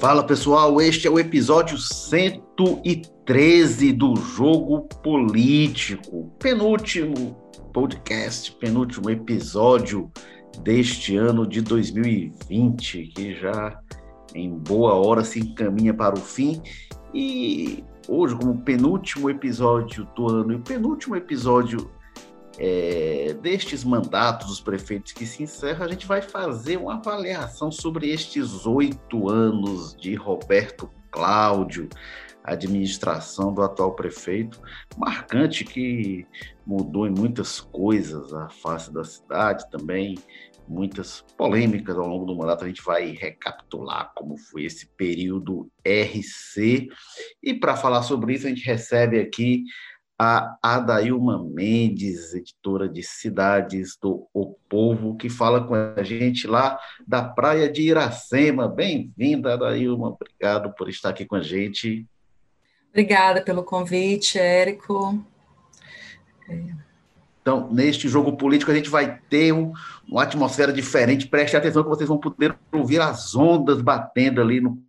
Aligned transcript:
Fala 0.00 0.22
pessoal, 0.22 0.80
este 0.80 1.08
é 1.08 1.10
o 1.10 1.18
episódio 1.18 1.76
113 1.76 3.92
do 3.92 4.14
Jogo 4.14 4.82
Político, 5.02 6.32
penúltimo 6.38 7.36
podcast, 7.72 8.52
penúltimo 8.60 9.10
episódio 9.10 10.08
deste 10.62 11.16
ano 11.16 11.44
de 11.44 11.60
2020, 11.62 13.08
que 13.08 13.34
já 13.40 13.76
em 14.36 14.56
boa 14.56 14.94
hora 14.94 15.24
se 15.24 15.40
encaminha 15.40 15.92
para 15.92 16.14
o 16.14 16.20
fim. 16.20 16.62
E 17.12 17.82
hoje, 18.06 18.36
como 18.36 18.62
penúltimo 18.62 19.28
episódio 19.28 20.06
do 20.14 20.28
ano 20.28 20.52
e 20.52 20.58
penúltimo 20.58 21.16
episódio 21.16 21.90
é, 22.58 23.34
destes 23.40 23.84
mandatos 23.84 24.48
dos 24.48 24.60
prefeitos 24.60 25.12
que 25.12 25.24
se 25.24 25.42
encerram, 25.44 25.86
a 25.86 25.88
gente 25.88 26.06
vai 26.06 26.20
fazer 26.20 26.76
uma 26.76 26.94
avaliação 26.94 27.70
sobre 27.70 28.10
estes 28.10 28.66
oito 28.66 29.28
anos 29.28 29.94
de 29.96 30.14
Roberto 30.14 30.90
Cláudio, 31.10 31.88
administração 32.42 33.52
do 33.54 33.62
atual 33.62 33.94
prefeito, 33.94 34.60
marcante 34.96 35.64
que 35.64 36.26
mudou 36.66 37.06
em 37.06 37.10
muitas 37.10 37.60
coisas 37.60 38.32
a 38.34 38.48
face 38.48 38.92
da 38.92 39.04
cidade 39.04 39.70
também, 39.70 40.16
muitas 40.66 41.24
polêmicas 41.36 41.96
ao 41.96 42.06
longo 42.06 42.26
do 42.26 42.36
mandato. 42.36 42.64
A 42.64 42.68
gente 42.68 42.82
vai 42.82 43.12
recapitular 43.12 44.12
como 44.14 44.36
foi 44.36 44.64
esse 44.64 44.86
período 44.96 45.70
RC. 45.84 46.88
E 47.42 47.54
para 47.54 47.76
falar 47.76 48.02
sobre 48.02 48.34
isso, 48.34 48.46
a 48.46 48.50
gente 48.50 48.64
recebe 48.64 49.18
aqui 49.18 49.64
a 50.18 50.58
Adailma 50.60 51.44
Mendes, 51.48 52.34
editora 52.34 52.88
de 52.88 53.04
Cidades 53.04 53.96
do 54.02 54.26
O 54.34 54.56
Povo, 54.68 55.16
que 55.16 55.30
fala 55.30 55.64
com 55.64 55.76
a 55.76 56.02
gente 56.02 56.44
lá 56.48 56.76
da 57.06 57.22
praia 57.22 57.70
de 57.70 57.82
Iracema. 57.82 58.66
Bem-vinda, 58.66 59.54
Adailma. 59.54 60.08
Obrigado 60.08 60.74
por 60.74 60.88
estar 60.88 61.10
aqui 61.10 61.24
com 61.24 61.36
a 61.36 61.40
gente. 61.40 62.04
Obrigada 62.90 63.42
pelo 63.42 63.62
convite, 63.62 64.40
Érico. 64.40 65.24
Então, 67.40 67.72
neste 67.72 68.08
jogo 68.08 68.36
político, 68.36 68.72
a 68.72 68.74
gente 68.74 68.90
vai 68.90 69.20
ter 69.30 69.52
um, 69.52 69.72
uma 70.08 70.24
atmosfera 70.24 70.72
diferente. 70.72 71.28
Preste 71.28 71.56
atenção 71.56 71.84
que 71.84 71.88
vocês 71.88 72.08
vão 72.08 72.18
poder 72.18 72.58
ouvir 72.72 73.00
as 73.00 73.36
ondas 73.36 73.80
batendo 73.80 74.40
ali 74.40 74.60
no, 74.60 74.82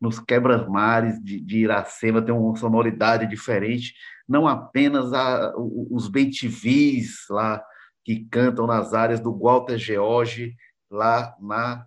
nos 0.00 0.18
quebras-mares 0.18 1.22
de, 1.22 1.38
de 1.38 1.58
Iracema, 1.58 2.22
tem 2.22 2.34
uma 2.34 2.56
sonoridade 2.56 3.28
diferente 3.28 3.94
não 4.28 4.46
apenas 4.46 5.12
a, 5.12 5.52
os 5.56 6.08
bentivis 6.08 7.26
lá 7.30 7.62
que 8.04 8.26
cantam 8.30 8.66
nas 8.66 8.94
áreas 8.94 9.20
do 9.20 9.36
Walter 9.36 9.78
George, 9.78 10.54
lá 10.90 11.34
na 11.40 11.86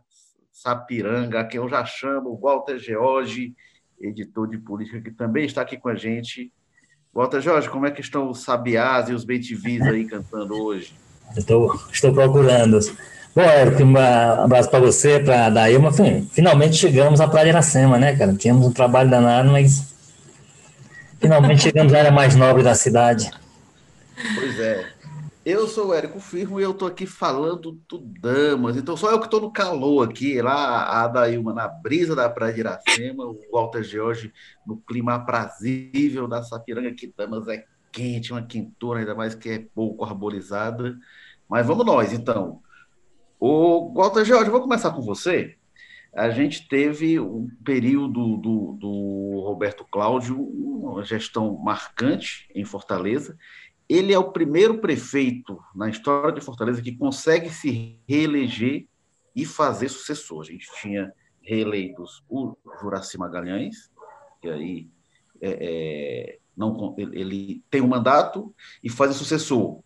Sapiranga, 0.51 1.43
que 1.45 1.57
eu 1.57 1.67
já 1.67 1.83
chamo 1.85 2.39
Walter 2.41 2.79
George, 2.79 3.53
editor 3.99 4.47
de 4.47 4.57
política, 4.57 5.01
que 5.01 5.11
também 5.11 5.45
está 5.45 5.61
aqui 5.61 5.77
com 5.77 5.89
a 5.89 5.95
gente. 5.95 6.51
Walter 7.13 7.41
Jorge, 7.41 7.69
como 7.69 7.85
é 7.85 7.91
que 7.91 8.01
estão 8.01 8.29
os 8.29 8.43
sabiás 8.43 9.09
e 9.09 9.13
os 9.13 9.23
bentivis 9.23 9.81
aí 9.81 10.05
cantando 10.05 10.55
hoje? 10.55 10.93
Estou, 11.35 11.73
estou 11.91 12.13
procurando. 12.13 12.79
Bom, 13.35 13.41
Érico, 13.41 13.83
um 13.83 13.97
abraço 13.97 14.69
para 14.69 14.79
você, 14.79 15.19
para 15.19 15.47
a 15.47 15.49
Daíma. 15.49 15.91
Finalmente 16.31 16.75
chegamos 16.75 17.19
à 17.19 17.27
Praia 17.27 17.45
de 17.45 17.49
Iracema, 17.49 17.97
né, 17.97 18.15
cara? 18.15 18.33
Tínhamos 18.33 18.65
um 18.65 18.71
trabalho 18.71 19.09
danado, 19.09 19.51
mas 19.51 19.94
Finalmente 21.19 21.61
chegamos 21.61 21.93
à 21.93 21.99
área 21.99 22.11
mais 22.11 22.35
nobre 22.35 22.63
da 22.63 22.75
cidade. 22.75 23.31
Pois 24.35 24.59
é. 24.59 24.95
Eu 25.45 25.67
sou 25.67 25.89
o 25.89 25.93
Érico 25.93 26.19
Firmo 26.19 26.59
e 26.59 26.63
eu 26.63 26.71
estou 26.71 26.87
aqui 26.87 27.05
falando 27.05 27.79
do 27.87 27.99
Damas. 27.99 28.75
Então, 28.75 28.97
só 28.97 29.11
eu 29.11 29.19
que 29.19 29.25
estou 29.25 29.39
no 29.39 29.51
calor 29.51 30.09
aqui, 30.09 30.41
lá 30.41 30.53
a 30.55 31.03
Adailma 31.03 31.53
na 31.53 31.67
brisa 31.67 32.15
da 32.15 32.27
Praia 32.27 32.51
de 32.51 32.61
Iracema, 32.61 33.25
o 33.25 33.37
Walter 33.51 33.83
George 33.83 34.33
no 34.65 34.77
clima 34.77 35.13
aprazível 35.13 36.27
da 36.27 36.41
Sapiranga, 36.41 36.95
que 36.95 37.13
Damas 37.15 37.47
é 37.47 37.63
quente, 37.91 38.31
uma 38.31 38.41
quentura, 38.41 39.01
ainda 39.01 39.13
mais 39.13 39.35
que 39.35 39.49
é 39.49 39.59
pouco 39.75 40.03
arborizada. 40.03 40.97
Mas 41.47 41.65
vamos 41.65 41.85
nós, 41.85 42.11
então. 42.11 42.59
O 43.39 43.93
Walter 43.93 44.25
George, 44.25 44.49
vou 44.49 44.61
começar 44.61 44.89
com 44.91 45.01
você 45.03 45.55
a 46.15 46.29
gente 46.29 46.65
teve 46.67 47.19
um 47.19 47.49
período 47.65 48.37
do, 48.37 48.77
do 48.79 49.41
Roberto 49.45 49.85
Cláudio, 49.91 50.41
uma 50.41 51.03
gestão 51.03 51.57
marcante 51.57 52.49
em 52.55 52.63
Fortaleza. 52.63 53.37
Ele 53.87 54.13
é 54.13 54.17
o 54.17 54.31
primeiro 54.31 54.79
prefeito 54.79 55.59
na 55.75 55.89
história 55.89 56.31
de 56.31 56.39
Fortaleza 56.39 56.81
que 56.81 56.95
consegue 56.95 57.49
se 57.49 57.99
reeleger 58.07 58.87
e 59.35 59.45
fazer 59.45 59.89
sucessor. 59.89 60.41
A 60.41 60.45
gente 60.45 60.67
tinha 60.81 61.11
reeleitos 61.41 62.23
o 62.29 62.55
Juraci 62.79 63.17
Magalhães, 63.17 63.91
que 64.41 64.49
aí 64.49 64.87
é, 65.41 65.57
é, 65.59 66.39
não, 66.55 66.95
ele 66.97 67.61
tem 67.69 67.81
um 67.81 67.87
mandato 67.87 68.55
e 68.81 68.89
faz 68.89 69.11
o 69.11 69.19
sucessor, 69.19 69.81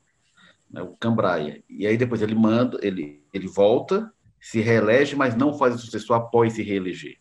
né, 0.70 0.84
o 0.84 0.96
Cambraia. 0.96 1.64
E 1.68 1.88
aí 1.88 1.98
depois 1.98 2.22
ele 2.22 2.36
manda, 2.36 2.78
ele, 2.84 3.24
ele 3.34 3.48
volta 3.48 4.14
se 4.40 4.62
reelege, 4.62 5.16
mas 5.16 5.36
não 5.36 5.54
faz 5.54 5.76
o 5.76 5.80
sucessor 5.80 6.16
após 6.16 6.54
se 6.54 6.64
reeleger. 6.64 7.18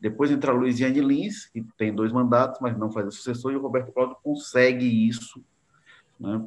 Depois 0.00 0.30
entra 0.30 0.50
a 0.50 0.54
Luiziane 0.54 1.00
Lins, 1.00 1.46
que 1.46 1.62
tem 1.76 1.94
dois 1.94 2.10
mandatos, 2.10 2.58
mas 2.60 2.76
não 2.78 2.90
faz 2.90 3.06
o 3.06 3.12
sucessor, 3.12 3.52
e 3.52 3.56
o 3.56 3.60
Roberto 3.60 3.92
Cláudio 3.92 4.16
consegue 4.22 4.84
isso. 4.84 5.44
Né? 6.18 6.42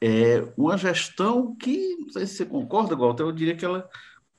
É 0.00 0.52
uma 0.56 0.76
gestão 0.76 1.54
que, 1.54 1.96
não 1.96 2.08
sei 2.10 2.26
se 2.26 2.34
você 2.34 2.46
concorda, 2.46 2.96
Walter, 2.96 3.22
eu 3.22 3.32
diria 3.32 3.54
que 3.54 3.64
ela 3.64 3.88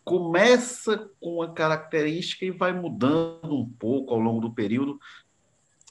começa 0.04 1.10
com 1.22 1.36
uma 1.36 1.54
característica 1.54 2.44
e 2.44 2.52
vai 2.52 2.74
mudando 2.74 3.56
um 3.56 3.70
pouco 3.70 4.14
ao 4.14 4.20
longo 4.20 4.42
do 4.42 4.54
período. 4.54 5.00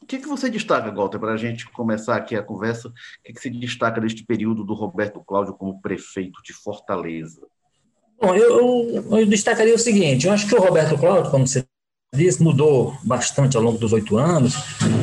O 0.03 0.07
que, 0.07 0.19
que 0.19 0.27
você 0.27 0.51
destaca, 0.51 0.91
Walter, 0.91 1.19
para 1.19 1.33
a 1.33 1.37
gente 1.37 1.71
começar 1.71 2.17
aqui 2.17 2.35
a 2.35 2.43
conversa? 2.43 2.89
O 2.89 2.93
que, 3.25 3.33
que 3.33 3.41
se 3.41 3.51
destaca 3.51 4.01
deste 4.01 4.25
período 4.25 4.65
do 4.65 4.75
Roberto 4.75 5.23
Cláudio 5.25 5.55
como 5.55 5.81
prefeito 5.81 6.43
de 6.43 6.53
Fortaleza? 6.53 7.47
Bom, 8.21 8.35
eu, 8.35 9.07
eu, 9.11 9.27
destacaria 9.27 9.75
o 9.75 9.79
seguinte: 9.79 10.27
eu 10.27 10.33
acho 10.33 10.47
que 10.47 10.55
o 10.55 10.61
Roberto 10.61 10.99
Cláudio, 10.99 11.31
como 11.31 11.47
você 11.47 11.65
disse, 12.15 12.43
mudou 12.43 12.95
bastante 13.03 13.57
ao 13.57 13.63
longo 13.63 13.79
dos 13.79 13.93
oito 13.93 14.19
anos, 14.19 14.55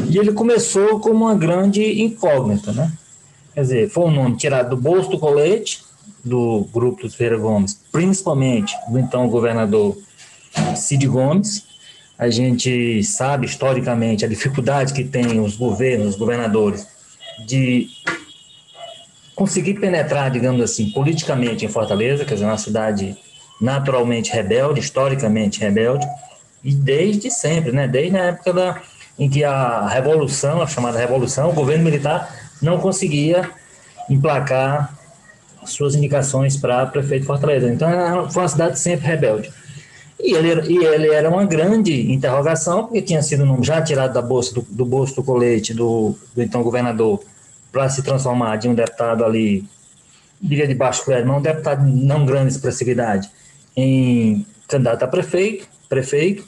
e 0.09 0.17
ele 0.17 0.33
começou 0.33 0.99
como 0.99 1.25
uma 1.25 1.35
grande 1.35 2.01
incógnita, 2.01 2.71
né? 2.71 2.91
Quer 3.53 3.61
dizer, 3.61 3.89
foi 3.89 4.05
um 4.05 4.11
nome 4.11 4.37
tirado 4.37 4.69
do 4.69 4.77
bolso 4.77 5.09
do 5.09 5.17
colete, 5.17 5.83
do 6.23 6.67
grupo 6.71 7.01
dos 7.01 7.15
Ferreira 7.15 7.39
Gomes, 7.39 7.79
principalmente 7.91 8.75
do 8.89 8.99
então 8.99 9.27
governador 9.29 9.97
Cid 10.75 11.07
Gomes. 11.07 11.65
A 12.19 12.29
gente 12.29 13.03
sabe 13.03 13.45
historicamente 13.47 14.25
a 14.25 14.27
dificuldade 14.27 14.93
que 14.93 15.03
tem 15.03 15.39
os 15.39 15.55
governos, 15.55 16.09
os 16.09 16.15
governadores, 16.15 16.85
de 17.47 17.87
conseguir 19.37 19.75
penetrar, 19.75 20.31
digamos 20.31 20.59
assim, 20.59 20.89
politicamente 20.89 21.63
em 21.63 21.69
Fortaleza, 21.69 22.25
quer 22.25 22.33
dizer, 22.33 22.47
uma 22.47 22.57
cidade 22.57 23.15
naturalmente 23.61 24.33
rebelde, 24.33 24.79
historicamente 24.79 25.59
rebelde, 25.59 26.07
e 26.63 26.73
desde 26.73 27.29
sempre, 27.29 27.71
né? 27.71 27.87
Desde 27.87 28.17
a 28.17 28.23
época 28.25 28.51
da, 28.51 28.81
em 29.17 29.29
que 29.29 29.43
a 29.43 29.87
revolução, 29.87 30.59
a 30.59 30.65
chamada 30.65 30.97
revolução, 30.97 31.51
o 31.51 31.53
governo 31.53 31.83
militar 31.83 32.35
não 32.59 32.79
conseguia 32.79 33.47
emplacar 34.09 34.97
suas 35.65 35.93
indicações 35.93 36.57
para 36.57 36.87
prefeito 36.87 37.21
de 37.21 37.27
Fortaleza. 37.27 37.71
Então, 37.71 38.27
foi 38.31 38.41
uma 38.41 38.49
cidade 38.49 38.79
sempre 38.79 39.05
rebelde. 39.05 39.53
E 40.19 40.33
ele, 40.33 40.73
e 40.73 40.83
ele 40.83 41.09
era 41.09 41.29
uma 41.29 41.45
grande 41.45 42.11
interrogação, 42.11 42.85
porque 42.85 43.03
tinha 43.03 43.21
sido 43.21 43.63
já 43.63 43.83
tirado 43.83 44.13
da 44.13 44.21
bolsa 44.21 44.55
do, 44.55 44.65
do 44.67 44.83
bolso 44.83 45.15
do 45.15 45.23
colete 45.23 45.75
do, 45.75 46.15
do 46.35 46.41
então 46.41 46.63
governador 46.63 47.21
para 47.77 47.89
se 47.89 48.01
transformar 48.01 48.55
de 48.55 48.67
um 48.67 48.73
deputado 48.73 49.23
ali, 49.23 49.63
diria 50.41 50.67
de 50.67 50.73
baixo 50.73 51.05
clero, 51.05 51.27
mas 51.27 51.37
um 51.37 51.41
deputado 51.41 51.85
não 51.85 52.25
grande 52.25 52.51
expressividade, 52.51 53.29
em 53.75 54.43
candidato 54.67 55.03
a 55.03 55.07
prefeito, 55.07 55.67
prefeito, 55.87 56.43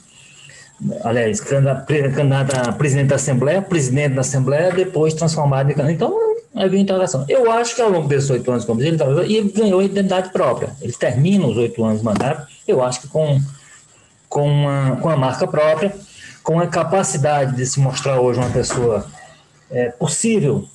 aliás, 1.03 1.39
candidato 1.39 2.67
a 2.67 2.71
presidente 2.71 3.09
da 3.09 3.17
Assembleia, 3.17 3.61
presidente 3.61 4.15
da 4.15 4.21
Assembleia, 4.21 4.71
depois 4.71 5.13
transformado 5.13 5.69
em 5.69 5.75
candidato. 5.75 5.93
Então, 5.93 6.35
havia 6.55 6.79
interrogação. 6.79 7.25
Eu 7.29 7.51
acho 7.51 7.75
que 7.75 7.81
ao 7.83 7.91
longo 7.91 8.07
desses 8.07 8.31
oito 8.31 8.49
anos, 8.49 8.65
como 8.65 8.81
ele, 8.81 8.97
ele 9.25 9.51
ganhou 9.51 9.83
identidade 9.83 10.31
própria. 10.31 10.71
Ele 10.81 10.93
termina 10.93 11.45
os 11.45 11.57
oito 11.57 11.85
anos 11.85 11.99
de 11.99 12.05
mandato, 12.05 12.47
eu 12.67 12.83
acho 12.83 13.01
que 13.01 13.07
com, 13.07 13.39
com, 14.27 14.49
uma, 14.49 14.95
com 14.95 15.09
uma 15.09 15.17
marca 15.17 15.45
própria, 15.45 15.95
com 16.41 16.59
a 16.59 16.65
capacidade 16.65 17.55
de 17.55 17.67
se 17.67 17.79
mostrar 17.79 18.19
hoje 18.19 18.39
uma 18.39 18.49
pessoa 18.49 19.05
é, 19.69 19.89
possível 19.89 20.67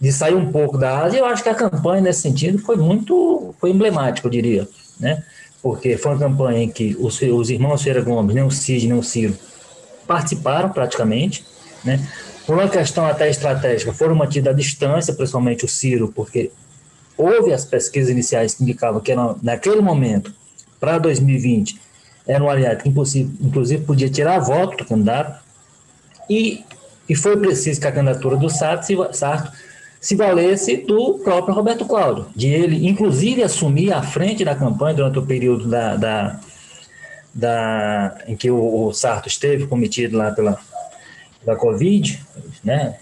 de 0.00 0.12
sair 0.12 0.34
um 0.34 0.50
pouco 0.50 0.78
da 0.78 1.00
Ásia, 1.00 1.18
eu 1.18 1.26
acho 1.26 1.42
que 1.42 1.48
a 1.48 1.54
campanha 1.54 2.00
nesse 2.00 2.22
sentido 2.22 2.58
foi 2.58 2.76
muito, 2.76 3.54
foi 3.58 3.70
emblemática, 3.70 4.26
eu 4.26 4.30
diria, 4.30 4.68
né? 4.98 5.22
Porque 5.60 5.96
foi 5.96 6.12
uma 6.12 6.18
campanha 6.18 6.62
em 6.62 6.70
que 6.70 6.96
os, 7.00 7.20
os 7.20 7.50
irmãos 7.50 7.82
Feira 7.82 8.00
Gomes, 8.00 8.34
nem 8.34 8.44
o 8.44 8.50
Cid, 8.50 8.86
nem 8.86 8.96
o 8.96 9.02
Ciro, 9.02 9.36
participaram 10.06 10.70
praticamente, 10.70 11.44
né? 11.84 12.00
Por 12.46 12.54
uma 12.54 12.68
questão 12.68 13.04
até 13.06 13.28
estratégica, 13.28 13.92
foram 13.92 14.14
mantidas 14.14 14.54
à 14.54 14.56
distância, 14.56 15.12
principalmente 15.12 15.64
o 15.64 15.68
Ciro, 15.68 16.12
porque 16.14 16.50
houve 17.16 17.52
as 17.52 17.64
pesquisas 17.64 18.08
iniciais 18.08 18.54
que 18.54 18.62
indicavam 18.62 19.00
que 19.00 19.10
era, 19.10 19.34
naquele 19.42 19.80
momento, 19.80 20.32
para 20.78 20.96
2020, 20.98 21.78
era 22.26 22.42
um 22.42 22.48
aliado 22.48 22.82
que, 22.82 22.88
inclusive, 22.88 23.84
podia 23.84 24.08
tirar 24.08 24.38
voto 24.38 24.76
do 24.78 24.84
candidato, 24.84 25.42
e, 26.30 26.64
e 27.08 27.16
foi 27.16 27.36
preciso 27.36 27.80
que 27.80 27.86
a 27.86 27.92
candidatura 27.92 28.36
do 28.36 28.48
Sarto 28.48 29.12
Sarto 29.12 29.50
se 30.00 30.14
valesse 30.14 30.76
do 30.76 31.18
próprio 31.18 31.54
Roberto 31.54 31.84
Cláudio, 31.84 32.26
de 32.34 32.48
ele, 32.48 32.86
inclusive, 32.88 33.42
assumir 33.42 33.92
a 33.92 34.02
frente 34.02 34.44
da 34.44 34.54
campanha 34.54 34.94
durante 34.94 35.18
o 35.18 35.26
período 35.26 35.66
da, 35.66 35.96
da, 35.96 36.40
da 37.34 38.18
em 38.26 38.36
que 38.36 38.50
o, 38.50 38.86
o 38.86 38.92
Sarto 38.92 39.28
esteve 39.28 39.66
cometido 39.66 40.16
lá 40.16 40.30
pela, 40.30 40.58
pela 41.44 41.56
Covid, 41.56 42.22
né? 42.62 42.96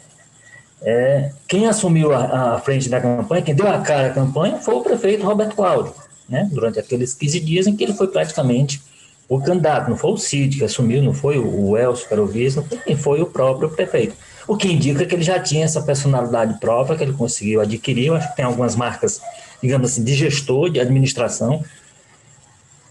É, 0.82 1.32
quem 1.48 1.66
assumiu 1.66 2.12
a, 2.12 2.54
a, 2.54 2.60
frente 2.60 2.88
da 2.88 3.00
campanha, 3.00 3.42
quem 3.42 3.54
deu 3.54 3.66
a 3.66 3.80
cara 3.80 4.08
à 4.08 4.12
campanha, 4.12 4.58
foi 4.58 4.74
o 4.74 4.82
prefeito 4.82 5.24
Roberto 5.24 5.56
Cláudio, 5.56 5.94
né? 6.28 6.48
durante 6.52 6.78
aqueles 6.78 7.14
15 7.14 7.40
dias 7.40 7.66
em 7.66 7.74
que 7.74 7.82
ele 7.82 7.94
foi 7.94 8.08
praticamente 8.08 8.82
o 9.28 9.40
candidato, 9.40 9.90
não 9.90 9.96
foi 9.96 10.12
o 10.12 10.16
Cid 10.16 10.58
que 10.58 10.64
assumiu, 10.64 11.02
não 11.02 11.12
foi 11.12 11.38
o 11.38 11.76
Elcio 11.76 12.08
Carovias, 12.08 12.54
não 12.54 12.62
foi 12.62 12.94
foi 12.94 13.20
o 13.22 13.26
próprio 13.26 13.70
prefeito. 13.70 14.14
O 14.48 14.56
que 14.56 14.68
indica 14.68 15.04
que 15.04 15.14
ele 15.14 15.22
já 15.22 15.40
tinha 15.40 15.64
essa 15.64 15.82
personalidade 15.82 16.58
própria 16.60 16.96
que 16.96 17.02
ele 17.02 17.12
conseguiu 17.12 17.60
adquirir. 17.60 18.06
Eu 18.06 18.14
acho 18.14 18.30
que 18.30 18.36
tem 18.36 18.44
algumas 18.44 18.76
marcas, 18.76 19.20
digamos 19.62 19.90
assim, 19.90 20.04
de 20.04 20.14
gestor, 20.14 20.70
de 20.70 20.78
administração. 20.78 21.64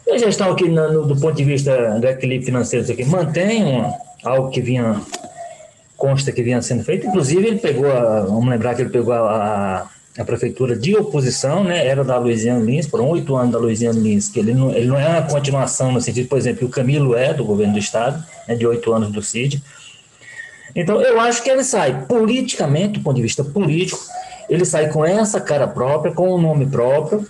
E 0.06 0.12
a 0.12 0.18
gestão 0.18 0.52
aqui, 0.52 0.68
no, 0.68 1.06
do 1.08 1.16
ponto 1.16 1.36
de 1.36 1.44
vista 1.44 2.00
do 2.00 2.08
equilíbrio 2.08 2.46
financeiro, 2.46 2.92
aqui, 2.92 3.06
mantém 3.06 3.64
uma, 3.64 3.94
algo 4.24 4.50
que 4.50 4.62
vinha, 4.62 5.02
consta 5.96 6.32
que 6.32 6.44
vinha 6.44 6.62
sendo 6.62 6.84
feito. 6.84 7.08
Inclusive, 7.08 7.48
ele 7.48 7.58
pegou, 7.58 7.90
a, 7.90 8.22
vamos 8.22 8.48
lembrar 8.48 8.76
que 8.76 8.82
ele 8.82 8.92
pegou 8.92 9.14
a, 9.14 9.90
a 10.18 10.24
prefeitura 10.24 10.78
de 10.78 10.96
oposição, 10.96 11.64
né, 11.64 11.86
era 11.86 12.04
da 12.04 12.18
Luiziane 12.18 12.66
Lins, 12.66 12.88
por 12.88 13.02
oito 13.02 13.36
anos 13.36 13.52
da 13.52 13.60
Luiziane 13.60 14.00
Lins, 14.00 14.30
que 14.30 14.40
ele 14.40 14.54
não, 14.54 14.72
ele 14.72 14.88
não 14.88 15.00
é 15.00 15.08
uma 15.08 15.24
continuação 15.24 15.92
no 15.92 16.00
sentido, 16.00 16.30
por 16.30 16.38
exemplo, 16.38 16.60
que 16.60 16.66
o 16.66 16.70
Camilo 16.70 17.16
é 17.16 17.34
do 17.34 17.44
governo 17.44 17.74
do 17.74 17.80
Estado, 17.80 18.24
né, 18.48 18.56
de 18.56 18.66
oito 18.66 18.94
anos 18.94 19.12
do 19.12 19.22
CID. 19.22 19.62
Então, 20.76 21.02
eu 21.02 21.20
acho 21.20 21.42
que 21.42 21.50
ele 21.50 21.64
sai 21.64 22.06
politicamente, 22.06 23.00
do 23.00 23.04
ponto 23.04 23.16
de 23.16 23.22
vista 23.22 23.44
político, 23.44 24.00
ele 24.50 24.66
sai 24.66 24.90
com 24.90 25.06
essa 25.06 25.40
cara 25.40 25.68
própria, 25.68 26.14
com 26.14 26.30
o 26.30 26.42
nome 26.42 26.66
próprio, 26.66 27.26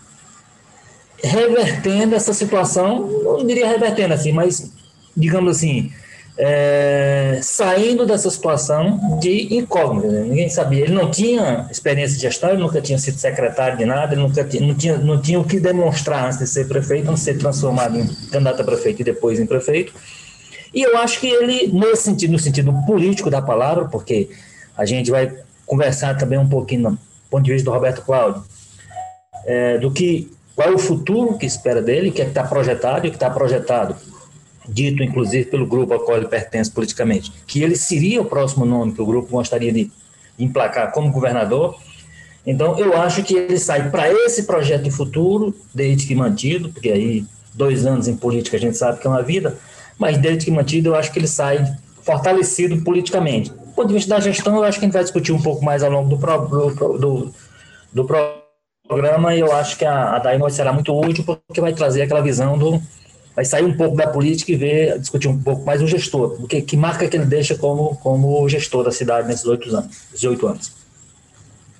revertendo 1.23 2.15
essa 2.15 2.33
situação, 2.33 3.07
não 3.23 3.45
diria 3.45 3.67
revertendo 3.67 4.13
assim, 4.13 4.31
mas, 4.31 4.71
digamos 5.15 5.57
assim, 5.57 5.91
é, 6.37 7.39
saindo 7.41 8.05
dessa 8.05 8.29
situação 8.29 9.19
de 9.21 9.55
incógnita. 9.55 10.07
Né? 10.07 10.21
Ninguém 10.23 10.49
sabia. 10.49 10.83
Ele 10.83 10.93
não 10.93 11.09
tinha 11.09 11.67
experiência 11.71 12.15
de 12.15 12.23
gestão, 12.23 12.49
ele 12.49 12.61
nunca 12.61 12.81
tinha 12.81 12.97
sido 12.97 13.17
secretário 13.17 13.77
de 13.77 13.85
nada, 13.85 14.13
ele 14.13 14.21
nunca 14.21 14.43
tinha, 14.43 14.65
não, 14.65 14.75
tinha, 14.75 14.97
não 14.97 15.21
tinha 15.21 15.39
o 15.39 15.45
que 15.45 15.59
demonstrar 15.59 16.25
antes 16.25 16.39
de 16.39 16.47
ser 16.47 16.67
prefeito, 16.67 17.09
antes 17.09 17.23
de 17.23 17.31
ser 17.31 17.37
transformado 17.37 17.97
em 17.97 18.07
candidato 18.29 18.61
a 18.61 18.65
prefeito 18.65 19.01
e 19.01 19.05
depois 19.05 19.39
em 19.39 19.45
prefeito. 19.45 19.93
E 20.75 20.81
eu 20.81 20.97
acho 20.97 21.21
que 21.21 21.27
ele, 21.27 21.67
nesse 21.67 22.03
sentido, 22.03 22.31
no 22.31 22.39
sentido 22.39 22.73
político 22.85 23.29
da 23.29 23.41
palavra, 23.41 23.85
porque 23.85 24.29
a 24.77 24.85
gente 24.85 25.09
vai 25.09 25.33
conversar 25.65 26.17
também 26.17 26.37
um 26.37 26.49
pouquinho 26.49 26.91
do 26.91 26.99
ponto 27.29 27.45
de 27.45 27.53
vista 27.53 27.63
do 27.63 27.73
Roberto 27.73 28.01
Cláudio, 28.01 28.43
é, 29.45 29.77
do 29.77 29.89
que 29.89 30.29
qual 30.53 30.69
é 30.69 30.71
o 30.71 30.77
futuro 30.77 31.37
que 31.37 31.45
espera 31.45 31.81
dele, 31.81 32.11
que 32.11 32.21
é 32.21 32.25
está 32.25 32.43
projetado 32.43 33.07
e 33.07 33.09
que 33.09 33.15
está 33.15 33.29
projetado 33.29 33.95
dito 34.67 35.03
inclusive 35.03 35.45
pelo 35.45 35.65
grupo 35.65 35.93
ao 35.93 35.99
qual 35.99 36.17
ele 36.17 36.27
pertence 36.27 36.71
politicamente, 36.71 37.31
que 37.45 37.61
ele 37.61 37.75
seria 37.75 38.21
o 38.21 38.25
próximo 38.25 38.65
nome 38.65 38.93
que 38.93 39.01
o 39.01 39.05
grupo 39.05 39.29
gostaria 39.29 39.71
de 39.71 39.91
emplacar 40.37 40.91
como 40.91 41.11
governador. 41.11 41.77
Então, 42.45 42.77
eu 42.77 42.95
acho 42.97 43.23
que 43.23 43.35
ele 43.35 43.57
sai 43.57 43.89
para 43.89 44.11
esse 44.11 44.43
projeto 44.43 44.83
de 44.83 44.91
futuro, 44.91 45.55
desde 45.73 46.05
que 46.05 46.15
mantido, 46.15 46.69
porque 46.69 46.89
aí 46.89 47.25
dois 47.53 47.85
anos 47.85 48.07
em 48.07 48.15
política 48.15 48.57
a 48.57 48.59
gente 48.59 48.77
sabe 48.77 48.99
que 48.99 49.07
é 49.07 49.09
uma 49.09 49.23
vida, 49.23 49.57
mas 49.97 50.17
desde 50.17 50.45
que 50.45 50.51
mantido 50.51 50.89
eu 50.89 50.95
acho 50.95 51.11
que 51.11 51.19
ele 51.19 51.27
sai 51.27 51.65
fortalecido 52.01 52.81
politicamente. 52.83 53.49
Do 53.49 53.73
ponto 53.75 53.87
de 53.87 53.93
vista 53.95 54.15
da 54.15 54.21
gestão, 54.21 54.55
eu 54.55 54.63
acho 54.63 54.79
que 54.79 54.85
a 54.85 54.87
gente 54.87 54.93
vai 54.93 55.03
discutir 55.03 55.31
um 55.31 55.41
pouco 55.41 55.63
mais 55.63 55.83
ao 55.83 55.91
longo 55.91 56.09
do, 56.09 56.17
pro, 56.17 56.37
do, 56.47 56.97
do, 56.97 57.33
do 57.93 58.07
programa 58.87 59.35
e 59.35 59.39
eu 59.39 59.51
acho 59.51 59.77
que 59.77 59.85
a, 59.85 60.15
a 60.15 60.49
será 60.49 60.71
muito 60.71 60.97
útil 60.97 61.23
porque 61.23 61.59
vai 61.59 61.73
trazer 61.73 62.03
aquela 62.03 62.21
visão 62.21 62.57
do 62.57 62.81
vai 63.35 63.43
sair 63.43 63.65
um 63.65 63.75
pouco 63.75 63.97
da 63.97 64.07
política 64.07 64.51
e 64.53 64.55
ver, 64.55 64.97
discutir 64.97 65.27
um 65.27 65.37
pouco 65.37 65.65
mais 65.65 65.81
o 65.81 65.87
gestor, 65.87 66.41
o 66.41 66.47
que, 66.47 66.77
marca 66.77 67.05
que 67.05 67.17
ele 67.17 67.25
deixa 67.25 67.55
como, 67.55 67.97
como 67.97 68.47
gestor 68.47 68.83
da 68.83 68.91
cidade 68.91 69.27
nesses 69.27 69.45
oito 69.45 69.69
anos, 69.75 70.07
esses 70.13 70.23
oito 70.23 70.47
anos. 70.47 70.84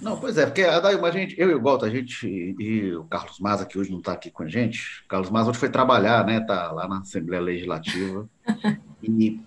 Não, 0.01 0.19
pois 0.19 0.37
é, 0.37 0.45
porque 0.45 0.61
a 0.61 0.79
Dailma, 0.79 1.07
a 1.07 1.11
gente, 1.11 1.39
eu 1.39 1.49
e 1.49 1.55
o 1.55 1.61
Walter, 1.61 1.85
a 1.85 1.89
gente, 1.89 2.27
e 2.27 2.93
o 2.95 3.05
Carlos 3.05 3.39
Maza, 3.39 3.65
que 3.65 3.77
hoje 3.79 3.91
não 3.91 3.99
está 3.99 4.11
aqui 4.11 4.29
com 4.29 4.43
a 4.43 4.47
gente, 4.47 5.03
o 5.05 5.07
Carlos 5.07 5.29
Maza 5.29 5.49
hoje 5.49 5.59
foi 5.59 5.69
trabalhar, 5.69 6.25
né, 6.25 6.41
tá 6.41 6.71
lá 6.71 6.87
na 6.87 6.99
Assembleia 6.99 7.41
Legislativa, 7.41 8.27
e 9.01 9.39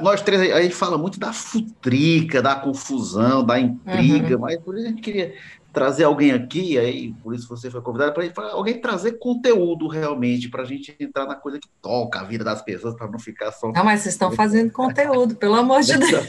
nós 0.00 0.20
três, 0.20 0.52
a 0.52 0.62
gente 0.62 0.74
fala 0.74 0.98
muito 0.98 1.18
da 1.20 1.32
futrica, 1.32 2.42
da 2.42 2.56
confusão, 2.56 3.44
da 3.44 3.60
intriga, 3.60 4.34
uhum. 4.34 4.40
mas 4.40 4.56
por 4.58 4.76
isso 4.76 4.86
a 4.86 4.90
gente 4.90 5.02
queria 5.02 5.34
trazer 5.76 6.04
alguém 6.04 6.32
aqui, 6.32 6.78
aí 6.78 7.12
por 7.22 7.34
isso 7.34 7.46
você 7.46 7.70
foi 7.70 7.82
convidado, 7.82 8.14
para 8.32 8.52
alguém 8.52 8.80
trazer 8.80 9.18
conteúdo 9.18 9.88
realmente, 9.88 10.48
para 10.48 10.62
a 10.62 10.64
gente 10.64 10.96
entrar 10.98 11.26
na 11.26 11.34
coisa 11.34 11.60
que 11.60 11.68
toca 11.82 12.18
a 12.18 12.24
vida 12.24 12.42
das 12.42 12.62
pessoas, 12.62 12.94
para 12.94 13.06
não 13.10 13.18
ficar 13.18 13.52
só. 13.52 13.70
Não, 13.70 13.84
mas 13.84 14.00
vocês 14.00 14.14
estão 14.14 14.32
fazendo 14.32 14.72
conteúdo, 14.72 15.36
pelo 15.36 15.54
amor 15.54 15.82
de 15.82 15.92
Deus. 16.00 16.26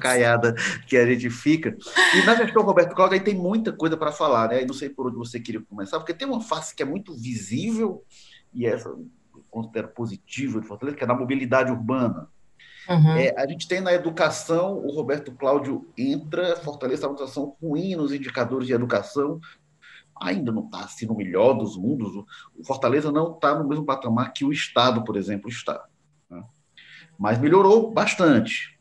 caiada 0.00 0.56
que 0.88 0.96
a 0.96 1.06
gente 1.06 1.30
fica. 1.30 1.76
E 2.16 2.26
na 2.26 2.34
gestão 2.34 2.64
Roberto 2.64 2.96
Cláudio 2.96 3.16
aí 3.16 3.22
tem 3.22 3.36
muita 3.36 3.72
coisa 3.72 3.96
para 3.96 4.10
falar, 4.10 4.48
né? 4.48 4.64
não 4.64 4.74
sei 4.74 4.88
por 4.88 5.06
onde 5.06 5.16
você 5.16 5.38
queria 5.38 5.60
começar, 5.60 6.00
porque 6.00 6.12
tem 6.12 6.26
uma 6.26 6.40
face 6.40 6.74
que 6.74 6.82
é 6.82 6.86
muito 6.86 7.14
visível, 7.14 8.04
e 8.52 8.66
essa 8.66 8.88
eu 8.88 9.06
considero 9.48 9.86
positiva 9.86 10.60
de 10.60 10.66
Fortaleza, 10.66 10.98
que 10.98 11.04
é 11.04 11.06
na 11.06 11.14
mobilidade 11.14 11.70
urbana. 11.70 12.28
Uhum. 12.88 13.16
É, 13.16 13.34
a 13.36 13.46
gente 13.46 13.68
tem 13.68 13.80
na 13.80 13.92
educação, 13.92 14.78
o 14.78 14.90
Roberto 14.92 15.32
Cláudio 15.32 15.88
entra, 15.96 16.56
fortalece 16.56 17.04
a 17.04 17.08
votação 17.08 17.56
ruim 17.62 17.94
nos 17.94 18.12
indicadores 18.12 18.66
de 18.66 18.72
educação, 18.72 19.40
ainda 20.20 20.52
não 20.52 20.64
está 20.64 20.80
assim 20.80 21.06
no 21.06 21.16
melhor 21.16 21.54
dos 21.54 21.76
mundos. 21.76 22.12
O 22.56 22.64
Fortaleza 22.64 23.10
não 23.10 23.32
está 23.32 23.58
no 23.58 23.68
mesmo 23.68 23.84
patamar 23.84 24.32
que 24.32 24.44
o 24.44 24.52
Estado, 24.52 25.02
por 25.04 25.16
exemplo, 25.16 25.48
está. 25.48 25.84
Né? 26.28 26.42
Mas 27.18 27.38
melhorou 27.38 27.90
bastante. 27.90 28.78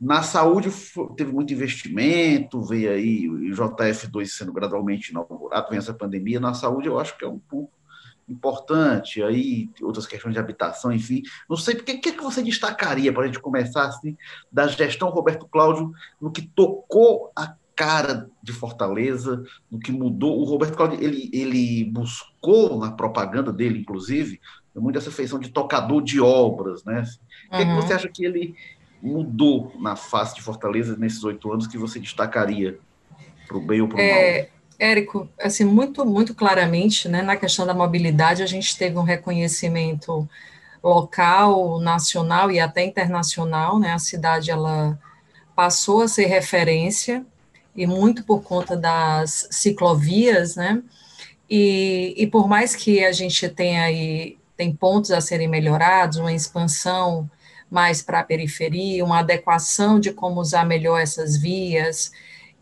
Na 0.00 0.22
saúde 0.22 0.70
teve 1.16 1.32
muito 1.32 1.52
investimento, 1.52 2.60
veio 2.62 2.90
aí 2.90 3.28
o 3.28 3.38
JF2 3.38 4.26
sendo 4.26 4.52
gradualmente 4.52 5.10
inaugurado, 5.10 5.70
vem 5.70 5.78
essa 5.78 5.94
pandemia. 5.94 6.40
Na 6.40 6.52
saúde 6.52 6.88
eu 6.88 6.98
acho 6.98 7.16
que 7.16 7.24
é 7.24 7.28
um 7.28 7.38
ponto 7.38 7.70
importante, 8.28 9.22
aí 9.22 9.70
outras 9.82 10.06
questões 10.06 10.32
de 10.32 10.38
habitação, 10.38 10.92
enfim. 10.92 11.22
Não 11.48 11.56
sei, 11.56 11.74
o 11.74 11.82
que, 11.82 11.98
que, 11.98 12.08
é 12.10 12.12
que 12.12 12.22
você 12.22 12.42
destacaria 12.42 13.12
para 13.12 13.24
a 13.24 13.26
gente 13.26 13.40
começar 13.40 13.86
assim, 13.86 14.16
da 14.50 14.66
gestão 14.66 15.10
Roberto 15.10 15.46
Cláudio 15.46 15.92
no 16.20 16.30
que 16.30 16.42
tocou 16.42 17.30
a 17.36 17.54
cara 17.76 18.28
de 18.42 18.52
Fortaleza, 18.52 19.42
no 19.70 19.78
que 19.78 19.90
mudou. 19.90 20.40
O 20.40 20.44
Roberto 20.44 20.76
Cláudio, 20.76 21.02
ele, 21.02 21.28
ele 21.32 21.84
buscou 21.84 22.78
na 22.78 22.92
propaganda 22.92 23.52
dele, 23.52 23.80
inclusive, 23.80 24.40
muito 24.74 24.98
essa 24.98 25.10
feição 25.10 25.38
de 25.38 25.50
tocador 25.50 26.02
de 26.02 26.20
obras, 26.20 26.84
né? 26.84 27.04
O 27.46 27.56
que, 27.56 27.62
é 27.62 27.64
que 27.64 27.74
você 27.74 27.92
acha 27.92 28.08
que 28.08 28.24
ele 28.24 28.54
mudou 29.02 29.72
na 29.78 29.96
face 29.96 30.34
de 30.34 30.42
Fortaleza 30.42 30.96
nesses 30.96 31.22
oito 31.24 31.52
anos 31.52 31.66
que 31.66 31.76
você 31.76 32.00
destacaria 32.00 32.78
para 33.46 33.56
o 33.56 33.60
bem 33.60 33.80
ou 33.80 33.88
para 33.88 33.98
o 33.98 34.00
é... 34.00 34.42
mal? 34.42 34.53
Érico, 34.78 35.28
assim, 35.40 35.64
muito, 35.64 36.04
muito 36.04 36.34
claramente, 36.34 37.08
né, 37.08 37.22
na 37.22 37.36
questão 37.36 37.64
da 37.64 37.72
mobilidade, 37.72 38.42
a 38.42 38.46
gente 38.46 38.76
teve 38.76 38.98
um 38.98 39.02
reconhecimento 39.02 40.28
local, 40.82 41.80
nacional 41.80 42.50
e 42.50 42.58
até 42.58 42.84
internacional, 42.84 43.78
né, 43.78 43.92
a 43.92 43.98
cidade, 43.98 44.50
ela 44.50 44.98
passou 45.54 46.02
a 46.02 46.08
ser 46.08 46.26
referência, 46.26 47.24
e 47.76 47.86
muito 47.86 48.24
por 48.24 48.42
conta 48.42 48.76
das 48.76 49.48
ciclovias, 49.50 50.56
né, 50.56 50.82
e, 51.48 52.14
e 52.16 52.26
por 52.26 52.48
mais 52.48 52.74
que 52.74 53.04
a 53.04 53.12
gente 53.12 53.48
tenha 53.48 53.84
aí, 53.84 54.36
tem 54.56 54.74
pontos 54.74 55.10
a 55.12 55.20
serem 55.20 55.48
melhorados, 55.48 56.18
uma 56.18 56.32
expansão 56.32 57.30
mais 57.70 58.02
para 58.02 58.20
a 58.20 58.24
periferia, 58.24 59.04
uma 59.04 59.20
adequação 59.20 59.98
de 59.98 60.12
como 60.12 60.40
usar 60.40 60.64
melhor 60.64 61.00
essas 61.00 61.36
vias, 61.36 62.12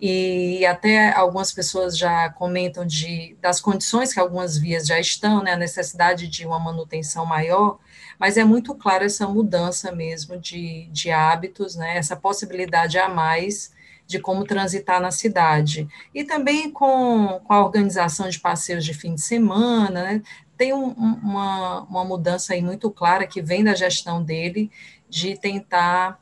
e 0.05 0.67
até 0.67 1.13
algumas 1.13 1.53
pessoas 1.53 1.97
já 1.97 2.29
comentam 2.31 2.85
de, 2.85 3.37
das 3.41 3.61
condições 3.61 4.13
que 4.13 4.19
algumas 4.19 4.59
vias 4.59 4.85
já 4.85 4.99
estão, 4.99 5.45
né, 5.45 5.53
a 5.53 5.57
necessidade 5.57 6.27
de 6.27 6.45
uma 6.45 6.59
manutenção 6.59 7.25
maior, 7.25 7.79
mas 8.19 8.37
é 8.37 8.43
muito 8.43 8.75
claro 8.75 9.05
essa 9.05 9.29
mudança 9.29 9.93
mesmo 9.93 10.37
de, 10.37 10.89
de 10.91 11.13
hábitos, 11.13 11.77
né, 11.77 11.97
essa 11.97 12.17
possibilidade 12.17 12.99
a 12.99 13.09
mais 13.09 13.73
de 14.05 14.19
como 14.19 14.43
transitar 14.43 15.01
na 15.01 15.13
cidade. 15.13 15.87
E 16.13 16.25
também 16.25 16.69
com, 16.69 17.41
com 17.45 17.53
a 17.53 17.65
organização 17.65 18.29
de 18.29 18.41
passeios 18.41 18.85
de 18.85 18.93
fim 18.93 19.15
de 19.15 19.21
semana, 19.21 20.03
né, 20.03 20.23
tem 20.57 20.75
um, 20.75 20.89
uma, 20.89 21.83
uma 21.83 22.05
mudança 22.05 22.55
aí 22.55 22.61
muito 22.61 22.91
clara 22.91 23.25
que 23.25 23.41
vem 23.41 23.63
da 23.63 23.73
gestão 23.73 24.21
dele 24.21 24.69
de 25.09 25.39
tentar 25.39 26.21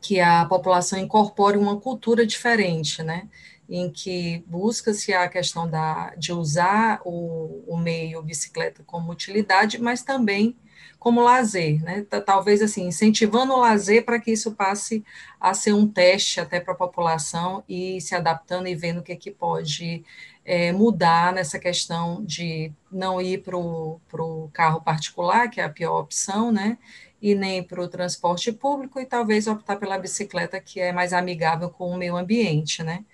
que 0.00 0.20
a 0.20 0.44
população 0.46 0.98
incorpore 0.98 1.58
uma 1.58 1.78
cultura 1.80 2.26
diferente, 2.26 3.02
né? 3.02 3.28
em 3.68 3.90
que 3.90 4.42
busca-se 4.46 5.12
a 5.12 5.28
questão 5.28 5.68
da, 5.68 6.14
de 6.16 6.32
usar 6.32 7.02
o, 7.04 7.62
o 7.66 7.76
meio 7.76 8.22
bicicleta 8.22 8.82
como 8.86 9.12
utilidade, 9.12 9.78
mas 9.78 10.02
também 10.02 10.56
como 10.98 11.20
lazer, 11.20 11.82
né? 11.82 12.04
Talvez 12.24 12.62
assim, 12.62 12.86
incentivando 12.86 13.52
o 13.52 13.60
lazer 13.60 14.04
para 14.04 14.18
que 14.18 14.32
isso 14.32 14.52
passe 14.52 15.04
a 15.38 15.54
ser 15.54 15.72
um 15.72 15.86
teste 15.86 16.40
até 16.40 16.58
para 16.58 16.72
a 16.72 16.76
população 16.76 17.62
e 17.68 18.00
se 18.00 18.14
adaptando 18.14 18.66
e 18.66 18.74
vendo 18.74 18.98
o 18.98 19.02
que, 19.02 19.12
é 19.12 19.16
que 19.16 19.30
pode 19.30 20.02
é, 20.44 20.72
mudar 20.72 21.32
nessa 21.32 21.58
questão 21.58 22.24
de 22.24 22.72
não 22.90 23.20
ir 23.20 23.42
para 23.42 23.56
o 23.56 24.50
carro 24.52 24.80
particular, 24.80 25.48
que 25.50 25.60
é 25.60 25.64
a 25.64 25.68
pior 25.68 26.00
opção, 26.00 26.50
né? 26.50 26.78
E 27.20 27.34
nem 27.34 27.62
para 27.62 27.82
o 27.82 27.88
transporte 27.88 28.52
público, 28.52 29.00
e 29.00 29.06
talvez 29.06 29.46
optar 29.46 29.76
pela 29.76 29.98
bicicleta, 29.98 30.60
que 30.60 30.80
é 30.80 30.92
mais 30.92 31.12
amigável 31.12 31.68
com 31.70 31.90
o 31.90 31.96
meio 31.96 32.16
ambiente, 32.16 32.82
né? 32.82 33.04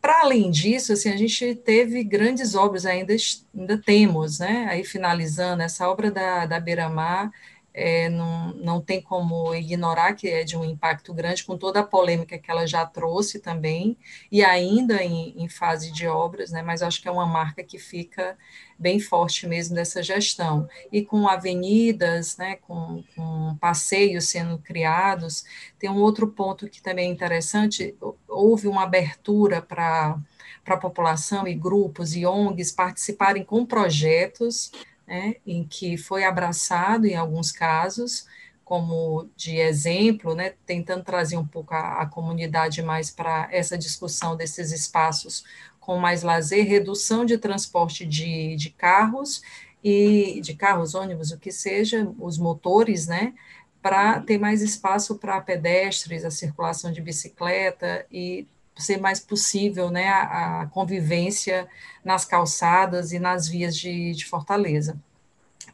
Para 0.00 0.20
além 0.20 0.50
disso, 0.50 0.92
assim, 0.92 1.10
a 1.10 1.16
gente 1.16 1.54
teve 1.56 2.04
grandes 2.04 2.54
obras 2.54 2.86
ainda, 2.86 3.14
ainda 3.56 3.78
temos, 3.78 4.38
né? 4.38 4.66
Aí 4.70 4.84
finalizando 4.84 5.62
essa 5.62 5.88
obra 5.88 6.10
da, 6.10 6.46
da 6.46 6.60
Beira-Mar, 6.60 7.32
é, 7.76 8.08
não, 8.08 8.54
não 8.54 8.80
tem 8.80 9.02
como 9.02 9.54
ignorar 9.54 10.14
que 10.14 10.26
é 10.28 10.42
de 10.42 10.56
um 10.56 10.64
impacto 10.64 11.12
grande, 11.12 11.44
com 11.44 11.58
toda 11.58 11.80
a 11.80 11.84
polêmica 11.84 12.38
que 12.38 12.50
ela 12.50 12.66
já 12.66 12.86
trouxe 12.86 13.38
também, 13.38 13.98
e 14.32 14.42
ainda 14.42 15.04
em, 15.04 15.34
em 15.36 15.46
fase 15.46 15.92
de 15.92 16.06
obras, 16.08 16.50
né, 16.50 16.62
mas 16.62 16.82
acho 16.82 17.02
que 17.02 17.06
é 17.06 17.10
uma 17.10 17.26
marca 17.26 17.62
que 17.62 17.78
fica 17.78 18.38
bem 18.78 18.98
forte 18.98 19.46
mesmo 19.46 19.74
dessa 19.74 20.02
gestão. 20.02 20.66
E 20.90 21.04
com 21.04 21.28
avenidas, 21.28 22.38
né, 22.38 22.56
com, 22.56 23.04
com 23.14 23.54
passeios 23.60 24.24
sendo 24.24 24.56
criados, 24.56 25.44
tem 25.78 25.90
um 25.90 26.00
outro 26.00 26.28
ponto 26.28 26.70
que 26.70 26.80
também 26.80 27.10
é 27.10 27.12
interessante, 27.12 27.94
houve 28.26 28.68
uma 28.68 28.84
abertura 28.84 29.60
para 29.60 30.18
para 30.64 30.74
a 30.74 30.78
população 30.78 31.46
e 31.46 31.54
grupos 31.54 32.16
e 32.16 32.26
ONGs 32.26 32.72
participarem 32.72 33.44
com 33.44 33.64
projetos 33.64 34.72
né, 35.06 35.36
em 35.46 35.64
que 35.64 35.96
foi 35.96 36.24
abraçado 36.24 37.06
em 37.06 37.14
alguns 37.14 37.52
casos, 37.52 38.26
como 38.64 39.30
de 39.36 39.56
exemplo, 39.56 40.34
né, 40.34 40.54
tentando 40.66 41.04
trazer 41.04 41.36
um 41.36 41.46
pouco 41.46 41.74
a, 41.74 42.02
a 42.02 42.06
comunidade 42.06 42.82
mais 42.82 43.10
para 43.10 43.48
essa 43.52 43.78
discussão 43.78 44.36
desses 44.36 44.72
espaços 44.72 45.44
com 45.78 45.98
mais 45.98 46.22
lazer, 46.24 46.66
redução 46.66 47.24
de 47.24 47.38
transporte 47.38 48.04
de, 48.04 48.56
de 48.56 48.70
carros 48.70 49.40
e 49.84 50.40
de 50.40 50.54
carros, 50.54 50.96
ônibus, 50.96 51.30
o 51.30 51.38
que 51.38 51.52
seja, 51.52 52.12
os 52.18 52.38
motores, 52.38 53.06
né, 53.06 53.34
para 53.80 54.20
ter 54.20 54.36
mais 54.36 54.62
espaço 54.62 55.16
para 55.16 55.40
pedestres, 55.40 56.24
a 56.24 56.30
circulação 56.30 56.90
de 56.90 57.00
bicicleta 57.00 58.04
e 58.10 58.48
ser 58.76 58.98
mais 58.98 59.18
possível 59.20 59.90
né, 59.90 60.08
a, 60.08 60.62
a 60.62 60.66
convivência 60.66 61.66
nas 62.04 62.24
calçadas 62.24 63.12
e 63.12 63.18
nas 63.18 63.48
vias 63.48 63.76
de, 63.76 64.12
de 64.12 64.24
Fortaleza. 64.24 64.98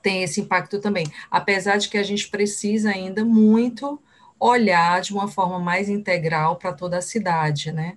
Tem 0.01 0.23
esse 0.23 0.41
impacto 0.41 0.81
também, 0.81 1.07
apesar 1.31 1.77
de 1.77 1.89
que 1.89 1.99
a 1.99 2.03
gente 2.03 2.29
precisa 2.29 2.91
ainda 2.91 3.25
muito 3.25 4.01
olhar 4.39 5.01
de 5.01 5.13
uma 5.13 5.29
forma 5.29 5.59
mais 5.61 5.89
integral 5.89 6.57
para 6.57 6.73
toda 6.73 6.99
a 6.99 7.03
cidade, 7.03 7.71
né? 7.71 7.97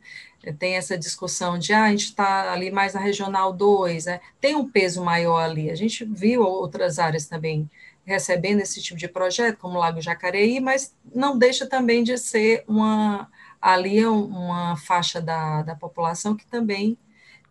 Tem 0.59 0.75
essa 0.75 0.95
discussão 0.95 1.57
de, 1.57 1.73
ah, 1.73 1.85
a 1.85 1.89
gente 1.89 2.05
está 2.05 2.53
ali 2.53 2.69
mais 2.69 2.93
na 2.93 2.99
Regional 2.99 3.51
2, 3.51 4.05
né? 4.05 4.21
tem 4.39 4.55
um 4.55 4.69
peso 4.69 5.03
maior 5.03 5.39
ali. 5.39 5.71
A 5.71 5.75
gente 5.75 6.05
viu 6.05 6.43
outras 6.43 6.99
áreas 6.99 7.25
também 7.25 7.67
recebendo 8.05 8.59
esse 8.59 8.79
tipo 8.79 8.99
de 8.99 9.07
projeto, 9.07 9.57
como 9.57 9.75
o 9.75 9.79
Lago 9.79 9.99
Jacareí, 9.99 10.59
mas 10.59 10.93
não 11.13 11.35
deixa 11.35 11.65
também 11.65 12.03
de 12.03 12.15
ser 12.19 12.63
uma, 12.67 13.27
ali 13.65 13.97
é 13.97 14.07
uma 14.07 14.77
faixa 14.77 15.19
da, 15.19 15.63
da 15.63 15.75
população 15.75 16.35
que 16.35 16.45
também 16.45 16.95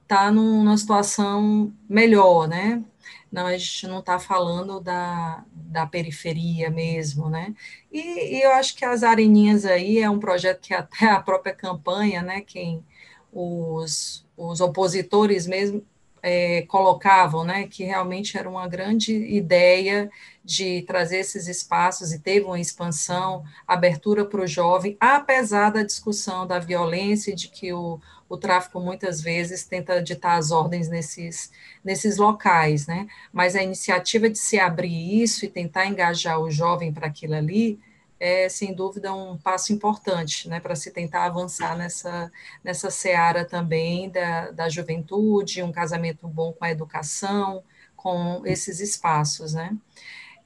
está 0.02 0.30
numa 0.30 0.76
situação 0.76 1.72
melhor, 1.88 2.46
né? 2.46 2.84
Não, 3.32 3.46
a 3.46 3.58
gente 3.58 3.88
não 3.88 3.98
está 3.98 4.16
falando 4.20 4.80
da, 4.80 5.44
da 5.52 5.86
periferia 5.86 6.70
mesmo, 6.70 7.28
né? 7.28 7.52
E, 7.90 8.36
e, 8.38 8.42
eu 8.42 8.52
acho 8.52 8.76
que 8.76 8.84
as 8.84 9.02
areninhas 9.02 9.64
aí 9.64 9.98
é 9.98 10.08
um 10.08 10.20
projeto 10.20 10.60
que 10.60 10.72
até 10.74 11.06
a 11.10 11.20
própria 11.20 11.52
campanha, 11.52 12.22
né? 12.22 12.40
Quem 12.42 12.84
os, 13.32 14.24
os 14.36 14.60
opositores 14.60 15.48
mesmo 15.48 15.84
é, 16.26 16.62
colocavam, 16.62 17.44
né, 17.44 17.66
que 17.68 17.84
realmente 17.84 18.38
era 18.38 18.48
uma 18.48 18.66
grande 18.66 19.12
ideia 19.12 20.10
de 20.42 20.80
trazer 20.86 21.18
esses 21.18 21.46
espaços 21.48 22.14
e 22.14 22.18
teve 22.18 22.46
uma 22.46 22.58
expansão, 22.58 23.44
abertura 23.68 24.24
para 24.24 24.40
o 24.40 24.46
jovem, 24.46 24.96
apesar 24.98 25.68
da 25.68 25.82
discussão 25.82 26.46
da 26.46 26.58
violência 26.58 27.30
e 27.30 27.34
de 27.34 27.48
que 27.48 27.74
o, 27.74 28.00
o 28.26 28.38
tráfico 28.38 28.80
muitas 28.80 29.20
vezes 29.20 29.66
tenta 29.66 30.02
ditar 30.02 30.38
as 30.38 30.50
ordens 30.50 30.88
nesses, 30.88 31.52
nesses 31.84 32.16
locais, 32.16 32.86
né? 32.86 33.06
Mas 33.30 33.54
a 33.54 33.62
iniciativa 33.62 34.30
de 34.30 34.38
se 34.38 34.58
abrir 34.58 35.22
isso 35.22 35.44
e 35.44 35.48
tentar 35.48 35.84
engajar 35.84 36.40
o 36.40 36.50
jovem 36.50 36.90
para 36.90 37.06
aquilo 37.06 37.34
ali 37.34 37.78
é, 38.24 38.48
sem 38.48 38.72
dúvida, 38.72 39.12
um 39.12 39.36
passo 39.36 39.70
importante 39.70 40.48
né, 40.48 40.58
para 40.58 40.74
se 40.74 40.90
tentar 40.90 41.26
avançar 41.26 41.76
nessa, 41.76 42.32
nessa 42.64 42.90
seara 42.90 43.44
também 43.44 44.08
da, 44.08 44.50
da 44.50 44.66
juventude, 44.70 45.62
um 45.62 45.70
casamento 45.70 46.26
bom 46.26 46.50
com 46.50 46.64
a 46.64 46.70
educação, 46.70 47.62
com 47.94 48.40
esses 48.46 48.80
espaços. 48.80 49.52
Né? 49.52 49.76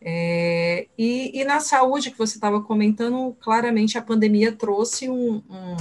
É, 0.02 0.88
e, 0.98 1.40
e, 1.40 1.44
na 1.44 1.60
saúde 1.60 2.10
que 2.10 2.18
você 2.18 2.36
estava 2.36 2.60
comentando, 2.60 3.32
claramente 3.38 3.96
a 3.96 4.02
pandemia 4.02 4.50
trouxe 4.50 5.08
um, 5.08 5.40
um, 5.48 5.76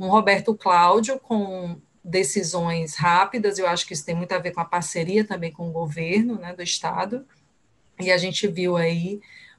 um, 0.00 0.08
Roberto 0.08 0.54
Cláudio 0.54 1.18
com 1.18 1.80
decisões 2.04 2.94
rápidas, 2.94 3.58
eu 3.58 3.66
acho 3.66 3.86
que 3.86 3.94
isso 3.94 4.04
tem 4.04 4.14
muito 4.14 4.32
a 4.32 4.38
ver 4.38 4.50
com 4.50 4.60
a 4.60 4.66
parceria 4.66 5.24
também 5.24 5.50
com 5.50 5.66
o 5.66 5.72
governo 5.72 6.34
né, 6.34 6.54
do 6.54 6.62
Estado, 6.62 7.26
e 7.98 8.12
a 8.12 8.18
gente 8.18 8.46
viu 8.48 8.76
aí 8.76 9.18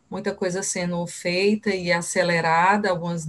muita 0.10 0.34
coisa 0.34 0.62
sendo 0.62 1.06
feita 1.08 1.74
e 1.74 1.92
acelerada, 1.92 2.90
algumas, 2.90 3.28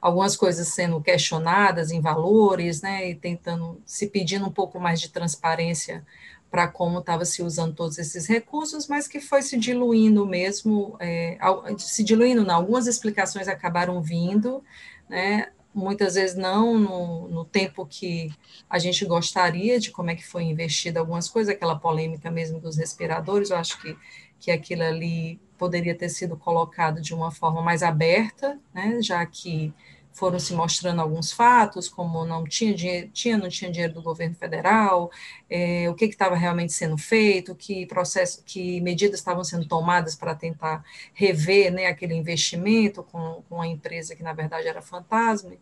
algumas 0.00 0.36
coisas 0.36 0.68
sendo 0.68 1.00
questionadas 1.00 1.90
em 1.90 2.00
valores, 2.00 2.82
né, 2.82 3.10
e 3.10 3.14
tentando, 3.14 3.80
se 3.86 4.08
pedindo 4.08 4.46
um 4.46 4.52
pouco 4.52 4.80
mais 4.80 5.00
de 5.00 5.10
transparência 5.10 6.04
para 6.50 6.68
como 6.68 7.00
estava 7.00 7.24
se 7.24 7.42
usando 7.42 7.74
todos 7.74 7.98
esses 7.98 8.26
recursos, 8.26 8.86
mas 8.86 9.08
que 9.08 9.20
foi 9.20 9.42
se 9.42 9.58
diluindo 9.58 10.24
mesmo, 10.24 10.96
é, 11.00 11.36
se 11.78 12.04
diluindo, 12.04 12.44
não, 12.44 12.54
algumas 12.54 12.86
explicações 12.86 13.48
acabaram 13.48 14.00
vindo, 14.00 14.62
né, 15.08 15.48
muitas 15.74 16.14
vezes 16.14 16.36
não 16.36 16.78
no, 16.78 17.28
no, 17.28 17.44
tempo 17.44 17.84
que 17.84 18.30
a 18.70 18.78
gente 18.78 19.04
gostaria 19.04 19.80
de 19.80 19.90
como 19.90 20.10
é 20.10 20.14
que 20.14 20.24
foi 20.24 20.44
investido 20.44 21.00
algumas 21.00 21.28
coisas, 21.28 21.52
aquela 21.52 21.76
polêmica 21.76 22.30
mesmo 22.30 22.60
dos 22.60 22.76
respiradores, 22.76 23.50
eu 23.50 23.56
acho 23.56 23.80
que, 23.82 23.96
que 24.40 24.50
aquilo 24.50 24.82
ali 24.82 25.40
poderia 25.56 25.94
ter 25.94 26.08
sido 26.08 26.36
colocado 26.36 27.00
de 27.00 27.14
uma 27.14 27.30
forma 27.30 27.62
mais 27.62 27.82
aberta, 27.82 28.58
né, 28.72 29.00
já 29.00 29.24
que 29.24 29.72
foram 30.14 30.38
se 30.38 30.54
mostrando 30.54 31.00
alguns 31.00 31.32
fatos, 31.32 31.88
como 31.88 32.24
não 32.24 32.44
tinha 32.44 32.72
dinheiro, 32.72 33.10
tinha, 33.12 33.36
não 33.36 33.48
tinha 33.48 33.70
dinheiro 33.70 33.94
do 33.94 34.02
governo 34.02 34.36
federal, 34.36 35.10
é, 35.50 35.90
o 35.90 35.94
que 35.94 36.04
estava 36.04 36.36
realmente 36.36 36.72
sendo 36.72 36.96
feito, 36.96 37.54
que 37.54 37.84
processo, 37.86 38.42
que 38.44 38.80
medidas 38.80 39.18
estavam 39.18 39.42
sendo 39.42 39.66
tomadas 39.66 40.14
para 40.14 40.34
tentar 40.34 40.84
rever 41.12 41.72
né, 41.72 41.86
aquele 41.86 42.14
investimento 42.14 43.02
com, 43.02 43.42
com 43.48 43.60
a 43.60 43.66
empresa 43.66 44.14
que 44.14 44.22
na 44.22 44.32
verdade 44.32 44.68
era 44.68 44.80
fantasma. 44.80 45.52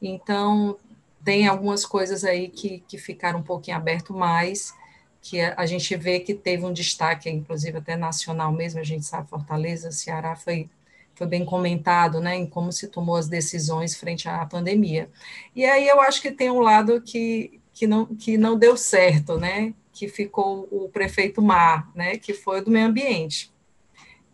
Então 0.00 0.78
tem 1.22 1.46
algumas 1.46 1.84
coisas 1.84 2.24
aí 2.24 2.48
que, 2.48 2.82
que 2.88 2.96
ficaram 2.96 3.40
um 3.40 3.44
pouquinho 3.44 3.76
aberto 3.76 4.14
mais 4.14 4.74
que 5.22 5.40
a 5.40 5.64
gente 5.64 5.96
vê 5.96 6.18
que 6.18 6.34
teve 6.34 6.66
um 6.66 6.72
destaque, 6.72 7.30
inclusive 7.30 7.78
até 7.78 7.96
nacional 7.96 8.52
mesmo, 8.52 8.80
a 8.80 8.84
gente 8.84 9.06
sabe, 9.06 9.30
Fortaleza, 9.30 9.92
Ceará 9.92 10.34
foi, 10.34 10.68
foi 11.14 11.28
bem 11.28 11.44
comentado, 11.44 12.20
né, 12.20 12.34
em 12.34 12.44
como 12.44 12.72
se 12.72 12.88
tomou 12.88 13.14
as 13.14 13.28
decisões 13.28 13.96
frente 13.96 14.28
à 14.28 14.44
pandemia. 14.44 15.08
E 15.54 15.64
aí 15.64 15.86
eu 15.86 16.00
acho 16.00 16.20
que 16.20 16.32
tem 16.32 16.50
um 16.50 16.58
lado 16.58 17.00
que, 17.00 17.60
que, 17.72 17.86
não, 17.86 18.04
que 18.06 18.36
não 18.36 18.58
deu 18.58 18.76
certo, 18.76 19.38
né, 19.38 19.72
que 19.92 20.08
ficou 20.08 20.66
o 20.72 20.88
prefeito 20.88 21.40
Mar, 21.40 21.88
né, 21.94 22.18
que 22.18 22.34
foi 22.34 22.60
do 22.60 22.70
meio 22.70 22.88
ambiente. 22.88 23.52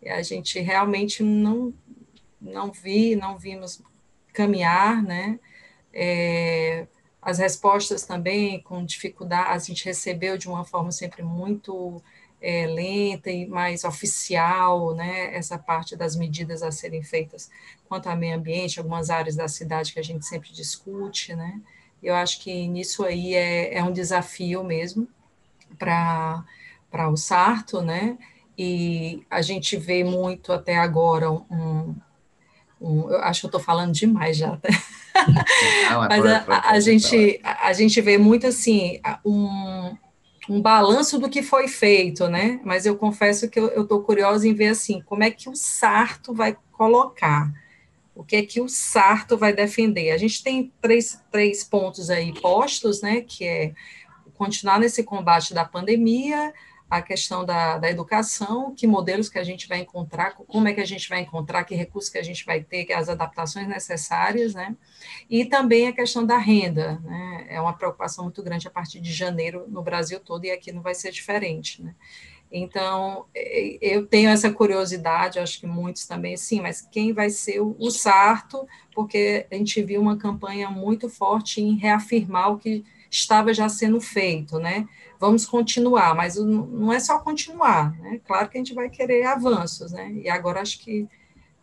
E 0.02 0.08
a 0.08 0.22
gente 0.22 0.58
realmente 0.58 1.22
não, 1.22 1.74
não 2.40 2.72
vi, 2.72 3.14
não 3.14 3.36
vimos 3.36 3.82
caminhar, 4.32 5.02
né, 5.02 5.38
é, 5.92 6.86
as 7.28 7.36
respostas 7.36 8.04
também 8.04 8.58
com 8.62 8.82
dificuldade, 8.82 9.50
a 9.50 9.58
gente 9.58 9.84
recebeu 9.84 10.38
de 10.38 10.48
uma 10.48 10.64
forma 10.64 10.90
sempre 10.90 11.22
muito 11.22 12.02
é, 12.40 12.66
lenta 12.66 13.30
e 13.30 13.46
mais 13.46 13.84
oficial, 13.84 14.94
né, 14.94 15.36
essa 15.36 15.58
parte 15.58 15.94
das 15.94 16.16
medidas 16.16 16.62
a 16.62 16.70
serem 16.70 17.02
feitas 17.02 17.50
quanto 17.86 18.08
ao 18.08 18.16
meio 18.16 18.34
ambiente, 18.34 18.78
algumas 18.78 19.10
áreas 19.10 19.36
da 19.36 19.46
cidade 19.46 19.92
que 19.92 20.00
a 20.00 20.02
gente 20.02 20.24
sempre 20.24 20.50
discute, 20.52 21.34
né, 21.34 21.60
eu 22.02 22.14
acho 22.14 22.40
que 22.40 22.66
nisso 22.66 23.04
aí 23.04 23.34
é, 23.34 23.74
é 23.74 23.84
um 23.84 23.92
desafio 23.92 24.64
mesmo 24.64 25.06
para 25.78 26.46
o 27.10 27.16
Sarto, 27.16 27.82
né, 27.82 28.16
e 28.56 29.22
a 29.28 29.42
gente 29.42 29.76
vê 29.76 30.02
muito 30.02 30.50
até 30.50 30.78
agora 30.78 31.30
um, 31.30 31.94
um, 32.80 33.10
eu 33.10 33.20
acho 33.22 33.40
que 33.40 33.46
eu 33.46 33.48
estou 33.48 33.60
falando 33.60 33.92
demais 33.92 34.36
já, 34.36 34.56
tá? 34.56 34.68
Mas 36.08 36.26
a, 36.26 36.70
a, 36.70 36.80
gente, 36.80 37.40
a, 37.42 37.68
a, 37.68 37.72
gente 37.72 38.00
vê 38.00 38.16
muito 38.16 38.46
assim, 38.46 39.00
um, 39.24 39.96
um 40.48 40.60
balanço 40.60 41.18
do 41.18 41.28
que 41.28 41.42
foi 41.42 41.66
feito, 41.66 42.28
né? 42.28 42.60
Mas 42.64 42.86
eu 42.86 42.96
confesso 42.96 43.48
que 43.48 43.58
eu 43.58 43.82
estou 43.82 44.02
curiosa 44.02 44.46
em 44.46 44.54
ver 44.54 44.68
assim, 44.68 45.02
como 45.04 45.24
é 45.24 45.30
que 45.30 45.48
o 45.48 45.56
Sarto 45.56 46.32
vai 46.32 46.56
colocar, 46.72 47.52
o 48.14 48.22
que 48.22 48.36
é 48.36 48.42
que 48.42 48.60
o 48.60 48.68
Sarto 48.68 49.36
vai 49.36 49.52
defender. 49.52 50.10
A 50.10 50.18
gente 50.18 50.42
tem 50.42 50.72
três, 50.80 51.20
três 51.30 51.64
pontos 51.64 52.10
aí 52.10 52.32
postos, 52.40 53.02
né? 53.02 53.20
Que 53.20 53.44
é 53.44 53.72
continuar 54.34 54.78
nesse 54.78 55.02
combate 55.02 55.52
da 55.52 55.64
pandemia, 55.64 56.54
a 56.90 57.02
questão 57.02 57.44
da, 57.44 57.76
da 57.76 57.90
educação, 57.90 58.74
que 58.74 58.86
modelos 58.86 59.28
que 59.28 59.38
a 59.38 59.44
gente 59.44 59.68
vai 59.68 59.80
encontrar, 59.80 60.34
como 60.34 60.68
é 60.68 60.72
que 60.72 60.80
a 60.80 60.86
gente 60.86 61.08
vai 61.08 61.20
encontrar, 61.20 61.64
que 61.64 61.74
recursos 61.74 62.10
que 62.10 62.18
a 62.18 62.22
gente 62.22 62.44
vai 62.46 62.62
ter, 62.62 62.90
as 62.92 63.08
adaptações 63.08 63.68
necessárias, 63.68 64.54
né? 64.54 64.74
E 65.28 65.44
também 65.44 65.88
a 65.88 65.92
questão 65.92 66.24
da 66.24 66.38
renda, 66.38 66.98
né? 67.04 67.46
É 67.50 67.60
uma 67.60 67.74
preocupação 67.74 68.24
muito 68.24 68.42
grande 68.42 68.66
a 68.66 68.70
partir 68.70 69.00
de 69.00 69.12
janeiro 69.12 69.66
no 69.68 69.82
Brasil 69.82 70.18
todo 70.18 70.44
e 70.46 70.50
aqui 70.50 70.72
não 70.72 70.80
vai 70.80 70.94
ser 70.94 71.10
diferente, 71.10 71.82
né? 71.82 71.94
Então, 72.50 73.26
eu 73.34 74.06
tenho 74.06 74.30
essa 74.30 74.50
curiosidade, 74.50 75.38
acho 75.38 75.60
que 75.60 75.66
muitos 75.66 76.06
também, 76.06 76.34
sim, 76.36 76.62
mas 76.62 76.80
quem 76.80 77.12
vai 77.12 77.28
ser 77.28 77.60
o, 77.60 77.76
o 77.78 77.90
Sarto? 77.90 78.66
Porque 78.94 79.46
a 79.50 79.54
gente 79.54 79.82
viu 79.82 80.00
uma 80.00 80.16
campanha 80.16 80.70
muito 80.70 81.10
forte 81.10 81.60
em 81.60 81.76
reafirmar 81.76 82.52
o 82.52 82.58
que 82.58 82.82
estava 83.10 83.52
já 83.52 83.68
sendo 83.68 84.00
feito, 84.00 84.58
né? 84.58 84.88
Vamos 85.18 85.44
continuar, 85.44 86.14
mas 86.14 86.36
não 86.36 86.92
é 86.92 87.00
só 87.00 87.18
continuar, 87.18 87.92
né? 87.98 88.20
Claro 88.26 88.48
que 88.48 88.56
a 88.56 88.60
gente 88.60 88.74
vai 88.74 88.88
querer 88.88 89.24
avanços, 89.24 89.92
né? 89.92 90.12
E 90.12 90.28
agora 90.28 90.60
acho 90.60 90.78
que 90.78 91.08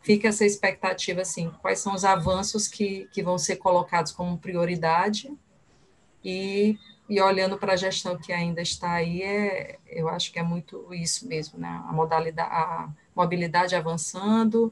fica 0.01 0.27
essa 0.27 0.45
expectativa, 0.45 1.21
assim, 1.21 1.51
quais 1.61 1.79
são 1.79 1.93
os 1.93 2.05
avanços 2.05 2.67
que, 2.67 3.07
que 3.11 3.23
vão 3.23 3.37
ser 3.37 3.55
colocados 3.55 4.11
como 4.11 4.37
prioridade 4.37 5.33
e, 6.23 6.77
e 7.09 7.21
olhando 7.21 7.57
para 7.57 7.73
a 7.73 7.77
gestão 7.77 8.17
que 8.17 8.33
ainda 8.33 8.61
está 8.61 8.91
aí, 8.91 9.23
é, 9.23 9.79
eu 9.87 10.09
acho 10.09 10.31
que 10.31 10.39
é 10.39 10.43
muito 10.43 10.93
isso 10.93 11.27
mesmo, 11.27 11.57
né? 11.57 11.81
A 11.87 11.93
modalidade, 11.93 12.49
a 12.51 12.89
mobilidade 13.15 13.75
avançando, 13.75 14.71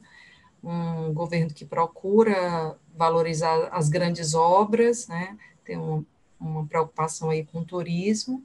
um 0.62 1.12
governo 1.12 1.52
que 1.52 1.64
procura 1.64 2.76
valorizar 2.94 3.68
as 3.72 3.88
grandes 3.88 4.34
obras, 4.34 5.08
né? 5.08 5.36
Tem 5.64 5.76
um, 5.78 6.04
uma 6.38 6.66
preocupação 6.66 7.30
aí 7.30 7.44
com 7.44 7.60
o 7.60 7.64
turismo, 7.64 8.42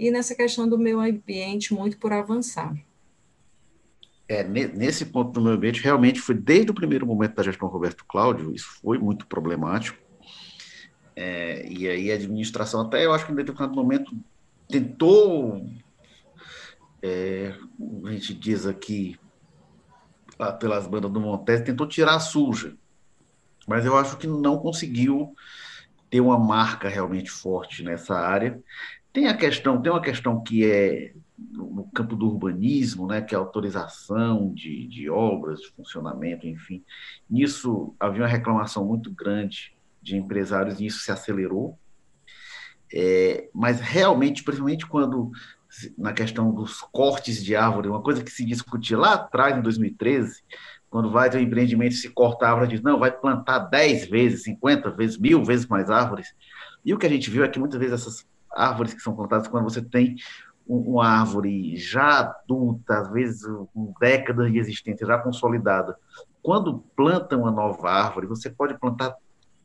e 0.00 0.10
nessa 0.10 0.34
questão 0.34 0.66
do 0.66 0.78
meio 0.78 0.98
ambiente 0.98 1.74
muito 1.74 1.98
por 1.98 2.10
avançar. 2.10 2.74
É, 4.26 4.42
nesse 4.42 5.04
ponto 5.04 5.32
do 5.32 5.42
meio 5.42 5.56
ambiente, 5.56 5.82
realmente 5.82 6.20
foi 6.20 6.34
desde 6.34 6.70
o 6.70 6.74
primeiro 6.74 7.06
momento 7.06 7.34
da 7.34 7.42
gestão 7.42 7.68
Roberto 7.68 8.06
Cláudio, 8.06 8.54
isso 8.54 8.66
foi 8.80 8.96
muito 8.96 9.26
problemático. 9.26 9.98
É, 11.14 11.68
e 11.70 11.86
aí 11.86 12.10
a 12.10 12.14
administração, 12.14 12.80
até 12.80 13.04
eu 13.04 13.12
acho 13.12 13.26
que 13.26 13.32
em 13.32 13.34
determinado 13.34 13.74
momento, 13.74 14.16
tentou, 14.66 15.66
é, 17.02 17.54
a 18.06 18.10
gente 18.12 18.32
diz 18.32 18.64
aqui, 18.64 19.18
pelas 20.58 20.86
bandas 20.86 21.10
do 21.10 21.20
Montes, 21.20 21.60
tentou 21.60 21.86
tirar 21.86 22.14
a 22.14 22.20
suja. 22.20 22.74
Mas 23.68 23.84
eu 23.84 23.98
acho 23.98 24.16
que 24.16 24.26
não 24.26 24.56
conseguiu 24.56 25.34
ter 26.08 26.22
uma 26.22 26.38
marca 26.38 26.88
realmente 26.88 27.30
forte 27.30 27.82
nessa 27.82 28.14
área. 28.14 28.58
Tem 29.12 29.26
a 29.26 29.36
questão, 29.36 29.80
tem 29.80 29.90
uma 29.90 30.00
questão 30.00 30.42
que 30.42 30.64
é 30.64 31.12
no 31.38 31.88
campo 31.94 32.14
do 32.14 32.26
urbanismo, 32.26 33.06
né, 33.06 33.22
que 33.22 33.34
é 33.34 33.38
autorização 33.38 34.52
de, 34.52 34.86
de 34.86 35.08
obras, 35.08 35.60
de 35.60 35.70
funcionamento, 35.70 36.46
enfim. 36.46 36.84
Nisso 37.28 37.94
havia 37.98 38.22
uma 38.22 38.28
reclamação 38.28 38.84
muito 38.84 39.10
grande 39.10 39.74
de 40.02 40.16
empresários 40.16 40.80
e 40.80 40.86
isso 40.86 41.00
se 41.00 41.10
acelerou. 41.10 41.78
É, 42.92 43.48
mas 43.54 43.80
realmente, 43.80 44.42
principalmente 44.42 44.86
quando 44.86 45.30
na 45.96 46.12
questão 46.12 46.52
dos 46.52 46.80
cortes 46.80 47.42
de 47.44 47.54
árvore, 47.54 47.88
uma 47.88 48.02
coisa 48.02 48.24
que 48.24 48.30
se 48.30 48.44
discutia 48.44 48.98
lá 48.98 49.14
atrás, 49.14 49.56
em 49.56 49.62
2013, 49.62 50.42
quando 50.88 51.10
vai 51.10 51.30
ter 51.30 51.38
um 51.38 51.42
empreendimento 51.42 51.94
se 51.94 52.10
corta 52.10 52.46
a 52.46 52.50
árvore, 52.50 52.70
diz, 52.70 52.82
não, 52.82 52.98
vai 52.98 53.12
plantar 53.12 53.60
10 53.60 54.08
vezes, 54.08 54.42
50 54.42 54.90
vezes, 54.90 55.16
mil 55.16 55.44
vezes 55.44 55.66
mais 55.66 55.88
árvores. 55.88 56.34
E 56.84 56.92
o 56.92 56.98
que 56.98 57.06
a 57.06 57.08
gente 57.08 57.30
viu 57.30 57.44
é 57.44 57.48
que 57.48 57.60
muitas 57.60 57.78
vezes 57.78 58.00
essas 58.00 58.26
árvores 58.54 58.94
que 58.94 59.00
são 59.00 59.14
plantadas 59.14 59.48
quando 59.48 59.64
você 59.64 59.82
tem 59.82 60.16
uma 60.66 61.06
árvore 61.06 61.76
já 61.76 62.20
adulta, 62.20 62.98
às 62.98 63.10
vezes 63.10 63.42
com 63.74 63.92
décadas 64.00 64.52
de 64.52 64.58
existência, 64.58 65.06
já 65.06 65.18
consolidada. 65.18 65.96
Quando 66.42 66.78
planta 66.96 67.36
uma 67.36 67.50
nova 67.50 67.90
árvore, 67.90 68.26
você 68.26 68.48
pode 68.48 68.78
plantar 68.78 69.14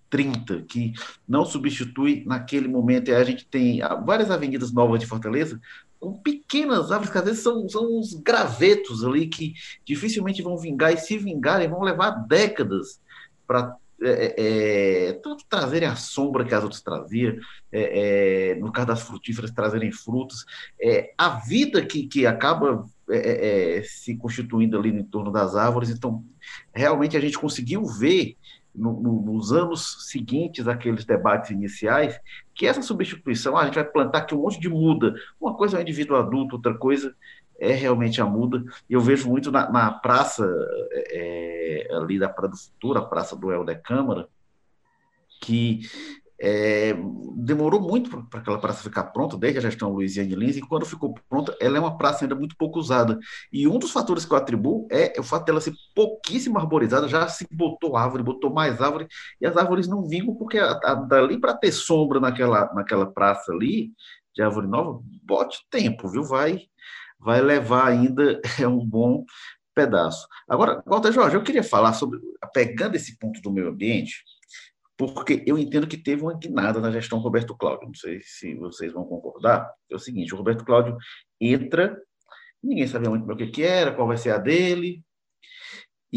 30, 0.09 0.63
que 0.63 0.93
não 1.27 1.45
substitui 1.45 2.23
naquele 2.25 2.67
momento. 2.67 3.09
E 3.09 3.13
a 3.13 3.23
gente 3.23 3.45
tem 3.45 3.81
várias 4.05 4.31
avenidas 4.31 4.71
novas 4.71 4.99
de 4.99 5.05
Fortaleza 5.05 5.59
com 5.99 6.13
pequenas 6.13 6.91
árvores, 6.91 7.11
que 7.11 7.17
às 7.17 7.23
vezes 7.23 7.43
são, 7.43 7.67
são 7.69 7.99
uns 7.99 8.13
gravetos 8.13 9.03
ali 9.03 9.27
que 9.27 9.53
dificilmente 9.85 10.41
vão 10.41 10.57
vingar, 10.57 10.93
e 10.93 10.97
se 10.97 11.17
vingarem, 11.17 11.69
vão 11.69 11.81
levar 11.81 12.11
décadas 12.11 12.99
para 13.47 13.75
é, 14.01 14.09
é, 14.09 15.09
é, 15.09 15.13
tanto 15.13 15.45
trazerem 15.49 15.87
a 15.87 15.95
sombra 15.95 16.43
que 16.43 16.53
as 16.53 16.63
outras 16.63 16.81
traziam, 16.81 17.35
é, 17.71 18.51
é, 18.51 18.55
no 18.55 18.71
caso 18.71 18.87
das 18.87 19.01
frutíferas, 19.01 19.51
trazerem 19.51 19.91
frutos, 19.91 20.45
é, 20.81 21.13
a 21.17 21.29
vida 21.29 21.85
que, 21.85 22.05
que 22.07 22.25
acaba 22.25 22.85
se 23.83 24.17
constituindo 24.17 24.79
ali 24.79 24.89
em 24.89 25.03
torno 25.03 25.31
das 25.31 25.55
árvores. 25.55 25.91
Então, 25.91 26.25
realmente 26.73 27.15
a 27.15 27.19
gente 27.19 27.37
conseguiu 27.37 27.85
ver 27.85 28.35
no, 28.73 28.99
no, 28.99 29.21
nos 29.21 29.53
anos 29.53 30.09
seguintes 30.09 30.67
àqueles 30.67 31.05
debates 31.05 31.51
iniciais 31.51 32.19
que 32.53 32.65
essa 32.65 32.81
substituição, 32.81 33.55
ah, 33.55 33.61
a 33.61 33.65
gente 33.65 33.75
vai 33.75 33.83
plantar 33.83 34.19
aqui 34.19 34.33
um 34.33 34.41
monte 34.41 34.59
de 34.59 34.69
muda, 34.69 35.13
uma 35.39 35.53
coisa 35.55 35.77
é 35.77 35.79
o 35.79 35.81
indivíduo 35.81 36.17
adulto, 36.17 36.55
outra 36.55 36.73
coisa 36.73 37.15
é 37.59 37.71
realmente 37.73 38.21
a 38.21 38.25
muda. 38.25 38.63
E 38.89 38.93
eu 38.93 39.01
vejo 39.01 39.29
muito 39.29 39.51
na, 39.51 39.69
na 39.71 39.91
praça 39.91 40.45
é, 40.91 41.87
é 41.89 41.95
ali 41.95 42.19
da 42.19 42.29
Praia 42.29 42.51
do 42.51 42.57
Futuro, 42.57 42.99
a 42.99 43.05
praça 43.05 43.35
do 43.35 43.51
Helder 43.51 43.81
Câmara, 43.81 44.27
que 45.41 45.81
é, 46.39 46.93
demorou 47.37 47.79
muito 47.79 48.09
para 48.27 48.39
aquela 48.39 48.59
praça 48.59 48.83
ficar 48.83 49.05
pronta, 49.05 49.37
desde 49.37 49.59
a 49.59 49.61
gestão 49.61 49.91
Luiziane 49.91 50.35
Lins, 50.35 50.57
e 50.57 50.61
quando 50.61 50.85
ficou 50.85 51.13
pronta, 51.29 51.55
ela 51.61 51.77
é 51.77 51.79
uma 51.79 51.97
praça 51.97 52.25
ainda 52.25 52.35
muito 52.35 52.55
pouco 52.57 52.79
usada. 52.79 53.17
E 53.51 53.67
um 53.67 53.79
dos 53.79 53.91
fatores 53.91 54.25
que 54.25 54.33
eu 54.33 54.37
atribuo 54.37 54.87
é 54.91 55.13
o 55.17 55.23
fato 55.23 55.45
dela 55.45 55.61
ser 55.61 55.73
pouquíssimo 55.95 56.57
arborizada, 56.57 57.07
já 57.07 57.27
se 57.27 57.47
botou 57.51 57.95
árvore, 57.95 58.23
botou 58.23 58.53
mais 58.53 58.81
árvore, 58.81 59.07
e 59.39 59.45
as 59.45 59.55
árvores 59.55 59.87
não 59.87 60.03
vingam, 60.07 60.35
porque 60.35 60.59
a, 60.59 60.79
a, 60.83 60.95
dali 60.95 61.39
para 61.39 61.53
ter 61.53 61.71
sombra 61.71 62.19
naquela, 62.19 62.73
naquela 62.73 63.05
praça 63.05 63.51
ali, 63.51 63.91
de 64.35 64.41
árvore 64.41 64.67
nova, 64.67 64.99
bote 65.23 65.59
tempo, 65.69 66.09
viu? 66.09 66.23
Vai 66.23 66.67
vai 67.19 67.41
levar 67.41 67.87
ainda 67.87 68.41
é 68.59 68.67
um 68.67 68.85
bom 68.85 69.25
pedaço. 69.73 70.27
Agora, 70.47 70.81
Walter 70.85 71.11
Jorge, 71.11 71.35
eu 71.35 71.43
queria 71.43 71.63
falar 71.63 71.93
sobre, 71.93 72.19
pegando 72.53 72.95
esse 72.95 73.17
ponto 73.19 73.41
do 73.41 73.51
meio 73.51 73.69
ambiente, 73.69 74.23
porque 74.97 75.43
eu 75.45 75.57
entendo 75.57 75.87
que 75.87 75.97
teve 75.97 76.21
uma 76.21 76.37
guinada 76.37 76.79
na 76.79 76.91
gestão 76.91 77.19
Roberto 77.19 77.55
Cláudio. 77.55 77.87
Não 77.87 77.93
sei 77.93 78.21
se 78.23 78.55
vocês 78.55 78.93
vão 78.93 79.03
concordar. 79.03 79.69
É 79.91 79.95
o 79.95 79.99
seguinte: 79.99 80.33
o 80.33 80.37
Roberto 80.37 80.63
Cláudio 80.63 80.97
entra, 81.39 82.01
ninguém 82.63 82.87
sabia 82.87 83.09
muito 83.09 83.25
bem 83.25 83.35
o 83.35 83.37
que, 83.37 83.47
que 83.47 83.63
era, 83.63 83.93
qual 83.93 84.07
vai 84.07 84.17
ser 84.17 84.31
a 84.31 84.37
dele, 84.37 85.03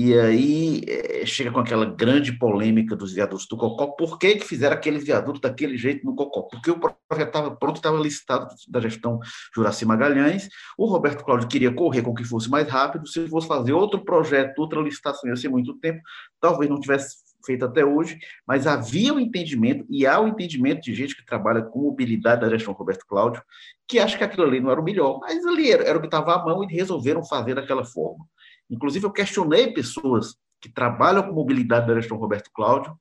e 0.01 0.17
aí 0.17 0.81
é, 0.87 1.27
chega 1.27 1.51
com 1.51 1.59
aquela 1.59 1.85
grande 1.85 2.31
polêmica 2.39 2.95
dos 2.95 3.13
viadutos 3.13 3.49
do 3.49 3.57
Cocó. 3.57 3.89
Por 3.89 4.17
que, 4.17 4.37
que 4.37 4.47
fizeram 4.47 4.77
aquele 4.77 5.01
viaduto 5.01 5.41
daquele 5.41 5.77
jeito 5.77 6.07
no 6.07 6.15
Cocó? 6.15 6.43
Porque 6.43 6.71
o 6.71 6.79
projeto 6.79 7.27
estava 7.27 7.57
pronto, 7.57 7.79
estava 7.79 7.99
licitado 7.99 8.47
da 8.69 8.79
gestão 8.81 9.19
Juraci 9.53 9.85
Magalhães. 9.85 10.49
O 10.79 10.87
Roberto 10.87 11.25
Cláudio 11.25 11.49
queria 11.49 11.75
correr 11.75 12.03
com 12.03 12.15
que 12.15 12.23
fosse 12.23 12.49
mais 12.49 12.69
rápido. 12.69 13.09
Se 13.09 13.27
fosse 13.27 13.49
fazer 13.49 13.73
outro 13.73 14.05
projeto, 14.05 14.61
outra 14.61 14.81
licitação, 14.81 15.29
ia 15.29 15.35
ser 15.35 15.49
muito 15.49 15.75
tempo. 15.81 16.01
Talvez 16.41 16.71
não 16.71 16.79
tivesse 16.79 17.17
feito 17.45 17.65
até 17.65 17.85
hoje, 17.85 18.21
mas 18.47 18.69
havia 18.69 19.13
o 19.13 19.17
um 19.17 19.21
entendimento, 19.21 19.85
e 19.91 20.07
há 20.07 20.21
o 20.21 20.27
um 20.27 20.29
entendimento 20.29 20.83
de 20.83 20.95
gente 20.95 21.17
que 21.17 21.27
trabalha 21.27 21.63
com 21.63 21.81
mobilidade 21.81 22.43
da 22.43 22.49
gestão 22.49 22.73
Roberto 22.73 23.05
Cláudio, 23.05 23.43
que 23.89 23.99
acha 23.99 24.17
que 24.17 24.23
aquilo 24.23 24.45
ali 24.45 24.61
não 24.61 24.71
era 24.71 24.81
o 24.81 24.85
melhor, 24.85 25.19
mas 25.21 25.45
ali 25.45 25.73
era, 25.73 25.83
era 25.83 25.99
o 25.99 26.01
que 26.01 26.07
estava 26.07 26.35
à 26.35 26.45
mão 26.45 26.63
e 26.63 26.73
resolveram 26.73 27.25
fazer 27.25 27.55
daquela 27.55 27.85
forma. 27.85 28.25
Inclusive, 28.71 29.07
eu 29.07 29.13
questionei 29.13 29.73
pessoas 29.73 30.37
que 30.61 30.69
trabalham 30.69 31.23
com 31.23 31.33
mobilidade 31.33 31.87
da 31.87 31.95
gestão 31.95 32.17
Roberto 32.17 32.51
Cláudio 32.53 32.99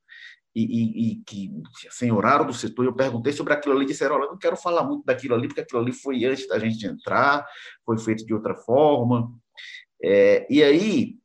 e, 0.56 0.64
e, 0.64 1.12
e 1.12 1.16
que 1.24 1.52
senhoraram 1.92 2.46
do 2.46 2.54
setor, 2.54 2.86
eu 2.86 2.94
perguntei 2.94 3.32
sobre 3.32 3.54
aquilo 3.54 3.76
ali, 3.76 3.86
disseram, 3.86 4.16
olha, 4.16 4.26
eu 4.26 4.32
não 4.32 4.38
quero 4.38 4.58
falar 4.58 4.84
muito 4.84 5.06
daquilo 5.06 5.36
ali, 5.36 5.48
porque 5.48 5.62
aquilo 5.62 5.82
ali 5.82 5.94
foi 5.94 6.26
antes 6.26 6.48
da 6.48 6.58
gente 6.58 6.86
entrar, 6.86 7.46
foi 7.86 7.98
feito 8.00 8.26
de 8.26 8.34
outra 8.34 8.56
forma. 8.56 9.32
É, 10.04 10.48
e 10.50 10.64
aí, 10.64 11.16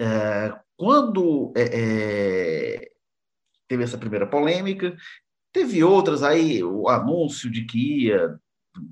é, 0.00 0.54
quando 0.76 1.52
é, 1.56 1.62
é 1.72 2.90
teve 3.68 3.82
essa 3.82 3.98
primeira 3.98 4.28
polêmica, 4.28 4.96
teve 5.52 5.82
outras 5.82 6.22
aí, 6.22 6.62
o 6.62 6.88
anúncio 6.88 7.50
de 7.50 7.64
que 7.64 8.04
ia 8.04 8.38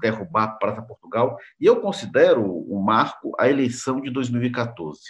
derrubar 0.01 0.59
Praça 0.59 0.83
Portugal, 0.83 1.37
e 1.61 1.67
eu 1.67 1.81
considero 1.81 2.45
o 2.45 2.83
marco 2.83 3.33
a 3.39 3.49
eleição 3.49 4.01
de 4.01 4.11
2014, 4.11 5.01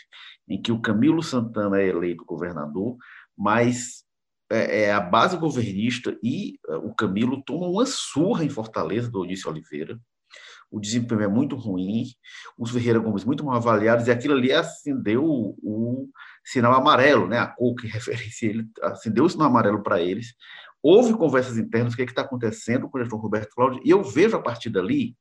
em 0.49 0.61
que 0.61 0.73
o 0.73 0.81
Camilo 0.81 1.23
Santana 1.23 1.81
é 1.81 1.89
eleito 1.89 2.25
governador, 2.25 2.97
mas 3.37 4.05
é, 4.51 4.83
é 4.83 4.93
a 4.93 5.01
base 5.01 5.37
governista 5.37 6.17
e 6.23 6.59
é, 6.69 6.77
o 6.77 6.95
Camilo 6.95 7.43
tomam 7.45 7.71
uma 7.73 7.87
surra 7.87 8.45
em 8.45 8.51
Fortaleza 8.51 9.11
do 9.11 9.21
Odício 9.21 9.51
Oliveira, 9.51 9.99
o 10.71 10.81
desempenho 10.81 11.23
é 11.23 11.29
muito 11.29 11.55
ruim, 11.55 12.07
os 12.59 12.73
Ferreira 12.73 12.99
Gomes 12.99 13.25
muito 13.25 13.45
mal 13.45 13.57
avaliados, 13.57 14.09
e 14.09 14.11
aquilo 14.11 14.35
ali 14.35 14.53
acendeu 14.53 15.25
o, 15.25 15.57
o 15.63 16.09
sinal 16.45 16.75
amarelo, 16.75 17.29
né? 17.29 17.39
a 17.39 17.47
cor 17.47 17.77
que 17.77 17.87
referencia 17.89 18.51
ele, 18.51 18.67
acendeu 18.83 19.25
o 19.25 19.31
sinal 19.31 19.49
amarelo 19.49 19.83
para 19.83 20.01
eles. 20.01 20.35
Houve 20.87 21.15
conversas 21.15 21.57
internas, 21.57 21.95
o 21.95 21.97
que 21.97 22.03
é 22.03 22.05
está 22.05 22.21
acontecendo 22.21 22.91
com 22.91 22.99
o 22.99 23.01
gestor 23.01 23.19
Roberto 23.19 23.55
Cláudio, 23.55 23.81
e 23.83 23.89
eu 23.89 24.03
vejo 24.03 24.37
a 24.37 24.43
partir 24.43 24.69
dali 24.69 25.17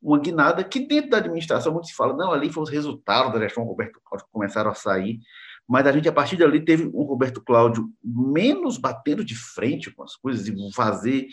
uma 0.00 0.18
guinada 0.18 0.64
que 0.64 0.80
dentro 0.80 1.10
da 1.10 1.18
administração 1.18 1.70
muito 1.70 1.86
se 1.86 1.94
fala, 1.94 2.16
não, 2.16 2.32
ali 2.32 2.50
foi 2.50 2.62
os 2.62 2.70
resultados 2.70 3.30
da 3.30 3.38
gestão 3.38 3.62
Roberto 3.62 4.00
Cláudio 4.02 4.26
que 4.26 4.32
começaram 4.32 4.70
a 4.70 4.74
sair, 4.74 5.20
mas 5.68 5.86
a 5.86 5.92
gente, 5.92 6.08
a 6.08 6.12
partir 6.12 6.36
dali, 6.36 6.64
teve 6.64 6.86
um 6.86 7.02
Roberto 7.02 7.42
Cláudio 7.42 7.90
menos 8.02 8.78
batendo 8.78 9.22
de 9.22 9.36
frente 9.36 9.90
com 9.90 10.02
as 10.02 10.16
coisas 10.16 10.48
e 10.48 10.72
fazer 10.72 11.28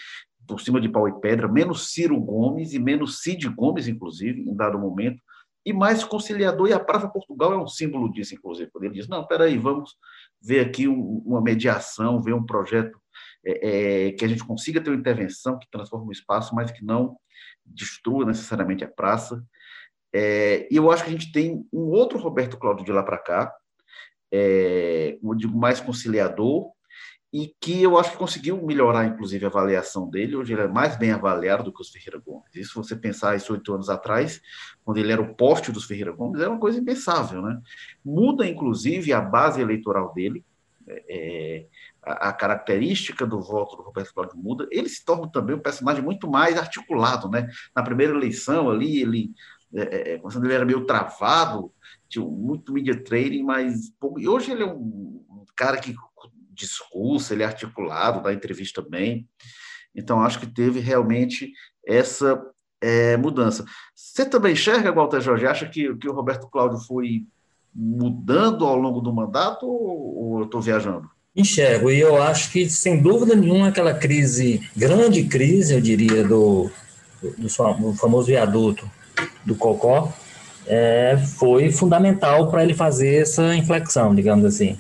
por 0.46 0.60
cima 0.60 0.82
de 0.82 0.90
pau 0.90 1.08
e 1.08 1.18
pedra, 1.22 1.48
menos 1.48 1.94
Ciro 1.94 2.20
Gomes 2.20 2.74
e 2.74 2.80
menos 2.80 3.22
Cid 3.22 3.48
Gomes, 3.48 3.88
inclusive, 3.88 4.42
em 4.42 4.56
dado 4.56 4.78
momento, 4.78 5.22
e 5.66 5.72
mais 5.72 6.04
conciliador, 6.04 6.68
e 6.68 6.74
a 6.74 6.80
Praça 6.80 7.08
Portugal 7.08 7.54
é 7.54 7.58
um 7.58 7.68
símbolo 7.68 8.12
disso, 8.12 8.36
inclusive, 8.36 8.70
quando 8.72 8.86
ele 8.86 8.96
diz, 8.96 9.08
não, 9.08 9.26
peraí, 9.26 9.58
vamos 9.58 9.96
ver 10.42 10.62
aqui 10.62 10.86
um, 10.88 11.22
uma 11.26 11.42
mediação, 11.42 12.22
ver 12.22 12.34
um 12.34 12.46
projeto 12.46 13.00
é, 13.46 14.08
é, 14.08 14.12
que 14.12 14.26
a 14.26 14.28
gente 14.28 14.44
consiga 14.44 14.82
ter 14.82 14.90
uma 14.90 15.00
intervenção 15.00 15.58
que 15.58 15.70
transforme 15.70 16.10
o 16.10 16.12
espaço, 16.12 16.54
mas 16.54 16.72
que 16.72 16.84
não 16.84 17.18
destrua 17.66 18.26
necessariamente 18.26 18.84
a 18.84 18.88
praça. 18.88 19.44
É, 20.14 20.68
e 20.72 20.76
eu 20.76 20.92
acho 20.92 21.04
que 21.04 21.10
a 21.10 21.14
gente 21.14 21.32
tem 21.32 21.66
um 21.72 21.90
outro 21.90 22.18
Roberto 22.18 22.58
Cláudio 22.58 22.86
de 22.86 22.92
lá 22.92 23.04
para 23.04 23.18
cá, 23.18 23.54
é, 24.32 25.18
como 25.22 25.34
eu 25.34 25.38
digo, 25.38 25.58
mais 25.58 25.80
conciliador, 25.80 26.72
e 27.32 27.54
que 27.62 27.84
eu 27.84 27.98
acho 27.98 28.12
que 28.12 28.18
conseguiu 28.18 28.60
melhorar, 28.66 29.06
inclusive, 29.06 29.46
a 29.46 29.50
avaliação 29.50 30.10
dele. 30.10 30.36
Hoje 30.36 30.54
ele 30.54 30.64
é 30.64 30.68
mais 30.68 30.96
bem 30.96 31.12
avaliado 31.12 31.64
do 31.64 31.72
que 31.72 31.82
os 31.82 31.92
Ferreira 31.92 32.18
Gomes. 32.18 32.56
Isso, 32.56 32.82
você 32.82 32.96
pensar 32.96 33.36
isso 33.36 33.54
oito 33.54 33.72
anos 33.72 33.88
atrás, 33.88 34.42
quando 34.84 34.98
ele 34.98 35.12
era 35.12 35.22
o 35.22 35.36
poste 35.36 35.72
dos 35.72 35.86
Ferreira 35.86 36.12
Gomes, 36.12 36.42
era 36.42 36.50
uma 36.50 36.60
coisa 36.60 36.80
impensável. 36.80 37.42
Né? 37.44 37.62
Muda, 38.04 38.48
inclusive, 38.48 39.14
a 39.14 39.22
base 39.22 39.62
eleitoral 39.62 40.12
dele, 40.12 40.44
é, 40.88 41.04
é 41.08 41.66
a, 42.14 42.34
característica 42.34 43.26
do 43.26 43.42
voto 43.42 43.76
do 43.76 43.84
Roberto 43.84 44.14
Cláudio 44.14 44.38
muda. 44.38 44.68
Ele 44.72 44.90
se 44.90 45.04
torna 45.04 45.30
também 45.32 45.56
um 45.56 45.62
personagem 45.62 46.04
muito 46.04 46.30
mais 46.30 46.58
articulado. 46.58 47.30
Né? 47.30 47.50
Na 47.76 47.84
primeira 47.84 48.14
eleição, 48.14 48.70
ali, 48.70 49.02
ele, 49.02 49.32
é, 49.74 49.82
é, 49.82 50.16
é 50.16 50.22
ele 50.36 50.54
era 50.54 50.66
meio 50.66 50.86
travado, 50.86 51.72
tinha 52.08 52.26
muito 52.26 52.74
media 52.74 53.02
training, 53.04 53.44
mas 53.44 53.92
e 54.18 54.28
hoje 54.28 54.52
ele 54.52 54.64
é 54.64 54.66
um, 54.66 55.24
cara 55.56 55.78
que 55.78 55.94
discurso, 56.54 57.34
ele 57.34 57.44
é 57.44 57.46
articulado, 57.46 58.24
dá 58.24 58.34
entrevista 58.34 58.82
bem. 58.82 59.28
Então, 59.96 60.22
acho 60.22 60.40
que 60.40 60.48
teve 60.48 60.80
realmente 60.80 61.52
essa 61.86 62.42
é, 62.82 63.18
mudança. 63.18 63.66
Você 63.96 64.26
também 64.26 64.54
enxerga, 64.54 64.92
Walter 64.92 65.22
Jorge, 65.22 65.48
acha 65.48 65.68
que, 65.68 65.96
que 65.96 66.10
o 66.10 66.14
Roberto 66.14 66.48
Cláudio 66.50 66.80
foi 66.80 67.26
mudando 67.74 68.66
ao 68.66 68.78
longo 68.78 69.02
do 69.02 69.14
mandato 69.14 69.66
ou, 69.66 70.18
ou 70.18 70.40
eu 70.40 70.46
estou 70.46 70.62
viajando? 70.62 71.10
Enxergo, 71.36 71.92
e 71.92 72.00
eu 72.00 72.22
acho 72.22 72.52
que, 72.52 72.70
sem 72.70 73.02
dúvida 73.02 73.36
nenhuma, 73.36 73.70
aquela 73.70 73.94
crise, 73.94 74.62
grande 74.76 75.24
crise, 75.24 75.74
eu 75.74 75.82
diria, 75.82 76.24
do, 76.24 76.70
do, 77.22 77.32
do 77.38 77.94
famoso 77.94 78.28
viaduto 78.28 78.90
do 79.46 79.56
Cocó, 79.56 80.12
é, 80.66 81.18
foi 81.38 81.72
fundamental 81.72 82.50
para 82.50 82.64
ele 82.64 82.74
fazer 82.74 83.22
essa 83.22 83.56
inflexão, 83.56 84.14
digamos 84.14 84.44
assim. 84.46 84.78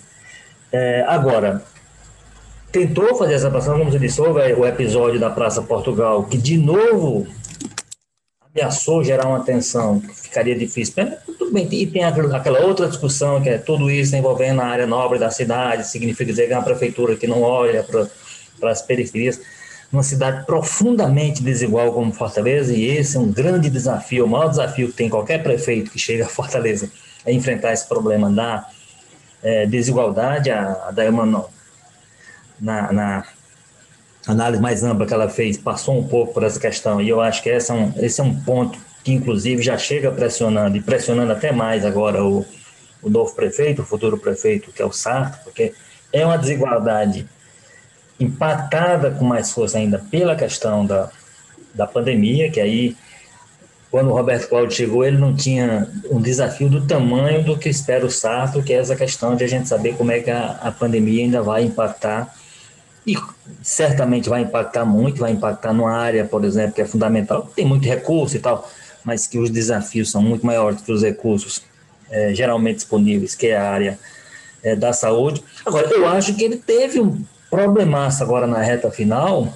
É, 0.71 1.03
agora, 1.07 1.63
tentou 2.71 3.15
fazer 3.15 3.33
essa 3.33 3.49
ação, 3.49 3.77
como 3.77 3.91
você 3.91 3.99
disse, 3.99 4.21
houve 4.21 4.53
o 4.53 4.65
episódio 4.65 5.19
da 5.19 5.29
Praça 5.29 5.61
Portugal, 5.61 6.23
que 6.25 6.37
de 6.37 6.57
novo 6.57 7.27
ameaçou 8.59 9.03
gerar 9.03 9.27
uma 9.27 9.43
tensão 9.43 9.99
que 9.99 10.13
ficaria 10.13 10.55
difícil. 10.55 10.93
tudo 11.37 11.51
bem, 11.51 11.67
e 11.71 11.87
tem 11.87 12.03
aquela 12.03 12.59
outra 12.59 12.87
discussão 12.87 13.41
que 13.41 13.49
é 13.49 13.57
tudo 13.57 13.89
isso 13.89 14.15
envolvendo 14.15 14.61
a 14.61 14.65
área 14.65 14.85
nobre 14.85 15.17
da 15.17 15.31
cidade, 15.31 15.87
significa 15.87 16.25
dizer 16.25 16.47
que 16.47 16.53
é 16.53 16.57
uma 16.57 16.63
prefeitura 16.63 17.15
que 17.15 17.25
não 17.25 17.41
olha 17.41 17.83
para 18.59 18.71
as 18.71 18.81
periferias, 18.81 19.39
numa 19.91 20.03
cidade 20.03 20.45
profundamente 20.45 21.41
desigual 21.41 21.91
como 21.93 22.11
Fortaleza, 22.13 22.73
e 22.73 22.85
esse 22.85 23.17
é 23.17 23.19
um 23.19 23.31
grande 23.31 23.69
desafio, 23.69 24.25
o 24.25 24.29
maior 24.29 24.49
desafio 24.49 24.89
que 24.89 24.93
tem 24.93 25.09
qualquer 25.09 25.41
prefeito 25.41 25.89
que 25.89 25.97
chega 25.97 26.25
a 26.25 26.29
Fortaleza, 26.29 26.91
é 27.25 27.33
enfrentar 27.33 27.73
esse 27.73 27.87
problema 27.87 28.29
da 28.29 28.69
é, 29.41 29.65
desigualdade, 29.65 30.51
a, 30.51 30.89
a 30.89 30.91
na, 32.61 32.91
na, 32.91 33.25
análise 34.31 34.61
mais 34.61 34.83
ampla 34.83 35.05
que 35.05 35.13
ela 35.13 35.29
fez, 35.29 35.57
passou 35.57 35.97
um 35.97 36.07
pouco 36.07 36.33
por 36.33 36.43
essa 36.43 36.59
questão, 36.59 37.01
e 37.01 37.09
eu 37.09 37.19
acho 37.19 37.41
que 37.41 37.49
esse 37.49 37.71
é 37.71 37.73
um, 37.73 37.93
esse 37.97 38.21
é 38.21 38.23
um 38.23 38.33
ponto 38.33 38.77
que, 39.03 39.11
inclusive, 39.11 39.61
já 39.61 39.77
chega 39.77 40.11
pressionando, 40.11 40.77
e 40.77 40.81
pressionando 40.81 41.31
até 41.31 41.51
mais 41.51 41.85
agora 41.85 42.23
o, 42.23 42.45
o 43.01 43.09
novo 43.09 43.33
prefeito, 43.33 43.81
o 43.81 43.85
futuro 43.85 44.17
prefeito, 44.17 44.71
que 44.71 44.81
é 44.81 44.85
o 44.85 44.91
Sarto, 44.91 45.43
porque 45.43 45.73
é 46.13 46.25
uma 46.25 46.37
desigualdade 46.37 47.27
impactada 48.19 49.11
com 49.11 49.25
mais 49.25 49.51
força 49.51 49.77
ainda 49.77 49.97
pela 50.11 50.35
questão 50.35 50.85
da, 50.85 51.09
da 51.73 51.87
pandemia, 51.87 52.51
que 52.51 52.59
aí 52.59 52.95
quando 53.89 54.11
o 54.11 54.13
Roberto 54.13 54.47
Cláudio 54.47 54.75
chegou, 54.75 55.03
ele 55.03 55.17
não 55.17 55.35
tinha 55.35 55.87
um 56.11 56.21
desafio 56.21 56.69
do 56.69 56.85
tamanho 56.85 57.43
do 57.43 57.57
que 57.57 57.69
espera 57.69 58.05
o 58.05 58.11
Sarto, 58.11 58.61
que 58.61 58.71
é 58.71 58.77
essa 58.77 58.95
questão 58.95 59.35
de 59.35 59.43
a 59.43 59.47
gente 59.47 59.67
saber 59.67 59.95
como 59.95 60.11
é 60.11 60.19
que 60.19 60.29
a, 60.29 60.59
a 60.61 60.71
pandemia 60.71 61.23
ainda 61.23 61.41
vai 61.41 61.63
impactar, 61.63 62.35
e 63.13 63.17
certamente 63.63 64.29
vai 64.29 64.41
impactar 64.41 64.85
muito, 64.85 65.19
vai 65.19 65.31
impactar 65.31 65.73
numa 65.73 65.91
área, 65.91 66.25
por 66.25 66.43
exemplo, 66.45 66.73
que 66.73 66.81
é 66.81 66.85
fundamental, 66.85 67.49
tem 67.55 67.65
muito 67.65 67.87
recurso 67.87 68.35
e 68.35 68.39
tal, 68.39 68.69
mas 69.03 69.25
que 69.27 69.39
os 69.39 69.49
desafios 69.49 70.11
são 70.11 70.21
muito 70.21 70.45
maiores 70.45 70.81
que 70.81 70.91
os 70.91 71.01
recursos 71.01 71.63
é, 72.11 72.33
geralmente 72.33 72.75
disponíveis, 72.75 73.35
que 73.35 73.47
é 73.47 73.57
a 73.57 73.71
área 73.71 73.99
é, 74.63 74.75
da 74.75 74.93
saúde. 74.93 75.43
Agora, 75.65 75.87
eu 75.87 76.07
acho 76.07 76.33
que 76.35 76.43
ele 76.43 76.57
teve 76.57 76.99
um 76.99 77.23
problemaço 77.49 78.21
agora 78.23 78.45
na 78.45 78.61
reta 78.61 78.91
final, 78.91 79.51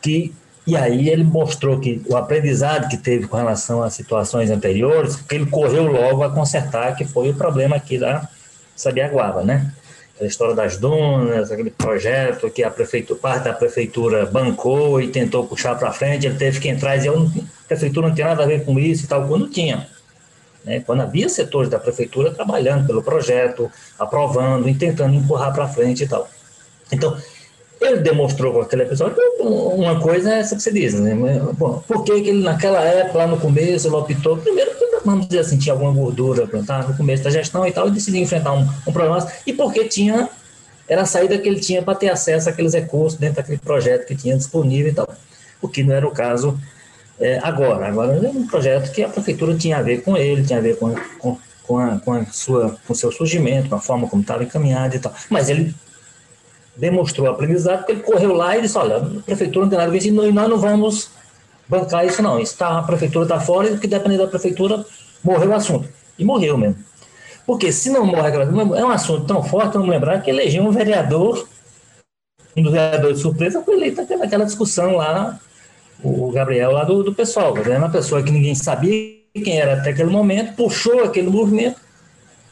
que 0.00 0.32
e 0.66 0.76
aí 0.76 1.08
ele 1.08 1.24
mostrou 1.24 1.80
que 1.80 2.02
o 2.06 2.14
aprendizado 2.14 2.90
que 2.90 2.98
teve 2.98 3.26
com 3.26 3.38
relação 3.38 3.82
às 3.82 3.94
situações 3.94 4.50
anteriores, 4.50 5.16
que 5.16 5.34
ele 5.34 5.46
correu 5.46 5.84
logo 5.84 6.22
a 6.22 6.30
consertar, 6.30 6.94
que 6.94 7.06
foi 7.06 7.30
o 7.30 7.34
problema 7.34 7.76
aqui 7.76 7.96
da 7.96 8.28
Sabiaguaba, 8.76 9.42
né? 9.42 9.72
A 10.20 10.24
história 10.24 10.54
das 10.54 10.76
dunas, 10.76 11.52
aquele 11.52 11.70
projeto 11.70 12.50
que 12.50 12.64
a 12.64 12.70
prefeitura, 12.70 13.20
parte 13.20 13.44
da 13.44 13.52
prefeitura 13.52 14.26
bancou 14.26 15.00
e 15.00 15.08
tentou 15.08 15.46
puxar 15.46 15.76
para 15.76 15.92
frente, 15.92 16.26
ele 16.26 16.36
teve 16.36 16.58
que 16.58 16.68
entrar 16.68 16.96
e 16.96 16.98
dizer, 16.98 17.10
a 17.10 17.68
prefeitura 17.68 18.08
não 18.08 18.14
tem 18.14 18.24
nada 18.24 18.42
a 18.42 18.46
ver 18.46 18.64
com 18.64 18.78
isso 18.78 19.04
e 19.04 19.08
tal, 19.08 19.28
quando 19.28 19.48
tinha. 19.48 19.88
Né? 20.64 20.80
Quando 20.80 21.02
havia 21.02 21.28
setores 21.28 21.70
da 21.70 21.78
prefeitura 21.78 22.32
trabalhando 22.32 22.86
pelo 22.86 23.02
projeto, 23.02 23.70
aprovando 23.98 24.68
e 24.68 24.74
tentando 24.74 25.14
empurrar 25.14 25.54
para 25.54 25.68
frente 25.68 26.02
e 26.02 26.08
tal. 26.08 26.28
Então, 26.90 27.16
ele 27.80 28.00
demonstrou 28.00 28.52
com 28.52 28.60
aquele 28.60 28.82
episódio 28.82 29.16
uma 29.40 30.00
coisa 30.00 30.34
é 30.34 30.40
essa 30.40 30.56
que 30.56 30.62
você 30.62 30.72
diz, 30.72 30.94
né? 30.94 31.14
Bom, 31.56 31.82
por 31.86 32.02
que, 32.02 32.20
que 32.20 32.30
ele 32.30 32.42
naquela 32.42 32.82
época, 32.82 33.18
lá 33.18 33.26
no 33.26 33.38
começo, 33.38 33.86
ele 33.86 33.94
optou, 33.94 34.36
primeiro, 34.36 34.72
vamos 35.04 35.26
dizer 35.26 35.40
assim, 35.40 35.58
tinha 35.58 35.72
alguma 35.72 35.92
gordura 35.92 36.48
tá, 36.66 36.82
no 36.82 36.96
começo 36.96 37.24
da 37.24 37.30
gestão 37.30 37.66
e 37.66 37.72
tal, 37.72 37.88
e 37.88 37.90
decidiu 37.90 38.20
enfrentar 38.20 38.52
um, 38.52 38.68
um 38.86 38.92
problema, 38.92 39.26
e 39.46 39.52
porque 39.52 39.84
tinha, 39.84 40.28
era 40.88 41.02
a 41.02 41.06
saída 41.06 41.38
que 41.38 41.48
ele 41.48 41.60
tinha 41.60 41.82
para 41.82 41.94
ter 41.94 42.08
acesso 42.08 42.48
àqueles 42.48 42.74
recursos 42.74 43.18
dentro 43.18 43.36
daquele 43.36 43.58
projeto 43.58 44.06
que 44.06 44.16
tinha 44.16 44.36
disponível 44.36 44.92
e 44.92 44.94
tal, 44.94 45.08
o 45.60 45.68
que 45.68 45.82
não 45.82 45.94
era 45.94 46.06
o 46.06 46.10
caso 46.10 46.58
é, 47.20 47.38
agora. 47.42 47.88
Agora 47.88 48.14
é 48.14 48.30
um 48.30 48.46
projeto 48.46 48.92
que 48.92 49.02
a 49.02 49.08
prefeitura 49.08 49.56
tinha 49.56 49.78
a 49.78 49.82
ver 49.82 50.02
com 50.02 50.16
ele, 50.16 50.44
tinha 50.44 50.58
a 50.58 50.62
ver 50.62 50.76
com, 50.78 50.94
com, 51.18 51.38
com, 51.64 51.78
a, 51.78 51.98
com, 51.98 52.12
a 52.12 52.24
sua, 52.26 52.76
com 52.86 52.92
o 52.92 52.96
seu 52.96 53.10
surgimento, 53.10 53.68
com 53.68 53.74
a 53.74 53.80
forma 53.80 54.08
como 54.08 54.22
estava 54.22 54.44
encaminhado 54.44 54.96
e 54.96 54.98
tal, 54.98 55.12
mas 55.28 55.48
ele 55.48 55.74
demonstrou 56.76 57.28
aprendizado, 57.28 57.78
porque 57.78 57.92
ele 57.92 58.02
correu 58.02 58.32
lá 58.32 58.56
e 58.56 58.62
disse, 58.62 58.78
olha, 58.78 58.98
a 58.98 59.22
prefeitura 59.22 59.64
não 59.64 59.70
tem 59.70 59.78
nada 59.78 59.90
a 59.90 59.92
ver 59.92 60.04
e 60.06 60.10
nós 60.10 60.48
não 60.48 60.58
vamos 60.58 61.10
bancar 61.68 62.06
isso 62.06 62.22
não, 62.22 62.38
isso 62.38 62.56
tá, 62.56 62.78
a 62.78 62.82
prefeitura 62.82 63.24
está 63.24 63.40
fora 63.40 63.68
e 63.68 63.74
o 63.74 63.78
que 63.78 63.86
depende 63.86 64.16
da 64.16 64.26
prefeitura, 64.26 64.84
morreu 65.22 65.50
o 65.50 65.54
assunto. 65.54 65.88
E 66.18 66.24
morreu 66.24 66.56
mesmo. 66.56 66.76
Porque 67.46 67.72
se 67.72 67.90
não 67.90 68.04
morre, 68.04 68.30
é 68.30 68.84
um 68.84 68.90
assunto 68.90 69.26
tão 69.26 69.42
forte, 69.42 69.74
vamos 69.74 69.88
lembrar 69.88 70.20
que 70.20 70.30
elegeu 70.30 70.62
um 70.62 70.70
vereador, 70.70 71.48
um 72.56 72.62
dos 72.62 72.72
vereadores 72.72 73.16
de 73.16 73.22
surpresa, 73.22 73.62
foi 73.62 73.74
eleito 73.74 74.04
naquela 74.18 74.44
discussão 74.44 74.96
lá, 74.96 75.38
o 76.02 76.30
Gabriel 76.30 76.72
lá 76.72 76.84
do, 76.84 77.02
do 77.02 77.14
pessoal, 77.14 77.56
era 77.56 77.78
uma 77.78 77.90
pessoa 77.90 78.22
que 78.22 78.30
ninguém 78.30 78.54
sabia 78.54 79.18
quem 79.34 79.58
era 79.58 79.74
até 79.74 79.90
aquele 79.90 80.10
momento, 80.10 80.54
puxou 80.56 81.04
aquele 81.04 81.28
movimento, 81.28 81.80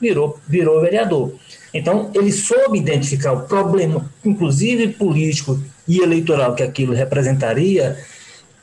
virou, 0.00 0.38
virou 0.46 0.80
vereador. 0.80 1.32
Então, 1.72 2.10
ele 2.14 2.32
soube 2.32 2.78
identificar 2.78 3.32
o 3.32 3.42
problema, 3.42 4.08
inclusive 4.24 4.88
político 4.88 5.60
e 5.86 6.00
eleitoral, 6.00 6.54
que 6.54 6.62
aquilo 6.62 6.94
representaria, 6.94 7.98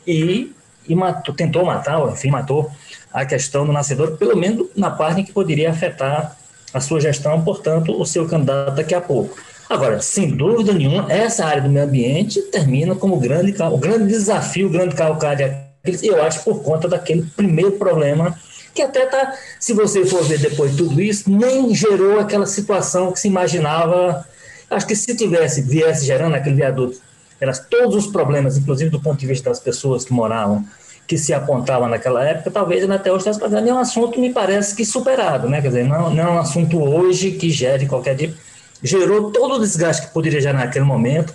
e 0.06 0.54
e 0.88 0.96
matou, 0.96 1.34
tentou 1.34 1.66
matar, 1.66 2.00
enfim, 2.12 2.30
matou 2.30 2.70
a 3.12 3.26
questão 3.26 3.66
do 3.66 3.72
nascedor, 3.72 4.18
pelo 4.18 4.36
menos 4.36 4.68
na 4.76 4.90
parte 4.90 5.24
que 5.24 5.32
poderia 5.32 5.70
afetar 5.70 6.36
a 6.74 6.80
sua 6.80 7.00
gestão, 7.00 7.42
portanto, 7.44 8.00
o 8.00 8.06
seu 8.06 8.28
candidato 8.28 8.76
daqui 8.76 8.96
a 8.96 9.02
pouco. 9.02 9.38
Agora, 9.70 10.02
sem 10.02 10.36
dúvida 10.36 10.74
nenhuma, 10.74 11.12
essa 11.12 11.46
área 11.46 11.62
do 11.62 11.70
meio 11.70 11.86
ambiente 11.86 12.42
termina 12.44 12.96
como 12.96 13.18
grande, 13.20 13.56
o 13.62 13.78
grande 13.78 14.08
desafio, 14.08 14.68
o 14.68 14.70
grande 14.70 14.96
calcário, 14.96 15.56
eu 16.02 16.22
acho, 16.22 16.44
por 16.44 16.62
conta 16.64 16.88
daquele 16.88 17.24
primeiro 17.36 17.74
problema, 17.74 18.38
que 18.74 18.82
até 18.82 19.06
tá, 19.06 19.34
se 19.60 19.74
você 19.74 20.04
for 20.06 20.24
ver 20.24 20.40
depois 20.40 20.72
de 20.72 20.78
tudo 20.78 21.00
isso, 21.00 21.30
nem 21.30 21.74
gerou 21.76 22.20
aquela 22.20 22.46
situação 22.46 23.12
que 23.12 23.20
se 23.20 23.28
imaginava. 23.28 24.26
Acho 24.70 24.88
que 24.88 24.96
se 24.96 25.16
tivesse, 25.16 25.62
viesse 25.62 26.06
gerando 26.06 26.36
aquele 26.36 26.56
viaduto, 26.56 27.00
eram 27.44 27.54
todos 27.70 27.96
os 27.96 28.08
problemas, 28.08 28.58
inclusive 28.58 28.90
do 28.90 29.00
ponto 29.00 29.20
de 29.20 29.28
vista 29.28 29.50
das 29.50 29.60
pessoas 29.60 30.06
que 30.06 30.14
moravam 30.14 30.66
que 31.06 31.18
se 31.18 31.34
apontava 31.34 31.88
naquela 31.88 32.24
época, 32.24 32.50
talvez 32.50 32.90
até 32.90 33.12
hoje 33.12 33.20
estivesse 33.20 33.40
fazendo, 33.40 33.70
é 33.70 33.74
um 33.74 33.78
assunto, 33.78 34.20
me 34.20 34.32
parece 34.32 34.76
que 34.76 34.86
superado, 34.86 35.50
né? 35.50 35.62
Quer 35.62 35.68
dizer, 35.68 35.84
não, 35.86 36.10
não 36.10 36.24
é 36.24 36.32
um 36.32 36.40
assunto 36.40 36.82
hoje 36.82 37.32
que 37.32 37.50
gere 37.50 37.86
qualquer 37.86 38.16
tipo. 38.16 38.36
Gerou 38.82 39.32
todo 39.32 39.56
o 39.56 39.60
desgaste 39.60 40.08
que 40.08 40.14
poderia 40.14 40.42
gerar 40.42 40.60
naquele 40.60 40.86
momento, 40.86 41.34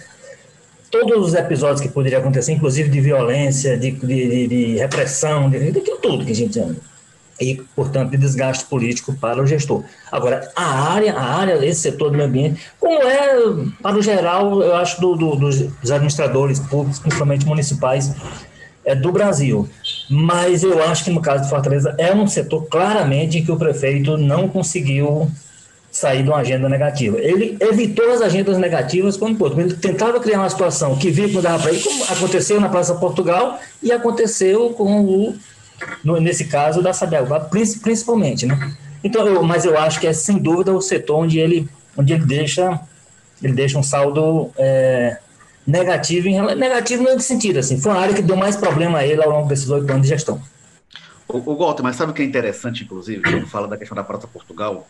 todos 0.90 1.28
os 1.28 1.34
episódios 1.34 1.80
que 1.80 1.88
poderiam 1.88 2.20
acontecer, 2.20 2.52
inclusive 2.52 2.88
de 2.88 3.00
violência, 3.00 3.76
de, 3.76 3.90
de, 3.90 4.06
de, 4.06 4.46
de 4.48 4.76
repressão, 4.78 5.50
de, 5.50 5.72
tudo 6.02 6.24
que 6.24 6.32
a 6.32 6.34
gente 6.34 6.58
ama. 6.58 6.76
E, 7.40 7.62
portanto, 7.76 8.10
de 8.10 8.16
desgaste 8.16 8.64
político 8.64 9.14
para 9.14 9.40
o 9.40 9.46
gestor. 9.46 9.84
Agora, 10.10 10.50
a 10.56 10.92
área, 10.92 11.14
a 11.14 11.22
área, 11.22 11.64
esse 11.64 11.82
setor 11.82 12.10
do 12.10 12.16
meio 12.16 12.28
ambiente, 12.28 12.60
como 12.80 13.00
é, 13.00 13.28
para 13.80 13.96
o 13.96 14.02
geral, 14.02 14.60
eu 14.60 14.74
acho, 14.74 15.00
do, 15.00 15.14
do, 15.14 15.36
dos 15.36 15.90
administradores 15.90 16.58
públicos, 16.58 16.98
principalmente 16.98 17.46
municipais, 17.46 18.12
é, 18.84 18.94
do 18.94 19.12
Brasil. 19.12 19.68
Mas 20.10 20.62
eu 20.62 20.82
acho 20.82 21.04
que 21.04 21.10
no 21.10 21.20
caso 21.20 21.44
de 21.44 21.50
Fortaleza 21.50 21.94
é 21.98 22.12
um 22.14 22.26
setor 22.26 22.66
claramente 22.66 23.38
em 23.38 23.44
que 23.44 23.52
o 23.52 23.56
prefeito 23.56 24.16
não 24.16 24.48
conseguiu 24.48 25.30
sair 25.90 26.22
de 26.22 26.28
uma 26.28 26.38
agenda 26.38 26.68
negativa. 26.68 27.18
Ele 27.18 27.56
evitou 27.60 28.10
as 28.12 28.20
agendas 28.20 28.58
negativas 28.58 29.16
quando 29.16 29.36
pôde. 29.36 29.60
Ele 29.60 29.74
tentava 29.74 30.20
criar 30.20 30.40
uma 30.40 30.50
situação 30.50 30.96
que 30.96 31.10
via 31.10 31.28
que 31.28 31.34
não 31.34 31.42
dava 31.42 31.62
para 31.62 31.72
ir, 31.72 31.82
como 31.82 32.04
aconteceu 32.04 32.60
na 32.60 32.68
Praça 32.68 32.94
Portugal 32.94 33.58
e 33.82 33.90
aconteceu 33.90 34.70
com 34.70 35.00
o, 35.02 35.34
no, 36.04 36.20
nesse 36.20 36.46
caso 36.46 36.82
da 36.82 36.92
Sabiaguá, 36.92 37.40
principalmente, 37.40 38.46
né? 38.46 38.76
Então, 39.02 39.26
eu, 39.26 39.42
mas 39.42 39.64
eu 39.64 39.78
acho 39.78 40.00
que 40.00 40.06
é 40.06 40.12
sem 40.12 40.38
dúvida 40.38 40.72
o 40.72 40.80
setor 40.80 41.18
onde 41.18 41.38
ele, 41.38 41.68
onde 41.96 42.12
ele 42.12 42.24
deixa 42.24 42.80
ele 43.42 43.52
deixa 43.52 43.78
um 43.78 43.82
saldo 43.82 44.50
é, 44.56 45.18
negativo, 45.66 46.28
em, 46.28 46.40
negativo 46.56 47.02
no 47.04 47.20
sentido, 47.20 47.58
assim, 47.58 47.80
foi 47.80 47.92
uma 47.92 48.00
área 48.00 48.14
que 48.14 48.22
deu 48.22 48.36
mais 48.36 48.56
problema 48.56 48.98
a 48.98 49.06
ele 49.06 49.22
ao 49.22 49.30
longo 49.30 49.48
desses 49.48 49.68
oito 49.70 49.90
anos 49.90 50.02
de 50.02 50.08
gestão. 50.08 50.40
O, 51.28 51.52
o 51.52 51.56
Walter, 51.56 51.82
mas 51.82 51.96
sabe 51.96 52.12
o 52.12 52.14
que 52.14 52.22
é 52.22 52.24
interessante, 52.24 52.84
inclusive, 52.84 53.22
quando 53.22 53.46
fala 53.46 53.68
da 53.68 53.76
questão 53.76 53.94
da 53.94 54.02
Praça 54.02 54.26
Portugal? 54.26 54.88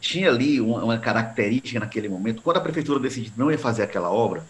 Tinha 0.00 0.30
ali 0.30 0.60
uma, 0.60 0.82
uma, 0.82 0.98
característica 0.98 1.78
naquele 1.78 2.08
momento, 2.08 2.42
quando 2.42 2.56
a 2.56 2.60
prefeitura 2.60 2.98
decidiu 2.98 3.32
não 3.36 3.50
ia 3.50 3.58
fazer 3.58 3.82
aquela 3.82 4.10
obra, 4.10 4.44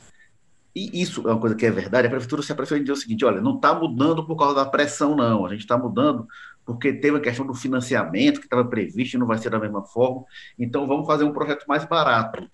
e 0.75 1.03
isso 1.03 1.29
é 1.29 1.33
uma 1.33 1.41
coisa 1.41 1.57
que 1.57 1.67
é 1.67 1.71
verdade, 1.71 2.07
a 2.07 2.11
prefeitura 2.11 2.43
se 2.43 2.53
apressentou 2.53 2.83
e 2.83 2.85
disse 2.85 2.99
o 2.99 3.03
seguinte, 3.03 3.25
olha, 3.25 3.41
não 3.41 3.57
está 3.57 3.75
mudando 3.75 4.27
por 4.27 4.37
causa 4.37 4.55
da 4.55 4.65
pressão, 4.65 5.17
não, 5.17 5.47
a 5.47 5.51
gente 5.51 5.61
está 5.61 5.77
mudando 5.77 6.27
porque 6.65 6.93
teve 6.93 7.17
a 7.17 7.21
questão 7.21 7.47
do 7.47 7.55
financiamento 7.55 8.39
que 8.39 8.47
estava 8.47 8.65
previsto 8.65 9.15
e 9.15 9.19
não 9.19 9.27
vai 9.27 9.39
ser 9.39 9.51
da 9.51 9.59
mesma 9.59 9.83
forma, 9.83 10.25
então 10.59 10.87
vamos 10.87 11.07
fazer 11.07 11.25
um 11.25 11.33
projeto 11.33 11.65
mais 11.67 11.85
barato. 11.85 12.49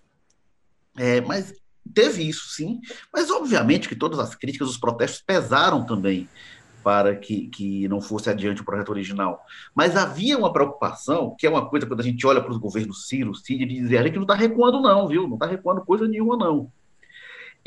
É, 0.97 1.21
mas 1.21 1.53
Teve 1.95 2.27
isso, 2.27 2.49
sim, 2.49 2.81
mas 3.13 3.31
obviamente 3.31 3.89
que 3.89 3.97
todas 3.97 4.19
as 4.19 4.35
críticas, 4.35 4.69
os 4.69 4.77
protestos 4.77 5.23
pesaram 5.25 5.85
também 5.85 6.29
para 6.83 7.17
que, 7.17 7.49
que 7.49 7.89
não 7.89 8.01
fosse 8.01 8.31
adiante 8.31 8.61
o 8.61 8.65
projeto 8.65 8.91
original. 8.91 9.45
Mas 9.75 9.97
havia 9.97 10.39
uma 10.39 10.53
preocupação, 10.53 11.35
que 11.39 11.47
é 11.47 11.51
uma 11.51 11.69
coisa 11.69 11.87
quando 11.87 12.01
a 12.01 12.05
gente 12.05 12.25
olha 12.27 12.41
para 12.41 12.51
os 12.51 12.59
governos 12.59 13.07
Ciro, 13.09 13.35
Cid, 13.35 13.67
de 13.67 13.75
dizer 13.75 13.99
a 13.99 14.03
gente 14.03 14.17
não 14.17 14.23
está 14.23 14.35
recuando 14.35 14.81
não, 14.81 15.09
viu? 15.09 15.27
Não 15.27 15.35
está 15.35 15.47
recuando 15.47 15.85
coisa 15.85 16.07
nenhuma 16.07 16.37
não. 16.37 16.71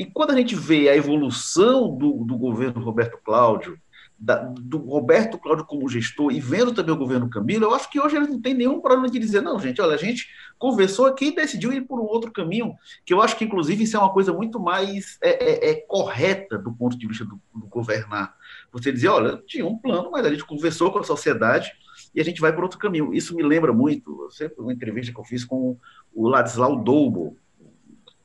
E 0.00 0.06
quando 0.06 0.30
a 0.30 0.34
gente 0.34 0.56
vê 0.56 0.88
a 0.88 0.96
evolução 0.96 1.94
do, 1.94 2.24
do 2.24 2.38
governo 2.38 2.82
Roberto 2.82 3.18
Cláudio, 3.22 3.78
da, 4.18 4.36
do 4.36 4.78
Roberto 4.78 5.36
Cláudio 5.36 5.66
como 5.66 5.86
gestor 5.90 6.32
e 6.32 6.40
vendo 6.40 6.72
também 6.72 6.94
o 6.94 6.98
governo 6.98 7.28
Camilo, 7.28 7.66
eu 7.66 7.74
acho 7.74 7.90
que 7.90 8.00
hoje 8.00 8.16
eles 8.16 8.30
não 8.30 8.40
tem 8.40 8.54
nenhum 8.54 8.80
problema 8.80 9.10
de 9.10 9.18
dizer, 9.18 9.42
não, 9.42 9.58
gente, 9.58 9.78
olha, 9.78 9.94
a 9.94 9.98
gente 9.98 10.26
conversou 10.58 11.04
aqui 11.04 11.26
e 11.26 11.34
decidiu 11.34 11.70
ir 11.70 11.82
por 11.82 12.00
um 12.00 12.04
outro 12.04 12.32
caminho, 12.32 12.74
que 13.04 13.12
eu 13.12 13.20
acho 13.20 13.36
que, 13.36 13.44
inclusive, 13.44 13.84
isso 13.84 13.94
é 13.94 14.00
uma 14.00 14.10
coisa 14.10 14.32
muito 14.32 14.58
mais 14.58 15.18
é, 15.20 15.68
é, 15.68 15.70
é 15.72 15.74
correta 15.82 16.56
do 16.56 16.72
ponto 16.72 16.96
de 16.96 17.06
vista 17.06 17.26
do, 17.26 17.38
do, 17.54 17.66
governar. 17.66 18.34
Você 18.72 18.90
dizer, 18.90 19.08
olha, 19.08 19.36
tinha 19.46 19.66
um 19.66 19.76
plano, 19.76 20.10
mas 20.10 20.24
a 20.24 20.30
gente 20.30 20.46
conversou 20.46 20.90
com 20.90 21.00
a 21.00 21.04
sociedade 21.04 21.72
e 22.14 22.22
a 22.22 22.24
gente 22.24 22.40
vai 22.40 22.54
por 22.54 22.64
outro 22.64 22.78
caminho. 22.78 23.12
Isso 23.12 23.36
me 23.36 23.42
lembra 23.42 23.70
muito, 23.70 24.30
sempre 24.30 24.62
uma 24.62 24.72
entrevista 24.72 25.12
que 25.12 25.20
eu 25.20 25.24
fiz 25.24 25.44
com 25.44 25.76
o 26.14 26.26
Ladislau 26.26 26.82
Doubo, 26.82 27.36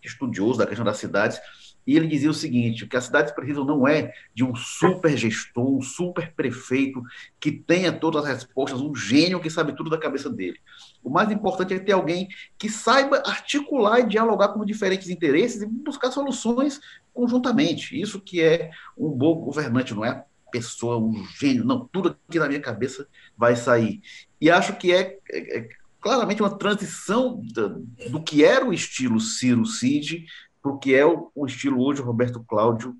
estudioso 0.01 0.59
da 0.59 0.67
questão 0.67 0.85
das 0.85 0.97
cidades, 0.97 1.39
e 1.85 1.95
ele 1.95 2.07
dizia 2.07 2.29
o 2.29 2.33
seguinte: 2.33 2.83
o 2.83 2.89
que 2.89 2.97
as 2.97 3.05
cidades 3.05 3.33
precisam 3.33 3.63
não 3.63 3.87
é 3.87 4.13
de 4.33 4.43
um 4.43 4.55
super 4.55 5.15
gestor, 5.15 5.77
um 5.77 5.81
super 5.81 6.33
prefeito 6.33 7.01
que 7.39 7.51
tenha 7.51 7.91
todas 7.91 8.23
as 8.25 8.29
respostas, 8.29 8.81
um 8.81 8.95
gênio 8.95 9.39
que 9.39 9.49
sabe 9.49 9.75
tudo 9.75 9.89
da 9.89 9.97
cabeça 9.97 10.29
dele. 10.29 10.59
O 11.03 11.09
mais 11.09 11.31
importante 11.31 11.73
é 11.73 11.79
ter 11.79 11.91
alguém 11.91 12.27
que 12.57 12.69
saiba 12.69 13.21
articular 13.25 13.99
e 13.99 14.07
dialogar 14.07 14.49
com 14.49 14.65
diferentes 14.65 15.09
interesses 15.09 15.61
e 15.61 15.67
buscar 15.67 16.11
soluções 16.11 16.79
conjuntamente. 17.13 17.99
Isso 17.99 18.19
que 18.19 18.41
é 18.41 18.71
um 18.97 19.09
bom 19.09 19.35
governante, 19.35 19.93
não 19.93 20.03
é 20.03 20.25
pessoa, 20.51 20.97
um 20.97 21.25
gênio, 21.37 21.65
não, 21.65 21.85
tudo 21.85 22.17
aqui 22.27 22.39
na 22.39 22.47
minha 22.47 22.61
cabeça 22.61 23.07
vai 23.37 23.55
sair. 23.55 24.01
E 24.39 24.49
acho 24.49 24.75
que 24.77 24.91
é, 24.93 25.19
é, 25.29 25.57
é 25.59 25.69
claramente 25.99 26.41
uma 26.41 26.55
transição 26.55 27.41
do, 27.43 27.83
do 28.09 28.23
que 28.23 28.45
era 28.45 28.63
o 28.63 28.71
estilo 28.71 29.19
Ciro 29.19 29.65
Cid 29.65 30.25
para 30.65 30.73
o 30.73 30.79
que 30.79 30.95
é 30.95 31.05
o, 31.05 31.31
o, 31.35 31.45
estilo 31.45 31.83
hoje 31.83 32.01
Roberto 32.01 32.43
Cláudio 32.43 32.95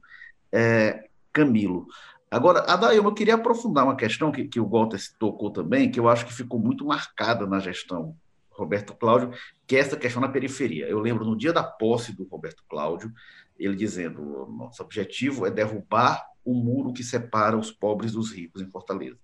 é, 0.51 1.07
Camilo. 1.33 1.87
Agora, 2.29 2.59
Adailma, 2.59 3.09
eu 3.09 3.13
queria 3.13 3.33
aprofundar 3.33 3.85
uma 3.85 3.95
questão 3.95 4.31
que, 4.31 4.45
que 4.45 4.59
o 4.59 4.69
Walter 4.69 4.99
tocou 5.17 5.49
também, 5.49 5.89
que 5.89 5.99
eu 5.99 6.07
acho 6.07 6.27
que 6.27 6.33
ficou 6.33 6.59
muito 6.59 6.85
marcada 6.85 7.47
na 7.47 7.59
gestão 7.59 8.15
Roberto 8.51 8.93
Cláudio, 8.93 9.31
que 9.65 9.75
é 9.75 9.79
essa 9.79 9.97
questão 9.97 10.21
na 10.21 10.29
periferia. 10.29 10.87
Eu 10.87 10.99
lembro 10.99 11.25
no 11.25 11.35
dia 11.35 11.51
da 11.51 11.63
posse 11.63 12.15
do 12.15 12.23
Roberto 12.25 12.63
Cláudio, 12.69 13.11
ele 13.57 13.75
dizendo: 13.75 14.47
nosso 14.47 14.83
objetivo 14.83 15.47
é 15.47 15.49
derrubar 15.49 16.23
o 16.43 16.53
muro 16.53 16.93
que 16.93 17.03
separa 17.03 17.57
os 17.57 17.71
pobres 17.71 18.11
dos 18.11 18.31
ricos 18.31 18.61
em 18.61 18.69
Fortaleza. 18.69 19.17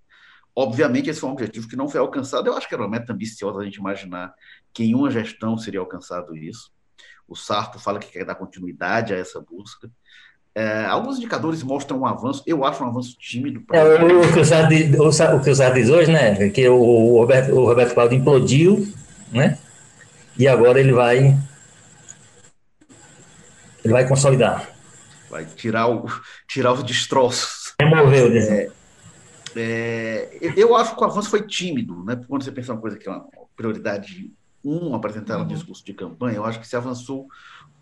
Obviamente, 0.56 1.10
esse 1.10 1.20
foi 1.20 1.30
um 1.30 1.34
objetivo 1.34 1.68
que 1.68 1.76
não 1.76 1.88
foi 1.88 2.00
alcançado. 2.00 2.48
Eu 2.48 2.58
acho 2.58 2.68
que 2.68 2.74
era 2.74 2.84
uma 2.84 2.90
meta 2.90 3.14
ambiciosa 3.14 3.60
a 3.60 3.64
gente 3.64 3.76
imaginar 3.76 4.34
que 4.74 4.84
em 4.84 4.96
uma 4.96 5.12
gestão 5.12 5.58
seria 5.58 5.80
alcançado 5.80 6.36
isso. 6.36 6.72
O 7.32 7.36
Sarto 7.36 7.80
fala 7.80 7.98
que 7.98 8.12
quer 8.12 8.26
dar 8.26 8.36
continuidade 8.36 9.14
a 9.14 9.18
essa 9.18 9.40
busca. 9.40 9.90
É, 10.54 10.84
alguns 10.84 11.18
indicadores 11.18 11.64
mostram 11.64 12.00
um 12.00 12.06
avanço, 12.06 12.44
eu 12.46 12.66
acho 12.66 12.84
um 12.84 12.88
avanço 12.88 13.18
tímido. 13.18 13.64
É, 13.72 13.82
o, 13.82 14.20
o, 14.20 14.34
que 14.34 14.40
o 14.42 14.44
Zé 14.44 14.68
diz, 14.68 15.00
o, 15.00 15.08
o 15.08 15.42
que 15.42 15.50
o 15.50 15.74
diz 15.74 15.90
hoje, 15.90 16.12
né, 16.12 16.50
que 16.50 16.68
o, 16.68 16.76
o, 16.76 17.20
Roberto, 17.20 17.54
o 17.54 17.66
Roberto 17.66 17.94
Cláudio 17.94 18.18
implodiu, 18.18 18.86
né, 19.32 19.58
e 20.38 20.46
agora 20.46 20.82
ele 20.82 20.92
vai 20.92 21.40
ele 23.82 23.94
vai 23.94 24.06
consolidar. 24.06 24.70
Vai 25.30 25.46
tirar, 25.46 25.88
o, 25.88 26.06
tirar 26.50 26.74
os 26.74 26.84
destroços. 26.84 27.74
Removeu, 27.80 28.28
é, 28.36 28.70
é, 29.56 30.54
eu 30.58 30.76
acho 30.76 30.98
que 30.98 31.02
o 31.02 31.06
avanço 31.06 31.30
foi 31.30 31.48
tímido, 31.48 32.04
né, 32.04 32.20
quando 32.28 32.44
você 32.44 32.52
pensa 32.52 32.74
uma 32.74 32.82
coisa 32.82 32.98
que 32.98 33.08
é 33.08 33.12
uma 33.12 33.26
prioridade 33.56 34.30
um 34.64 34.94
apresentar 34.96 35.38
uhum. 35.38 35.44
um 35.44 35.48
discurso 35.48 35.86
de 35.86 35.94
campanha, 35.94 36.38
eu 36.38 36.46
acho 36.46 36.60
que 36.60 36.68
se 36.68 36.76
avançou 36.76 37.28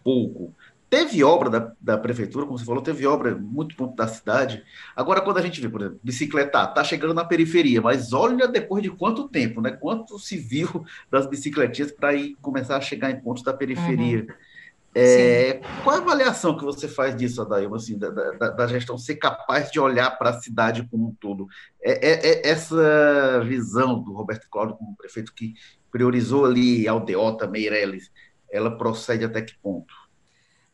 pouco. 0.04 0.54
Teve 0.90 1.24
obra 1.24 1.50
da, 1.52 1.72
da 1.80 1.98
prefeitura, 2.00 2.46
como 2.46 2.58
você 2.58 2.66
falou, 2.66 2.82
teve 2.82 3.06
obra 3.06 3.36
muito 3.36 3.76
ponto 3.76 3.96
da 3.96 4.08
cidade. 4.08 4.64
Agora, 4.96 5.22
quando 5.22 5.38
a 5.38 5.42
gente 5.42 5.62
vê, 5.62 5.70
por 5.70 5.82
exemplo, 5.82 6.00
bicicleta, 6.04 6.66
tá 6.66 6.84
chegando 6.84 7.14
na 7.14 7.24
periferia, 7.24 7.80
mas 7.80 8.12
olha 8.12 8.48
depois 8.48 8.82
de 8.82 8.90
quanto 8.90 9.30
tempo, 9.30 9.62
né? 9.62 9.70
Quanto 9.72 10.18
se 10.18 10.36
viu 10.38 10.68
das 11.12 11.28
bicicletinhas 11.28 11.92
para 11.92 12.16
ir 12.16 12.36
começar 12.42 12.78
a 12.78 12.82
chegar 12.82 13.12
em 13.12 13.22
pontos 13.22 13.44
da 13.44 13.54
periferia. 13.54 14.22
Uhum. 14.22 14.49
É, 14.94 15.62
qual 15.84 15.98
a 15.98 16.00
avaliação 16.00 16.58
que 16.58 16.64
você 16.64 16.88
faz 16.88 17.16
disso, 17.16 17.42
Adailma, 17.42 17.78
assim, 17.78 17.98
da, 17.98 18.10
da, 18.10 18.50
da, 18.50 18.68
gestão 18.68 18.98
ser 18.98 19.18
capaz 19.18 19.70
de 19.70 19.80
olhar 19.80 20.10
para 20.18 20.32
a 20.32 20.42
cidade 20.42 20.88
como 20.90 21.10
um 21.10 21.16
todo? 21.16 21.48
É, 21.82 21.92
é, 21.92 22.28
é, 22.28 22.50
essa 22.50 23.44
visão 23.46 24.02
do 24.02 24.14
Roberto 24.14 24.48
Cláudio 24.50 24.78
como 24.78 24.96
prefeito 24.96 25.34
que 25.34 25.54
priorizou 25.92 26.46
ali 26.46 26.88
Aldeota, 26.88 27.48
Meireles, 27.48 28.12
ela 28.52 28.78
procede 28.78 29.24
até 29.24 29.42
que 29.42 29.56
ponto? 29.60 29.94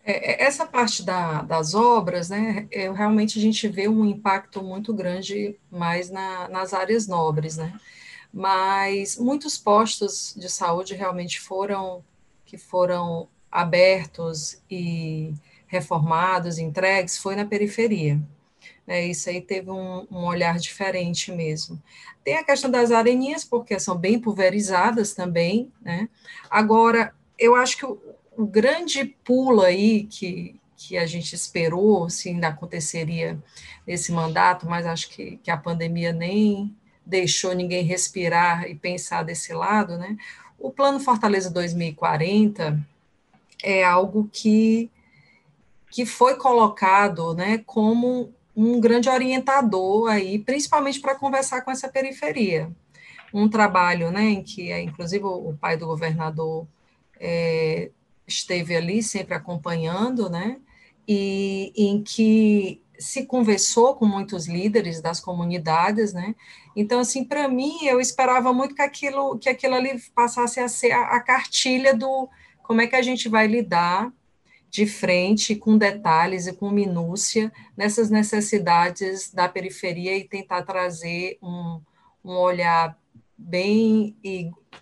É, 0.04 0.44
é, 0.44 0.48
essa 0.48 0.66
parte 0.66 1.04
da, 1.04 1.42
das 1.42 1.74
obras, 1.74 2.30
né, 2.30 2.68
é, 2.72 2.90
realmente 2.92 3.38
a 3.38 3.42
gente 3.42 3.68
vê 3.68 3.88
um 3.90 4.06
impacto 4.06 4.64
muito 4.64 4.94
grande 4.94 5.60
mais 5.70 6.10
na, 6.10 6.48
nas 6.48 6.74
áreas 6.74 7.08
nobres, 7.08 7.58
né, 7.58 7.74
mas 8.32 9.18
muitos 9.18 9.58
postos 9.58 10.34
de 10.38 10.48
saúde 10.48 10.94
realmente 10.94 11.42
foram, 11.42 12.04
que 12.46 12.58
foram 12.58 13.28
abertos 13.56 14.62
e 14.70 15.34
reformados, 15.66 16.58
entregues, 16.58 17.18
foi 17.18 17.38
na 17.38 17.46
periferia. 17.46 18.22
Né, 18.86 19.08
isso 19.08 19.30
aí 19.30 19.40
teve 19.40 19.72
um, 19.72 20.06
um, 20.12 20.26
olhar 20.26 20.60
diferente 20.60 21.32
mesmo. 21.32 21.82
Tem 22.24 22.38
a 22.38 22.44
questão 22.44 22.70
das 22.70 22.92
areninhas, 22.92 23.46
porque 23.46 23.80
são 23.80 23.98
bem 23.98 24.20
pulverizadas 24.20 25.14
também, 25.14 25.72
né? 25.82 26.10
Agora, 26.50 27.16
eu 27.40 27.56
acho 27.56 27.78
que 27.78 27.86
o, 27.86 27.98
o 28.36 28.46
grande 28.46 29.06
pulo 29.24 29.62
aí 29.62 30.04
que, 30.04 30.60
que 30.76 30.98
a 30.98 31.06
gente 31.06 31.34
esperou, 31.34 32.10
se 32.10 32.30
ainda 32.30 32.50
aconteceria 32.50 33.42
nesse 33.88 34.12
mandato, 34.12 34.68
mas 34.68 34.86
acho 34.86 35.10
que, 35.10 35.38
que 35.38 35.50
a 35.50 35.58
pandemia 35.58 36.12
nem 36.12 36.76
deixou 37.06 37.54
ninguém 37.54 37.84
respirar 37.84 38.70
e 38.70 38.76
pensar 38.76 39.24
desse 39.24 39.54
lado, 39.54 39.98
né? 39.98 40.18
O 40.60 40.72
Plano 40.72 41.00
Fortaleza 41.00 41.50
2040 41.50 42.86
é 43.64 43.84
algo 43.84 44.30
que, 44.32 44.92
que 45.92 46.06
foi 46.06 46.36
colocado 46.36 47.34
né, 47.34 47.60
como 47.66 48.34
um 48.56 48.80
grande 48.80 49.10
orientador 49.10 50.10
aí, 50.10 50.40
principalmente 50.40 51.00
para 51.00 51.16
conversar 51.16 51.62
com 51.62 51.72
essa 51.72 51.90
periferia. 51.90 52.72
Um 53.34 53.50
trabalho 53.50 54.12
né, 54.12 54.24
em 54.24 54.42
que, 54.42 54.74
inclusive, 54.80 55.26
o 55.26 55.58
pai 55.60 55.76
do 55.76 55.88
governador 55.88 56.66
é, 57.20 57.92
esteve 58.28 58.76
ali 58.76 59.04
sempre 59.04 59.34
acompanhando, 59.34 60.30
né, 60.30 60.58
e 61.08 61.74
em 61.76 62.02
que 62.02 62.82
se 62.98 63.26
conversou 63.26 63.96
com 63.96 64.06
muitos 64.06 64.48
líderes 64.48 65.02
das 65.02 65.20
comunidades, 65.20 66.14
né? 66.14 66.34
Então, 66.76 67.00
assim, 67.00 67.24
para 67.24 67.48
mim, 67.48 67.86
eu 67.86 68.00
esperava 68.00 68.54
muito 68.54 68.76
que 68.76 68.82
aquilo, 68.82 69.38
que 69.38 69.50
aquilo 69.50 69.76
ali 69.76 70.02
passasse 70.14 70.60
a 70.60 70.68
ser 70.68 70.92
a, 70.92 71.08
a 71.08 71.20
cartilha 71.20 71.94
do 71.94 72.30
como 72.66 72.82
é 72.82 72.88
que 72.88 72.96
a 72.96 73.02
gente 73.02 73.30
vai 73.30 73.48
lidar 73.48 74.12
de 74.70 74.86
frente, 74.86 75.56
com 75.56 75.78
detalhes 75.78 76.48
e 76.48 76.54
com 76.54 76.70
minúcia, 76.70 77.52
nessas 77.78 78.10
necessidades 78.10 79.32
da 79.32 79.48
periferia 79.48 80.18
e 80.18 80.28
tentar 80.28 80.64
trazer 80.64 81.38
um, 81.42 81.80
um 82.24 82.34
olhar 82.34 82.98
bem, 83.38 84.16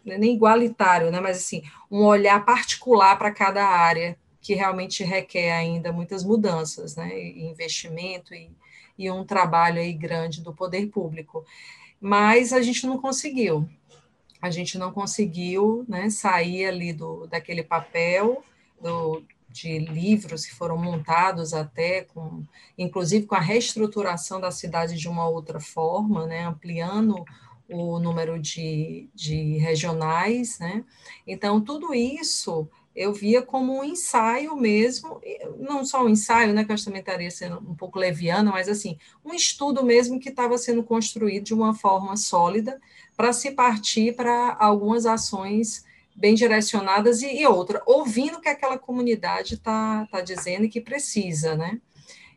nem 0.03 0.33
igualitário, 0.33 1.11
né, 1.11 1.19
mas 1.19 1.37
assim, 1.37 1.61
um 1.91 2.03
olhar 2.03 2.43
particular 2.43 3.17
para 3.17 3.31
cada 3.31 3.65
área, 3.65 4.17
que 4.41 4.55
realmente 4.55 5.03
requer 5.03 5.51
ainda 5.51 5.91
muitas 5.91 6.23
mudanças, 6.23 6.95
né, 6.95 7.29
investimento 7.37 8.33
e, 8.33 8.51
e 8.97 9.11
um 9.11 9.23
trabalho 9.23 9.79
aí 9.79 9.93
grande 9.93 10.41
do 10.41 10.53
poder 10.53 10.87
público. 10.87 11.45
Mas 11.99 12.51
a 12.51 12.61
gente 12.61 12.85
não 12.85 12.97
conseguiu, 12.97 13.69
a 14.43 14.49
gente 14.49 14.77
não 14.77 14.91
conseguiu 14.91 15.85
né, 15.87 16.09
sair 16.09 16.65
ali 16.65 16.91
do, 16.91 17.25
daquele 17.27 17.63
papel 17.63 18.43
do, 18.81 19.23
de 19.47 19.79
livros 19.79 20.45
que 20.45 20.53
foram 20.53 20.77
montados 20.77 21.53
até 21.53 22.01
com, 22.01 22.43
inclusive 22.77 23.25
com 23.25 23.35
a 23.35 23.39
reestruturação 23.39 24.41
da 24.41 24.51
cidade 24.51 24.97
de 24.97 25.07
uma 25.07 25.25
outra 25.29 25.61
forma, 25.61 26.27
né, 26.27 26.43
ampliando 26.45 27.23
o 27.69 27.97
número 27.99 28.37
de, 28.37 29.07
de 29.15 29.59
regionais, 29.59 30.59
né? 30.59 30.83
Então 31.25 31.61
tudo 31.61 31.93
isso 31.93 32.67
eu 32.95 33.11
via 33.11 33.41
como 33.41 33.79
um 33.79 33.83
ensaio 33.83 34.55
mesmo, 34.55 35.19
não 35.57 35.83
só 35.83 36.03
um 36.03 36.09
ensaio, 36.09 36.53
né, 36.53 36.63
que 36.63 36.71
eu 36.71 36.83
também 36.83 36.99
estaria 36.99 37.31
sendo 37.31 37.57
um 37.57 37.75
pouco 37.75 37.97
leviana, 37.97 38.51
mas 38.51 38.69
assim, 38.69 38.97
um 39.25 39.33
estudo 39.33 39.83
mesmo 39.83 40.19
que 40.19 40.29
estava 40.29 40.57
sendo 40.57 40.83
construído 40.83 41.45
de 41.45 41.53
uma 41.53 41.73
forma 41.73 42.15
sólida 42.15 42.79
para 43.17 43.33
se 43.33 43.51
partir 43.51 44.15
para 44.15 44.55
algumas 44.59 45.05
ações 45.05 45.83
bem 46.15 46.35
direcionadas 46.35 47.21
e, 47.21 47.41
e, 47.41 47.47
outra, 47.47 47.81
ouvindo 47.85 48.37
o 48.37 48.41
que 48.41 48.49
aquela 48.49 48.77
comunidade 48.77 49.55
está 49.55 50.07
tá 50.11 50.21
dizendo 50.21 50.65
e 50.65 50.69
que 50.69 50.79
precisa, 50.79 51.55
né? 51.55 51.81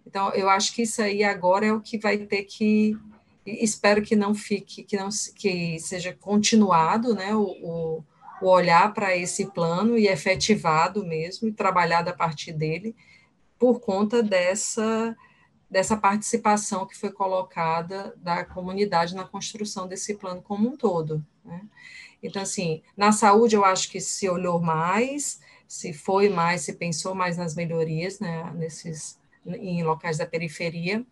Então, 0.07 0.31
eu 0.31 0.49
acho 0.49 0.75
que 0.75 0.83
isso 0.83 1.03
aí 1.03 1.23
agora 1.23 1.67
é 1.67 1.73
o 1.73 1.81
que 1.81 1.99
vai 1.99 2.17
ter 2.17 2.45
que, 2.45 2.97
espero 3.45 4.01
que 4.01 4.17
não 4.17 4.35
fique, 4.35 4.83
que 4.85 4.97
não 4.97 5.09
que 5.35 5.79
seja 5.81 6.13
continuado, 6.15 7.15
né, 7.15 7.35
o, 7.35 7.43
o, 7.43 8.05
o 8.41 8.49
olhar 8.49 8.93
para 8.93 9.17
esse 9.17 9.47
plano 9.47 9.97
e 9.97 10.09
efetivado 10.09 11.05
mesmo, 11.05 11.49
e 11.49 11.53
trabalhado 11.53 12.11
a 12.11 12.13
partir 12.13 12.53
dele, 12.53 12.95
por 13.59 13.81
conta 13.81 14.23
dessa 14.23 15.17
dessa 15.69 15.97
participação 15.97 16.87
que 16.87 16.97
foi 16.97 17.11
colocada 17.11 18.15
da 18.19 18.45
comunidade 18.45 19.17
na 19.17 19.25
construção 19.25 19.89
desse 19.89 20.15
plano 20.15 20.41
como 20.41 20.69
um 20.69 20.77
todo. 20.77 21.25
Né? 21.45 21.61
Então, 22.23 22.43
assim, 22.43 22.83
na 22.97 23.13
saúde 23.13 23.57
eu 23.57 23.65
acho 23.65 23.91
que 23.91 24.01
se 24.01 24.29
olhou 24.29 24.61
mais, 24.61 25.41
se 25.67 25.93
foi 25.93 26.29
mais, 26.29 26.63
se 26.63 26.75
pensou 26.75 27.15
mais 27.15 27.37
nas 27.37 27.55
melhorias, 27.55 28.21
né, 28.21 28.51
nesses, 28.55 29.19
em 29.45 29.83
locais 29.83 30.19
da 30.19 30.27
periferia. 30.27 31.05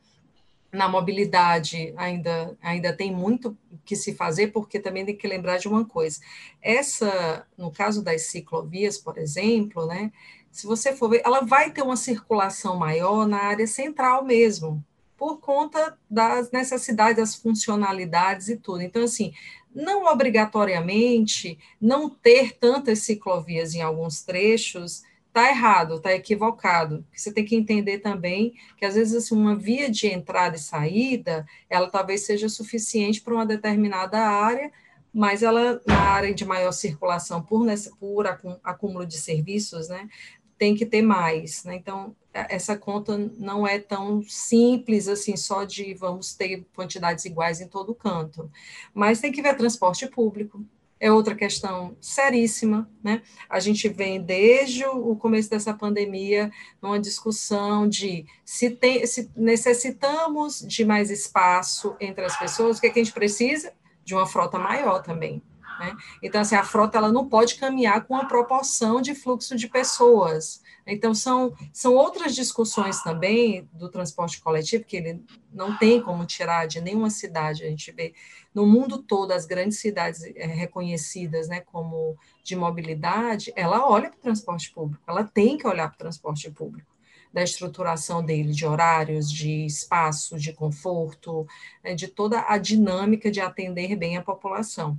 Na 0.74 0.88
mobilidade 0.88 1.94
ainda, 1.96 2.56
ainda 2.60 2.92
tem 2.92 3.14
muito 3.14 3.56
que 3.84 3.94
se 3.94 4.14
fazer, 4.14 4.48
porque 4.48 4.80
também 4.80 5.04
tem 5.04 5.16
que 5.16 5.28
lembrar 5.28 5.58
de 5.58 5.68
uma 5.68 5.84
coisa. 5.84 6.20
Essa, 6.60 7.46
no 7.56 7.70
caso 7.70 8.02
das 8.02 8.22
ciclovias, 8.22 8.98
por 8.98 9.18
exemplo, 9.18 9.87
né, 9.87 10.10
se 10.50 10.66
você 10.66 10.94
for 10.94 11.10
ver, 11.10 11.22
ela 11.24 11.40
vai 11.40 11.70
ter 11.70 11.82
uma 11.82 11.96
circulação 11.96 12.76
maior 12.76 13.26
na 13.26 13.38
área 13.38 13.66
central 13.66 14.24
mesmo, 14.24 14.84
por 15.16 15.38
conta 15.38 15.98
das 16.08 16.50
necessidades, 16.50 17.16
das 17.16 17.34
funcionalidades 17.34 18.48
e 18.48 18.56
tudo. 18.56 18.82
Então, 18.82 19.02
assim, 19.02 19.32
não 19.74 20.04
obrigatoriamente 20.06 21.58
não 21.80 22.08
ter 22.08 22.56
tantas 22.56 23.00
ciclovias 23.00 23.74
em 23.74 23.82
alguns 23.82 24.22
trechos 24.22 25.02
está 25.35 25.51
errado, 25.51 25.97
está 25.97 26.14
equivocado. 26.14 27.05
Você 27.12 27.33
tem 27.33 27.44
que 27.44 27.57
entender 27.57 27.99
também 27.99 28.55
que, 28.77 28.87
às 28.87 28.94
vezes, 28.94 29.16
assim, 29.16 29.35
uma 29.35 29.57
via 29.57 29.90
de 29.90 30.07
entrada 30.07 30.55
e 30.55 30.61
saída, 30.61 31.44
ela 31.68 31.90
talvez 31.90 32.25
seja 32.25 32.49
suficiente 32.49 33.20
para 33.20 33.35
uma 33.35 33.44
determinada 33.44 34.16
área, 34.20 34.70
mas 35.12 35.42
ela, 35.42 35.83
na 35.85 35.99
área 35.99 36.33
de 36.33 36.44
maior 36.44 36.70
circulação, 36.70 37.42
por, 37.42 37.64
nessa, 37.64 37.90
por 37.97 38.27
acúmulo 38.62 39.05
de 39.05 39.18
serviços, 39.18 39.88
né, 39.88 40.09
tem 40.57 40.77
que 40.77 40.87
ter 40.87 41.03
mais. 41.03 41.64
Né? 41.64 41.75
Então, 41.75 42.14
essa 42.33 42.77
conta 42.77 43.18
não 43.37 43.66
é 43.66 43.81
tão 43.81 44.23
simples 44.23 45.09
assim, 45.09 45.37
só 45.37 45.64
de 45.64 45.94
vamos 45.94 46.35
ter 46.35 46.64
quantidades 46.77 47.25
iguais 47.25 47.61
em 47.61 47.66
todo 47.66 47.94
canto. 47.94 48.49
Mas 48.92 49.20
tem 49.20 49.33
que 49.33 49.42
ver 49.42 49.57
transporte 49.57 50.07
público, 50.07 50.64
é 51.00 51.12
outra 51.12 51.35
questão 51.35 51.96
seríssima, 52.00 52.88
né? 53.02 53.22
A 53.48 53.61
gente 53.61 53.88
vem 53.88 54.22
desde 54.22 54.85
o 54.87 55.14
começo 55.16 55.50
dessa 55.50 55.74
pandemia 55.74 56.50
numa 56.80 56.98
discussão 56.98 57.88
de 57.88 58.26
se, 58.44 58.70
tem, 58.70 59.07
se 59.07 59.30
necessitamos 59.37 60.61
de 60.61 60.85
mais 60.85 61.11
espaço 61.11 61.96
entre 62.00 62.24
as 62.24 62.38
pessoas, 62.38 62.78
o 62.78 62.80
que, 62.80 62.87
é 62.87 62.90
que 62.90 63.00
a 63.00 63.04
gente 63.04 63.14
precisa? 63.14 63.72
De 64.04 64.14
uma 64.14 64.26
frota 64.26 64.59
maior 64.59 65.02
também. 65.02 65.42
Né? 65.78 65.96
Então, 66.22 66.40
assim, 66.40 66.54
a 66.54 66.64
frota 66.64 66.98
ela 66.98 67.12
não 67.12 67.28
pode 67.28 67.56
caminhar 67.56 68.04
com 68.04 68.16
a 68.16 68.24
proporção 68.24 69.00
de 69.00 69.14
fluxo 69.14 69.56
de 69.56 69.68
pessoas. 69.68 70.62
Então, 70.87 71.14
são, 71.14 71.54
são 71.72 71.94
outras 71.94 72.34
discussões 72.34 73.02
também 73.02 73.68
do 73.72 73.88
transporte 73.88 74.40
coletivo, 74.40 74.84
que 74.84 74.96
ele 74.96 75.24
não 75.52 75.76
tem 75.78 76.00
como 76.00 76.26
tirar 76.26 76.66
de 76.66 76.80
nenhuma 76.80 77.08
cidade. 77.10 77.64
A 77.64 77.68
gente 77.68 77.90
vê 77.90 78.14
no 78.54 78.66
mundo 78.66 79.02
todo 79.02 79.32
as 79.32 79.46
grandes 79.46 79.78
cidades 79.78 80.22
é, 80.22 80.46
reconhecidas 80.46 81.48
né, 81.48 81.60
como 81.60 82.16
de 82.42 82.54
mobilidade, 82.54 83.52
ela 83.56 83.88
olha 83.88 84.10
para 84.10 84.18
o 84.18 84.22
transporte 84.22 84.70
público, 84.70 85.02
ela 85.06 85.24
tem 85.24 85.56
que 85.56 85.66
olhar 85.66 85.88
para 85.88 85.96
o 85.96 85.98
transporte 85.98 86.50
público 86.50 86.94
da 87.32 87.42
estruturação 87.42 88.24
dele, 88.24 88.52
de 88.52 88.64
horários, 88.64 89.28
de 89.28 89.66
espaço, 89.66 90.38
de 90.38 90.52
conforto, 90.52 91.44
né, 91.82 91.92
de 91.92 92.06
toda 92.06 92.44
a 92.46 92.56
dinâmica 92.58 93.28
de 93.28 93.40
atender 93.40 93.96
bem 93.96 94.16
a 94.16 94.22
população. 94.22 94.96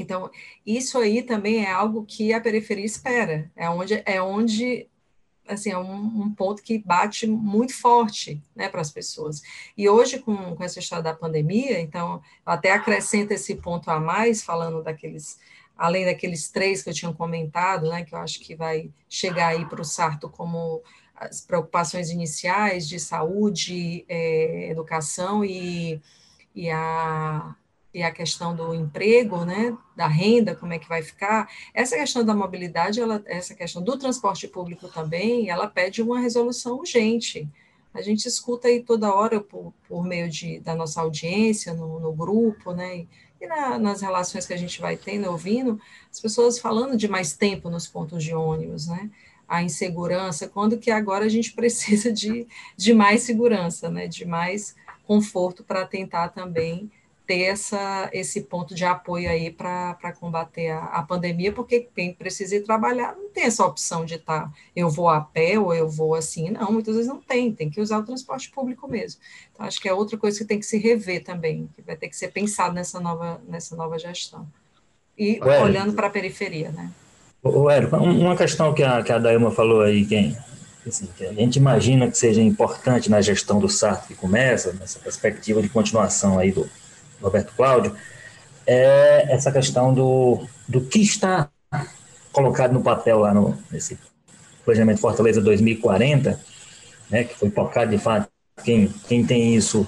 Então, 0.00 0.30
isso 0.64 0.98
aí 0.98 1.22
também 1.22 1.64
é 1.64 1.70
algo 1.70 2.04
que 2.04 2.32
a 2.32 2.40
periferia 2.40 2.84
espera, 2.84 3.50
é 3.56 3.68
onde, 3.68 4.02
é 4.06 4.22
onde 4.22 4.88
assim, 5.46 5.70
é 5.70 5.78
um, 5.78 6.22
um, 6.22 6.34
ponto 6.34 6.62
que 6.62 6.78
bate 6.78 7.26
muito 7.26 7.74
forte 7.74 8.40
né, 8.54 8.68
para 8.68 8.80
as 8.80 8.90
pessoas. 8.90 9.42
E 9.76 9.88
hoje, 9.88 10.18
com, 10.18 10.54
com 10.54 10.64
essa 10.64 10.78
história 10.78 11.02
da 11.02 11.14
pandemia, 11.14 11.80
então, 11.80 12.22
até 12.44 12.70
acrescento 12.72 13.32
esse 13.32 13.56
ponto 13.56 13.90
a 13.90 13.98
mais, 13.98 14.42
falando 14.42 14.82
daqueles, 14.82 15.38
além 15.76 16.04
daqueles 16.04 16.48
três 16.48 16.82
que 16.82 16.90
eu 16.90 16.94
tinha 16.94 17.12
comentado, 17.12 17.88
né, 17.88 18.04
que 18.04 18.14
eu 18.14 18.18
acho 18.18 18.40
que 18.40 18.54
vai 18.54 18.90
chegar 19.08 19.48
aí 19.48 19.64
para 19.66 19.80
o 19.80 19.84
Sarto 19.84 20.28
como 20.28 20.82
as 21.14 21.40
preocupações 21.40 22.10
iniciais 22.10 22.88
de 22.88 22.98
saúde, 22.98 24.04
é, 24.08 24.70
educação 24.70 25.44
e, 25.44 26.00
e 26.54 26.70
a 26.70 27.54
e 27.94 28.02
a 28.02 28.10
questão 28.10 28.56
do 28.56 28.74
emprego, 28.74 29.44
né, 29.44 29.76
da 29.94 30.06
renda, 30.06 30.54
como 30.54 30.72
é 30.72 30.78
que 30.78 30.88
vai 30.88 31.02
ficar, 31.02 31.48
essa 31.74 31.96
questão 31.96 32.24
da 32.24 32.34
mobilidade, 32.34 33.00
ela, 33.00 33.22
essa 33.26 33.54
questão 33.54 33.82
do 33.82 33.98
transporte 33.98 34.48
público 34.48 34.88
também, 34.88 35.50
ela 35.50 35.66
pede 35.66 36.00
uma 36.00 36.18
resolução 36.18 36.78
urgente. 36.78 37.46
A 37.92 38.00
gente 38.00 38.26
escuta 38.26 38.68
aí 38.68 38.82
toda 38.82 39.14
hora 39.14 39.40
por, 39.40 39.74
por 39.86 40.02
meio 40.04 40.30
de, 40.30 40.58
da 40.60 40.74
nossa 40.74 41.02
audiência, 41.02 41.74
no, 41.74 42.00
no 42.00 42.12
grupo, 42.12 42.72
né, 42.72 43.06
e 43.38 43.46
na, 43.46 43.78
nas 43.78 44.00
relações 44.00 44.46
que 44.46 44.54
a 44.54 44.58
gente 44.58 44.80
vai 44.80 44.96
tendo, 44.96 45.30
ouvindo, 45.30 45.78
as 46.10 46.18
pessoas 46.18 46.58
falando 46.58 46.96
de 46.96 47.08
mais 47.08 47.34
tempo 47.34 47.68
nos 47.68 47.86
pontos 47.86 48.24
de 48.24 48.34
ônibus, 48.34 48.86
né, 48.86 49.10
a 49.46 49.62
insegurança, 49.62 50.48
quando 50.48 50.78
que 50.78 50.90
agora 50.90 51.26
a 51.26 51.28
gente 51.28 51.52
precisa 51.54 52.10
de, 52.10 52.46
de 52.74 52.94
mais 52.94 53.22
segurança, 53.22 53.90
né, 53.90 54.08
de 54.08 54.24
mais 54.24 54.74
conforto 55.06 55.62
para 55.62 55.84
tentar 55.84 56.30
também 56.30 56.90
ter 57.26 57.42
essa, 57.42 58.10
esse 58.12 58.42
ponto 58.42 58.74
de 58.74 58.84
apoio 58.84 59.28
aí 59.28 59.50
para 59.50 60.12
combater 60.18 60.70
a, 60.70 60.84
a, 60.86 61.02
pandemia, 61.02 61.52
porque 61.52 61.88
quem 61.94 62.12
precisa 62.12 62.56
ir 62.56 62.64
trabalhar 62.64 63.14
não 63.14 63.28
tem 63.28 63.44
essa 63.44 63.64
opção 63.64 64.04
de 64.04 64.14
estar, 64.14 64.42
tá, 64.42 64.52
eu 64.74 64.90
vou 64.90 65.08
a 65.08 65.20
pé 65.20 65.58
ou 65.58 65.72
eu 65.72 65.88
vou 65.88 66.14
assim, 66.14 66.50
não, 66.50 66.72
muitas 66.72 66.94
vezes 66.94 67.08
não 67.08 67.20
tem, 67.20 67.52
tem 67.52 67.70
que 67.70 67.80
usar 67.80 67.98
o 67.98 68.04
transporte 68.04 68.50
público 68.50 68.88
mesmo. 68.88 69.20
Então, 69.52 69.64
acho 69.64 69.80
que 69.80 69.88
é 69.88 69.92
outra 69.92 70.18
coisa 70.18 70.38
que 70.38 70.44
tem 70.44 70.58
que 70.58 70.66
se 70.66 70.78
rever 70.78 71.22
também, 71.22 71.68
que 71.74 71.82
vai 71.82 71.96
ter 71.96 72.08
que 72.08 72.16
ser 72.16 72.28
pensado 72.28 72.74
nessa 72.74 72.98
nova, 72.98 73.40
nessa 73.48 73.76
nova 73.76 73.98
gestão. 73.98 74.46
E 75.16 75.40
olhando 75.42 75.92
para 75.92 76.08
a 76.08 76.10
periferia, 76.10 76.70
né? 76.70 76.90
O 77.42 77.68
Érico, 77.68 77.96
uma 77.96 78.36
questão 78.36 78.72
que 78.72 78.82
a, 78.82 79.02
que 79.02 79.12
a 79.12 79.18
Dailma 79.18 79.50
falou 79.50 79.82
aí, 79.82 80.04
quem, 80.04 80.36
assim, 80.86 81.08
que 81.16 81.24
a 81.24 81.32
gente 81.32 81.56
imagina 81.56 82.10
que 82.10 82.16
seja 82.16 82.40
importante 82.40 83.10
na 83.10 83.20
gestão 83.20 83.58
do 83.60 83.68
Sarto 83.68 84.08
que 84.08 84.14
começa, 84.14 84.72
nessa 84.72 84.98
perspectiva 84.98 85.60
de 85.60 85.68
continuação 85.68 86.38
aí 86.38 86.52
do 86.52 86.68
Roberto 87.22 87.52
Cláudio, 87.56 87.94
é 88.66 89.26
essa 89.32 89.50
questão 89.50 89.92
do, 89.92 90.46
do 90.68 90.80
que 90.80 91.00
está 91.00 91.48
colocado 92.32 92.72
no 92.72 92.82
papel 92.82 93.18
lá 93.20 93.34
no, 93.34 93.56
nesse 93.70 93.98
planejamento 94.64 95.00
Fortaleza 95.00 95.40
2040, 95.40 96.40
né, 97.10 97.24
que 97.24 97.34
foi 97.34 97.50
focado 97.50 97.90
de 97.90 97.98
fato, 97.98 98.28
quem, 98.64 98.88
quem 99.08 99.24
tem 99.24 99.54
isso 99.54 99.86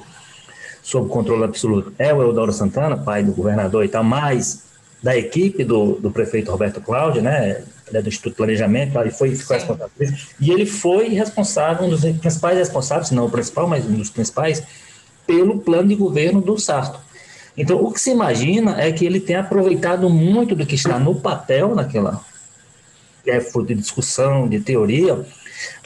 sob 0.82 1.08
controle 1.08 1.44
absoluto 1.44 1.94
é 1.98 2.12
o 2.12 2.20
Eudoro 2.20 2.52
Santana, 2.52 2.96
pai 2.96 3.22
do 3.22 3.32
governador 3.32 3.84
e 3.84 3.88
tal, 3.88 4.04
mas 4.04 4.64
da 5.02 5.16
equipe 5.16 5.64
do, 5.64 5.94
do 5.94 6.10
prefeito 6.10 6.50
Roberto 6.50 6.80
Cláudio, 6.80 7.22
né, 7.22 7.64
é 7.92 8.02
do 8.02 8.08
Instituto 8.08 8.32
de 8.32 8.36
Planejamento, 8.36 8.98
ele 8.98 9.10
foi 9.10 9.34
ficou 9.34 9.56
responsável 9.56 9.90
por 9.94 10.04
isso, 10.04 10.28
e 10.40 10.50
ele 10.50 10.66
foi 10.66 11.08
responsável, 11.08 11.86
um 11.86 11.90
dos 11.90 12.00
principais 12.00 12.58
responsáveis, 12.58 13.10
não 13.10 13.26
o 13.26 13.30
principal, 13.30 13.68
mas 13.68 13.84
um 13.86 13.94
dos 13.94 14.10
principais, 14.10 14.62
pelo 15.26 15.60
plano 15.60 15.88
de 15.88 15.94
governo 15.94 16.40
do 16.40 16.58
Sarto. 16.58 17.03
Então, 17.56 17.82
o 17.82 17.92
que 17.92 18.00
se 18.00 18.10
imagina 18.10 18.80
é 18.80 18.90
que 18.90 19.04
ele 19.04 19.20
tem 19.20 19.36
aproveitado 19.36 20.10
muito 20.10 20.54
do 20.54 20.66
que 20.66 20.74
está 20.74 20.98
no 20.98 21.14
papel 21.14 21.74
naquela 21.74 22.20
é, 23.26 23.38
de 23.38 23.74
discussão, 23.74 24.48
de 24.48 24.60
teoria, 24.60 25.24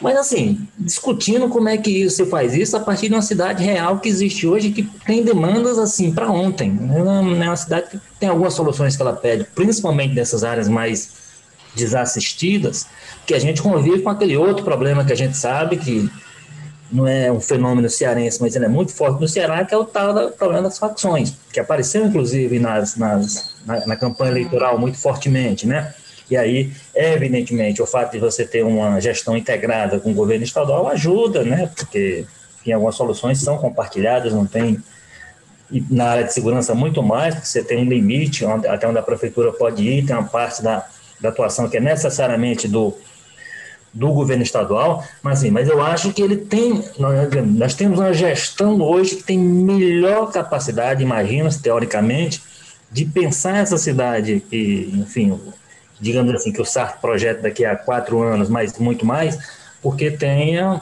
mas 0.00 0.16
assim, 0.16 0.66
discutindo 0.78 1.48
como 1.48 1.68
é 1.68 1.76
que 1.76 2.08
você 2.08 2.24
faz 2.24 2.54
isso 2.54 2.76
a 2.76 2.80
partir 2.80 3.08
de 3.08 3.14
uma 3.14 3.22
cidade 3.22 3.62
real 3.62 3.98
que 3.98 4.08
existe 4.08 4.46
hoje, 4.46 4.70
que 4.70 4.82
tem 4.82 5.22
demandas 5.22 5.78
assim 5.78 6.12
para 6.12 6.30
ontem. 6.30 6.78
É 6.94 7.02
uma 7.48 7.56
cidade 7.56 7.90
que 7.90 8.00
tem 8.18 8.28
algumas 8.28 8.54
soluções 8.54 8.96
que 8.96 9.02
ela 9.02 9.12
pede, 9.12 9.44
principalmente 9.54 10.14
nessas 10.14 10.44
áreas 10.44 10.68
mais 10.68 11.12
desassistidas, 11.74 12.86
que 13.26 13.34
a 13.34 13.38
gente 13.38 13.60
convive 13.60 14.00
com 14.00 14.08
aquele 14.08 14.36
outro 14.36 14.64
problema 14.64 15.04
que 15.04 15.12
a 15.12 15.16
gente 15.16 15.36
sabe 15.36 15.76
que 15.76 16.10
não 16.90 17.06
é 17.06 17.30
um 17.30 17.40
fenômeno 17.40 17.88
cearense, 17.88 18.40
mas 18.40 18.56
ele 18.56 18.64
é 18.64 18.68
muito 18.68 18.92
forte 18.92 19.20
no 19.20 19.28
Ceará, 19.28 19.64
que 19.64 19.74
é 19.74 19.76
o 19.76 19.84
tal 19.84 20.14
do 20.14 20.30
problema 20.32 20.62
das 20.62 20.78
facções, 20.78 21.34
que 21.52 21.60
apareceu 21.60 22.04
inclusive 22.06 22.58
nas, 22.58 22.96
nas 22.96 23.56
na, 23.66 23.86
na 23.86 23.96
campanha 23.96 24.30
eleitoral 24.30 24.78
muito 24.78 24.98
fortemente, 24.98 25.66
né? 25.66 25.94
E 26.30 26.36
aí, 26.36 26.72
evidentemente, 26.94 27.80
o 27.80 27.86
fato 27.86 28.12
de 28.12 28.18
você 28.18 28.44
ter 28.44 28.62
uma 28.62 29.00
gestão 29.00 29.36
integrada 29.36 29.98
com 29.98 30.10
o 30.10 30.14
governo 30.14 30.44
estadual 30.44 30.88
ajuda, 30.88 31.42
né? 31.42 31.70
Porque 31.74 32.26
em 32.66 32.72
algumas 32.72 32.96
soluções 32.96 33.40
são 33.40 33.56
compartilhadas, 33.58 34.32
não 34.32 34.46
tem. 34.46 34.78
E 35.70 35.84
na 35.90 36.06
área 36.06 36.24
de 36.24 36.32
segurança, 36.32 36.74
muito 36.74 37.02
mais, 37.02 37.34
porque 37.34 37.46
você 37.48 37.62
tem 37.62 37.78
um 37.78 37.88
limite 37.88 38.44
onde, 38.44 38.66
até 38.66 38.86
onde 38.86 38.98
a 38.98 39.02
prefeitura 39.02 39.52
pode 39.52 39.82
ir, 39.82 40.04
tem 40.04 40.16
uma 40.16 40.28
parte 40.28 40.62
da, 40.62 40.86
da 41.20 41.28
atuação 41.30 41.68
que 41.68 41.76
é 41.76 41.80
necessariamente 41.80 42.66
do, 42.68 42.94
do 43.92 44.12
governo 44.12 44.42
estadual, 44.42 45.04
mas 45.22 45.38
assim, 45.38 45.50
mas 45.50 45.68
eu 45.68 45.82
acho 45.82 46.12
que 46.12 46.22
ele 46.22 46.36
tem, 46.36 46.84
nós, 46.98 47.28
nós 47.46 47.74
temos 47.74 47.98
uma 47.98 48.12
gestão 48.12 48.80
hoje 48.80 49.16
que 49.16 49.24
tem 49.24 49.38
melhor 49.38 50.30
capacidade, 50.30 51.02
imagina-se, 51.02 51.60
teoricamente, 51.60 52.42
de 52.90 53.04
pensar 53.04 53.58
essa 53.58 53.76
cidade, 53.76 54.42
e, 54.52 54.90
enfim, 54.94 55.38
digamos 56.00 56.34
assim, 56.34 56.52
que 56.52 56.60
o 56.60 56.64
SART 56.64 57.00
projeta 57.00 57.42
daqui 57.42 57.64
a 57.64 57.76
quatro 57.76 58.22
anos, 58.22 58.48
mas 58.48 58.78
muito 58.78 59.04
mais, 59.04 59.38
porque 59.82 60.10
tenha 60.10 60.80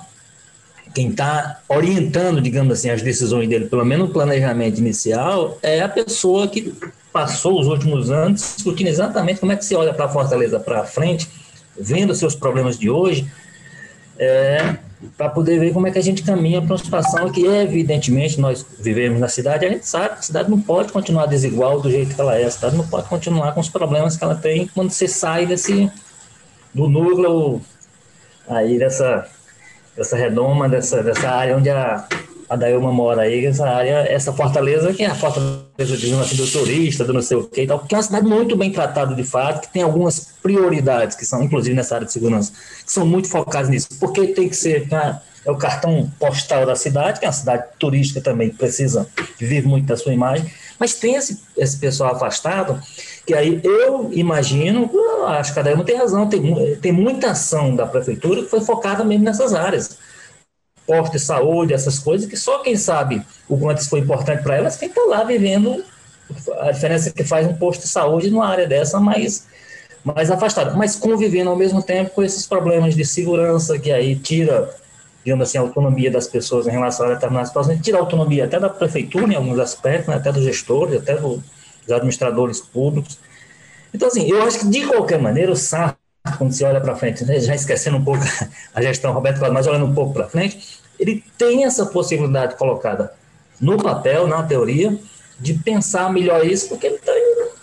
quem 0.94 1.10
está 1.10 1.60
orientando, 1.68 2.40
digamos 2.40 2.72
assim, 2.72 2.88
as 2.88 3.02
decisões 3.02 3.46
dele, 3.46 3.66
pelo 3.66 3.84
menos 3.84 4.08
no 4.08 4.14
planejamento 4.14 4.78
inicial, 4.78 5.58
é 5.62 5.82
a 5.82 5.88
pessoa 5.90 6.48
que 6.48 6.72
passou 7.12 7.60
os 7.60 7.66
últimos 7.66 8.10
anos 8.10 8.54
discutindo 8.56 8.88
exatamente 8.88 9.40
como 9.40 9.52
é 9.52 9.56
que 9.56 9.64
se 9.64 9.74
olha 9.74 9.92
para 9.92 10.06
a 10.06 10.08
Fortaleza 10.08 10.58
para 10.58 10.84
frente, 10.84 11.28
vendo 11.78 12.14
seus 12.14 12.34
problemas 12.34 12.78
de 12.78 12.90
hoje, 12.90 13.30
é, 14.18 14.76
para 15.16 15.28
poder 15.28 15.60
ver 15.60 15.72
como 15.72 15.86
é 15.86 15.90
que 15.90 15.98
a 15.98 16.02
gente 16.02 16.22
caminha 16.22 16.60
para 16.60 16.72
uma 16.72 16.78
situação 16.78 17.30
que, 17.30 17.44
evidentemente, 17.44 18.40
nós 18.40 18.64
vivemos 18.78 19.20
na 19.20 19.28
cidade, 19.28 19.66
a 19.66 19.68
gente 19.68 19.86
sabe 19.86 20.14
que 20.14 20.20
a 20.20 20.22
cidade 20.22 20.50
não 20.50 20.60
pode 20.60 20.92
continuar 20.92 21.26
desigual 21.26 21.80
do 21.80 21.90
jeito 21.90 22.14
que 22.14 22.20
ela 22.20 22.38
é, 22.38 22.44
a 22.44 22.50
cidade 22.50 22.76
não 22.76 22.86
pode 22.86 23.08
continuar 23.08 23.52
com 23.52 23.60
os 23.60 23.68
problemas 23.68 24.16
que 24.16 24.24
ela 24.24 24.34
tem 24.34 24.66
quando 24.68 24.90
você 24.90 25.06
sai 25.06 25.46
desse, 25.46 25.90
do 26.72 26.88
núcleo 26.88 27.60
aí 28.48 28.78
dessa, 28.78 29.28
dessa 29.96 30.16
redoma, 30.16 30.68
dessa, 30.68 31.02
dessa 31.02 31.28
área 31.28 31.56
onde 31.56 31.68
a, 31.68 32.06
a 32.48 32.56
Dailma 32.56 32.92
mora 32.92 33.22
aí, 33.22 33.44
essa 33.46 33.68
área, 33.68 34.06
essa 34.08 34.32
fortaleza, 34.32 34.92
que 34.92 35.02
é 35.02 35.06
a 35.06 35.14
fortaleza, 35.14 35.96
de 35.96 36.14
assim, 36.14 36.36
do 36.36 36.46
turista, 36.46 37.04
do 37.04 37.12
não 37.12 37.22
sei 37.22 37.36
o 37.36 37.44
que 37.44 37.62
e 37.62 37.66
tal, 37.66 37.80
que 37.80 37.94
é 37.94 37.98
uma 37.98 38.02
cidade 38.02 38.26
muito 38.26 38.56
bem 38.56 38.70
tratada 38.70 39.14
de 39.14 39.24
fato, 39.24 39.62
que 39.62 39.72
tem 39.72 39.82
algumas 39.82 40.32
prioridades, 40.42 41.16
que 41.16 41.24
são, 41.24 41.42
inclusive 41.42 41.74
nessa 41.74 41.96
área 41.96 42.06
de 42.06 42.12
segurança, 42.12 42.52
que 42.84 42.92
são 42.92 43.04
muito 43.04 43.28
focadas 43.28 43.68
nisso, 43.68 43.88
porque 43.98 44.28
tem 44.28 44.48
que 44.48 44.56
ser, 44.56 44.88
né, 44.88 45.20
é 45.44 45.50
o 45.50 45.56
cartão 45.56 46.10
postal 46.18 46.66
da 46.66 46.74
cidade, 46.74 47.20
que 47.20 47.24
é 47.24 47.28
uma 47.28 47.34
cidade 47.34 47.64
turística 47.78 48.20
também, 48.20 48.50
que 48.50 48.56
precisa, 48.56 49.08
vive 49.38 49.66
muito 49.66 49.86
da 49.86 49.96
sua 49.96 50.12
imagem, 50.12 50.50
mas 50.78 50.94
tem 50.94 51.14
esse, 51.14 51.40
esse 51.56 51.76
pessoal 51.78 52.14
afastado, 52.14 52.80
que 53.26 53.34
aí 53.34 53.60
eu 53.64 54.10
imagino, 54.12 54.90
acho 55.26 55.52
que 55.52 55.58
a 55.58 55.62
Dailma 55.62 55.84
tem 55.84 55.96
razão, 55.96 56.28
tem, 56.28 56.76
tem 56.76 56.92
muita 56.92 57.30
ação 57.30 57.74
da 57.74 57.86
prefeitura 57.86 58.42
que 58.42 58.48
foi 58.48 58.60
focada 58.60 59.04
mesmo 59.04 59.24
nessas 59.24 59.54
áreas, 59.54 59.98
posto 60.86 61.12
de 61.12 61.18
saúde, 61.18 61.74
essas 61.74 61.98
coisas, 61.98 62.28
que 62.28 62.36
só 62.36 62.60
quem 62.60 62.76
sabe 62.76 63.22
o 63.48 63.58
quanto 63.58 63.80
isso 63.80 63.90
foi 63.90 64.00
importante 64.00 64.42
para 64.42 64.56
elas, 64.56 64.76
quem 64.76 64.88
está 64.88 65.02
lá 65.02 65.24
vivendo 65.24 65.84
a 66.60 66.70
diferença 66.70 67.10
que 67.10 67.24
faz 67.24 67.46
um 67.46 67.54
posto 67.54 67.82
de 67.82 67.88
saúde 67.88 68.30
numa 68.30 68.46
área 68.46 68.66
dessa 68.66 68.98
mais, 68.98 69.46
mais 70.04 70.30
afastada, 70.30 70.74
mas 70.74 70.96
convivendo 70.96 71.50
ao 71.50 71.56
mesmo 71.56 71.82
tempo 71.82 72.10
com 72.10 72.22
esses 72.22 72.46
problemas 72.46 72.94
de 72.94 73.04
segurança 73.04 73.78
que 73.78 73.92
aí 73.92 74.16
tira, 74.16 74.74
digamos 75.24 75.48
assim, 75.48 75.58
a 75.58 75.60
autonomia 75.60 76.10
das 76.10 76.26
pessoas 76.26 76.66
em 76.66 76.70
relação 76.70 77.06
a 77.06 77.14
determinadas 77.14 77.48
situações, 77.48 77.80
tira 77.80 77.98
a 77.98 78.00
autonomia 78.00 78.44
até 78.44 78.58
da 78.58 78.68
prefeitura 78.68 79.32
em 79.32 79.36
alguns 79.36 79.58
aspectos, 79.58 80.08
né, 80.08 80.16
até 80.16 80.32
dos 80.32 80.42
gestores, 80.42 81.00
até 81.00 81.16
dos 81.16 81.40
administradores 81.88 82.60
públicos. 82.60 83.18
Então, 83.94 84.08
assim, 84.08 84.28
eu 84.28 84.42
acho 84.42 84.60
que 84.60 84.68
de 84.68 84.86
qualquer 84.86 85.20
maneira 85.20 85.52
o 85.52 85.56
SAR 85.56 85.96
quando 86.36 86.52
se 86.52 86.64
olha 86.64 86.80
para 86.80 86.96
frente, 86.96 87.24
né, 87.24 87.40
já 87.40 87.54
esquecendo 87.54 87.96
um 87.96 88.04
pouco 88.04 88.22
a 88.74 88.82
gestão 88.82 89.12
Roberto 89.12 89.38
Cláudio, 89.38 89.54
mas 89.54 89.66
olhando 89.66 89.86
um 89.86 89.94
pouco 89.94 90.12
para 90.12 90.28
frente, 90.28 90.80
ele 90.98 91.22
tem 91.36 91.64
essa 91.64 91.86
possibilidade 91.86 92.56
colocada 92.56 93.12
no 93.60 93.76
papel, 93.76 94.26
na 94.26 94.42
teoria, 94.42 94.98
de 95.38 95.54
pensar 95.54 96.12
melhor 96.12 96.44
isso, 96.46 96.68
porque 96.68 96.90
tá, 96.90 97.12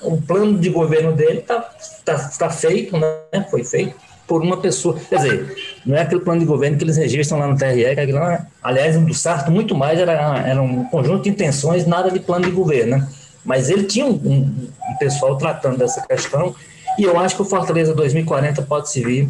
o 0.02 0.22
plano 0.22 0.60
de 0.60 0.70
governo 0.70 1.14
dele 1.14 1.40
está 1.40 1.70
tá, 2.06 2.18
tá 2.38 2.50
feito, 2.50 2.98
né, 2.98 3.48
foi 3.50 3.64
feito 3.64 3.96
por 4.28 4.42
uma 4.42 4.58
pessoa. 4.58 4.98
Quer 5.10 5.16
dizer, 5.18 5.56
não 5.86 5.98
é 5.98 6.02
aquele 6.02 6.22
plano 6.22 6.40
de 6.40 6.46
governo 6.46 6.78
que 6.78 6.84
eles 6.84 6.98
registram 6.98 7.40
lá 7.40 7.48
no 7.48 7.58
TRE, 7.58 7.96
que 7.96 8.00
é 8.02 8.06
lá, 8.14 8.48
aliás, 8.62 8.98
do 8.98 9.14
Sarto, 9.14 9.52
muito 9.52 9.76
mais 9.76 10.00
era, 10.00 10.40
era 10.40 10.62
um 10.62 10.86
conjunto 10.86 11.24
de 11.24 11.30
intenções, 11.30 11.86
nada 11.86 12.10
de 12.10 12.20
plano 12.20 12.46
de 12.46 12.52
governo, 12.52 12.98
né? 12.98 13.08
Mas 13.44 13.70
ele 13.70 13.84
tinha 13.84 14.06
um, 14.06 14.12
um 14.14 14.98
pessoal 14.98 15.38
tratando 15.38 15.78
dessa 15.78 16.02
questão 16.08 16.56
e 16.98 17.04
eu 17.04 17.20
acho 17.20 17.36
que 17.36 17.42
o 17.42 17.46
Fortaleza 17.46 17.94
2040 17.94 18.62
pode 18.64 18.90
servir 18.90 19.30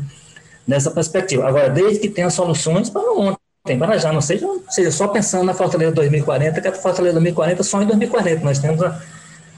nessa 0.68 0.92
perspectiva. 0.92 1.48
Agora, 1.48 1.70
desde 1.70 2.00
que 2.00 2.10
tenha 2.10 2.30
soluções 2.30 2.90
para 2.90 3.12
ontem, 3.12 3.78
para 3.78 3.98
já, 3.98 4.12
não 4.12 4.22
seja, 4.22 4.48
seja 4.70 4.92
só 4.92 5.08
pensando 5.08 5.46
na 5.46 5.54
Fortaleza 5.54 5.92
2040, 5.94 6.62
que 6.62 6.68
a 6.68 6.74
Fortaleza 6.74 7.14
2040 7.14 7.64
só 7.64 7.82
em 7.82 7.88
2040. 7.88 8.44
Nós 8.44 8.60
temos 8.60 8.82
a, 8.82 9.02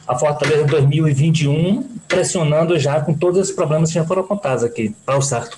a 0.07 0.17
Fortaleza 0.17 0.63
2021 0.65 1.83
pressionando 2.07 2.77
já 2.77 3.01
com 3.01 3.13
todos 3.13 3.39
esses 3.39 3.55
problemas 3.55 3.89
que 3.89 3.95
já 3.95 4.05
foram 4.05 4.21
apontados 4.21 4.63
aqui 4.63 4.95
para 5.05 5.17
o 5.17 5.21
Sarto. 5.21 5.57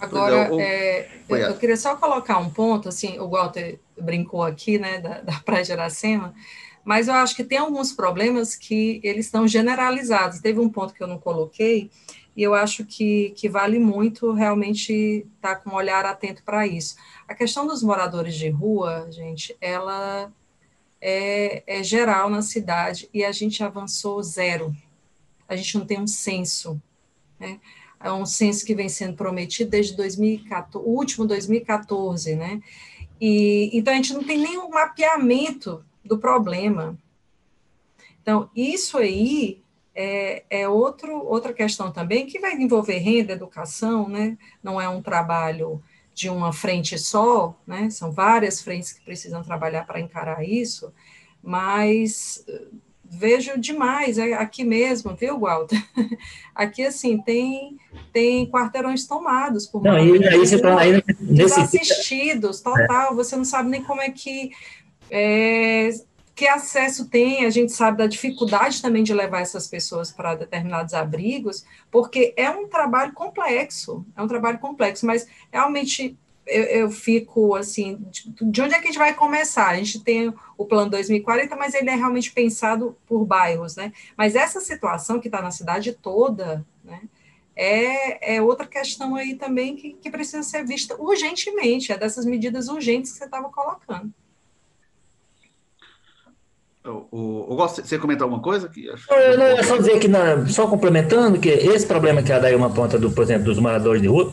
Agora, 0.00 0.48
é, 0.60 1.06
eu, 1.28 1.36
eu, 1.36 1.54
queria 1.54 1.76
só 1.76 1.94
colocar 1.94 2.38
um 2.38 2.50
ponto, 2.50 2.88
assim, 2.88 3.20
o 3.20 3.28
Walter 3.28 3.78
brincou 4.00 4.42
aqui, 4.42 4.76
né, 4.76 4.98
da, 4.98 5.20
da 5.20 5.32
Praia 5.44 5.62
de 5.62 5.70
Iracema, 5.70 6.34
mas 6.84 7.08
eu 7.08 7.14
acho 7.14 7.34
que 7.36 7.44
tem 7.44 7.58
alguns 7.58 7.92
problemas 7.92 8.56
que 8.56 9.00
eles 9.02 9.26
estão 9.26 9.46
generalizados. 9.46 10.40
Teve 10.40 10.60
um 10.60 10.68
ponto 10.68 10.94
que 10.94 11.02
eu 11.02 11.06
não 11.06 11.18
coloquei, 11.18 11.90
e 12.36 12.42
eu 12.42 12.54
acho 12.54 12.84
que, 12.84 13.30
que 13.36 13.48
vale 13.48 13.78
muito 13.78 14.32
realmente 14.32 15.26
estar 15.36 15.54
tá 15.54 15.56
com 15.56 15.70
um 15.70 15.74
olhar 15.74 16.04
atento 16.06 16.42
para 16.42 16.66
isso. 16.66 16.96
A 17.28 17.34
questão 17.34 17.66
dos 17.66 17.82
moradores 17.82 18.34
de 18.34 18.48
rua, 18.48 19.06
gente, 19.10 19.56
ela 19.60 20.32
é, 21.00 21.62
é 21.66 21.82
geral 21.82 22.30
na 22.30 22.42
cidade 22.42 23.08
e 23.12 23.24
a 23.24 23.32
gente 23.32 23.62
avançou 23.62 24.22
zero. 24.22 24.74
A 25.46 25.54
gente 25.56 25.78
não 25.78 25.84
tem 25.84 26.00
um 26.00 26.06
censo. 26.06 26.80
Né? 27.38 27.60
é 28.02 28.12
um 28.12 28.26
censo 28.26 28.66
que 28.66 28.74
vem 28.74 28.88
sendo 28.88 29.14
prometido 29.14 29.70
desde 29.70 29.96
2014, 29.96 30.84
o 30.84 30.90
último 30.90 31.24
2014, 31.24 32.34
né? 32.34 32.60
E, 33.20 33.70
então, 33.72 33.92
a 33.92 33.96
gente 33.96 34.12
não 34.12 34.24
tem 34.24 34.38
nenhum 34.38 34.68
mapeamento 34.68 35.84
do 36.04 36.18
problema. 36.18 36.96
Então, 38.20 38.48
isso 38.54 38.98
aí 38.98 39.62
é, 39.94 40.44
é 40.48 40.68
outro, 40.68 41.24
outra 41.24 41.52
questão 41.52 41.90
também, 41.90 42.26
que 42.26 42.38
vai 42.38 42.54
envolver 42.54 42.98
renda, 42.98 43.32
educação, 43.32 44.08
né? 44.08 44.38
Não 44.62 44.80
é 44.80 44.88
um 44.88 45.02
trabalho 45.02 45.82
de 46.14 46.28
uma 46.28 46.52
frente 46.52 46.98
só, 46.98 47.58
né? 47.66 47.90
São 47.90 48.10
várias 48.10 48.60
frentes 48.60 48.92
que 48.92 49.04
precisam 49.04 49.42
trabalhar 49.42 49.86
para 49.86 50.00
encarar 50.00 50.44
isso, 50.44 50.92
mas 51.42 52.44
vejo 53.04 53.58
demais 53.58 54.16
é 54.16 54.32
aqui 54.32 54.64
mesmo, 54.64 55.14
viu, 55.14 55.38
Walter? 55.38 55.82
Aqui, 56.54 56.82
assim, 56.84 57.18
tem, 57.18 57.76
tem 58.10 58.50
quarteirões 58.50 59.06
tomados 59.06 59.66
por 59.66 59.82
não, 59.82 59.98
e 59.98 60.26
aí 60.26 60.38
você 60.38 60.58
tá 60.58 60.78
aí 60.78 61.02
nesse 61.20 61.60
assistidos, 61.60 62.62
total, 62.62 63.12
é. 63.12 63.14
você 63.14 63.36
não 63.36 63.44
sabe 63.44 63.68
nem 63.68 63.82
como 63.82 64.00
é 64.00 64.10
que 64.10 64.50
é, 65.14 65.90
que 66.34 66.48
acesso 66.48 67.06
tem, 67.10 67.44
a 67.44 67.50
gente 67.50 67.70
sabe 67.70 67.98
da 67.98 68.06
dificuldade 68.06 68.80
também 68.80 69.02
de 69.02 69.12
levar 69.12 69.42
essas 69.42 69.68
pessoas 69.68 70.10
para 70.10 70.34
determinados 70.34 70.94
abrigos, 70.94 71.66
porque 71.90 72.32
é 72.34 72.48
um 72.48 72.66
trabalho 72.66 73.12
complexo, 73.12 74.06
é 74.16 74.22
um 74.22 74.26
trabalho 74.26 74.58
complexo, 74.58 75.04
mas 75.04 75.28
realmente 75.52 76.16
eu, 76.46 76.62
eu, 76.64 76.90
fico 76.90 77.54
assim, 77.54 78.02
de 78.40 78.62
onde 78.62 78.74
é 78.74 78.78
que 78.78 78.84
a 78.84 78.90
gente 78.90 78.98
vai 78.98 79.12
começar? 79.12 79.68
A 79.68 79.76
gente 79.76 80.02
tem 80.02 80.32
o 80.56 80.64
plano 80.64 80.90
2040, 80.90 81.54
mas 81.56 81.74
ele 81.74 81.90
é 81.90 81.94
realmente 81.94 82.32
pensado 82.32 82.96
por 83.06 83.26
bairros, 83.26 83.76
né? 83.76 83.92
Mas 84.16 84.34
essa 84.34 84.60
situação 84.60 85.20
que 85.20 85.28
está 85.28 85.42
na 85.42 85.50
cidade 85.50 85.92
toda, 85.92 86.64
né? 86.82 87.02
É, 87.54 88.36
é 88.36 88.42
outra 88.42 88.66
questão 88.66 89.14
aí 89.14 89.34
também 89.34 89.76
que, 89.76 89.92
que 89.92 90.10
precisa 90.10 90.42
ser 90.42 90.64
vista 90.64 90.96
urgentemente, 90.98 91.92
é 91.92 91.98
dessas 91.98 92.24
medidas 92.24 92.68
urgentes 92.68 93.12
que 93.12 93.18
você 93.18 93.26
estava 93.26 93.50
colocando. 93.50 94.12
O, 96.84 97.54
o, 97.54 97.56
você 97.56 97.96
comentar 97.96 98.24
alguma 98.24 98.42
coisa? 98.42 98.68
Que 98.68 98.86
não, 98.86 99.36
não, 99.36 99.44
é 99.44 99.62
só 99.62 99.76
dizer 99.76 100.00
que, 100.00 100.08
na, 100.08 100.46
só 100.48 100.66
complementando, 100.66 101.38
que 101.38 101.48
esse 101.48 101.86
problema 101.86 102.22
que 102.22 102.32
a 102.32 102.40
Daí 102.40 102.56
uma 102.56 102.70
ponta, 102.70 102.98
do, 102.98 103.10
por 103.12 103.22
exemplo, 103.22 103.44
dos 103.44 103.58
moradores 103.58 104.02
de 104.02 104.08
rua, 104.08 104.32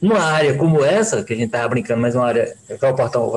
numa 0.00 0.20
área 0.20 0.54
como 0.54 0.84
essa, 0.84 1.24
que 1.24 1.32
a 1.32 1.36
gente 1.36 1.46
estava 1.46 1.66
brincando, 1.68 2.00
mas 2.02 2.14
uma 2.14 2.26
área 2.26 2.54
que 2.66 2.84
é 2.84 2.88
o 2.88 2.94
portão, 2.94 3.32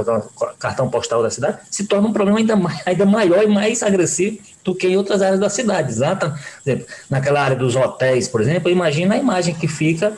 cartão 0.59 0.89
postal 0.89 1.23
da 1.23 1.29
cidade, 1.29 1.59
se 1.69 1.87
torna 1.87 2.09
um 2.09 2.13
problema 2.13 2.39
ainda, 2.39 2.59
ainda 2.85 3.05
maior 3.05 3.41
e 3.41 3.47
mais 3.47 3.81
agressivo 3.81 4.37
do 4.63 4.75
que 4.75 4.87
em 4.87 4.97
outras 4.97 5.21
áreas 5.21 5.39
da 5.39 5.49
cidade. 5.49 5.89
Exato? 5.89 6.29
Por 6.29 6.69
exemplo, 6.69 6.85
naquela 7.09 7.41
área 7.41 7.55
dos 7.55 7.75
hotéis, 7.77 8.27
por 8.27 8.41
exemplo, 8.41 8.69
imagina 8.69 9.15
a 9.15 9.17
imagem 9.17 9.55
que 9.55 9.67
fica, 9.67 10.13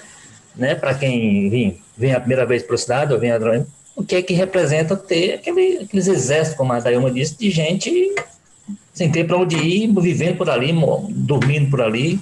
né, 0.56 0.74
para 0.74 0.96
quem 0.96 1.50
vem, 1.50 1.82
vem 1.96 2.14
a 2.14 2.20
primeira 2.20 2.48
vez 2.48 2.64
para 2.64 2.76
a 2.76 2.80
cidade 2.80 3.14
ou 3.14 3.20
vem 3.20 3.32
a 3.32 3.38
o 3.96 4.04
que 4.04 4.16
é 4.16 4.22
que 4.22 4.34
representa 4.34 4.96
ter 4.96 5.36
aquele, 5.36 5.80
aqueles 5.80 6.08
exércitos, 6.08 6.58
como 6.58 6.74
a 6.74 6.80
Dayuma 6.80 7.12
disse, 7.12 7.38
de 7.38 7.50
gente 7.50 8.14
sem 8.94 9.12
ter 9.12 9.26
para 9.26 9.38
onde 9.38 9.56
ir, 9.56 9.92
vivendo 10.00 10.38
por 10.38 10.50
ali, 10.50 10.72
dormindo 11.10 11.70
por 11.70 11.82
ali, 11.82 12.20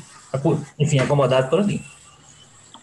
enfim, 0.80 1.00
acomodado 1.00 1.50
por 1.50 1.60
ali. 1.60 1.82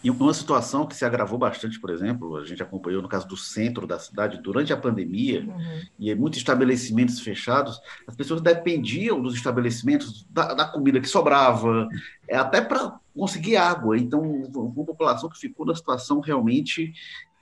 E 0.05 0.11
uma 0.11 0.32
situação 0.32 0.86
que 0.86 0.95
se 0.95 1.05
agravou 1.05 1.39
bastante, 1.39 1.80
por 1.80 1.91
exemplo, 1.91 2.36
a 2.36 2.45
gente 2.45 2.62
acompanhou 2.62 3.03
no 3.03 3.09
caso 3.09 3.26
do 3.26 3.36
centro 3.36 3.86
da 3.86 3.99
cidade 3.99 4.41
durante 4.41 4.72
a 4.72 4.76
pandemia, 4.76 5.41
uhum. 5.41 5.82
e 5.99 6.14
muitos 6.14 6.39
estabelecimentos 6.39 7.18
fechados, 7.20 7.80
as 8.07 8.14
pessoas 8.14 8.41
dependiam 8.41 9.20
dos 9.20 9.34
estabelecimentos, 9.34 10.24
da, 10.30 10.55
da 10.55 10.64
comida 10.66 11.01
que 11.01 11.09
sobrava, 11.09 11.89
é, 12.28 12.36
até 12.36 12.61
para 12.61 12.97
conseguir 13.16 13.57
água. 13.57 13.99
Então, 13.99 14.20
uma 14.22 14.84
população 14.84 15.28
que 15.28 15.39
ficou 15.39 15.66
na 15.66 15.74
situação 15.74 16.20
realmente 16.20 16.93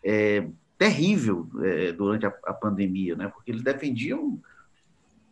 é, 0.03 0.47
terrível 0.79 1.49
é, 1.63 1.93
durante 1.93 2.27
a, 2.27 2.33
a, 2.45 2.53
pandemia, 2.53 3.17
né? 3.17 3.29
porque 3.29 3.51
eles 3.51 3.63
dependiam 3.63 4.41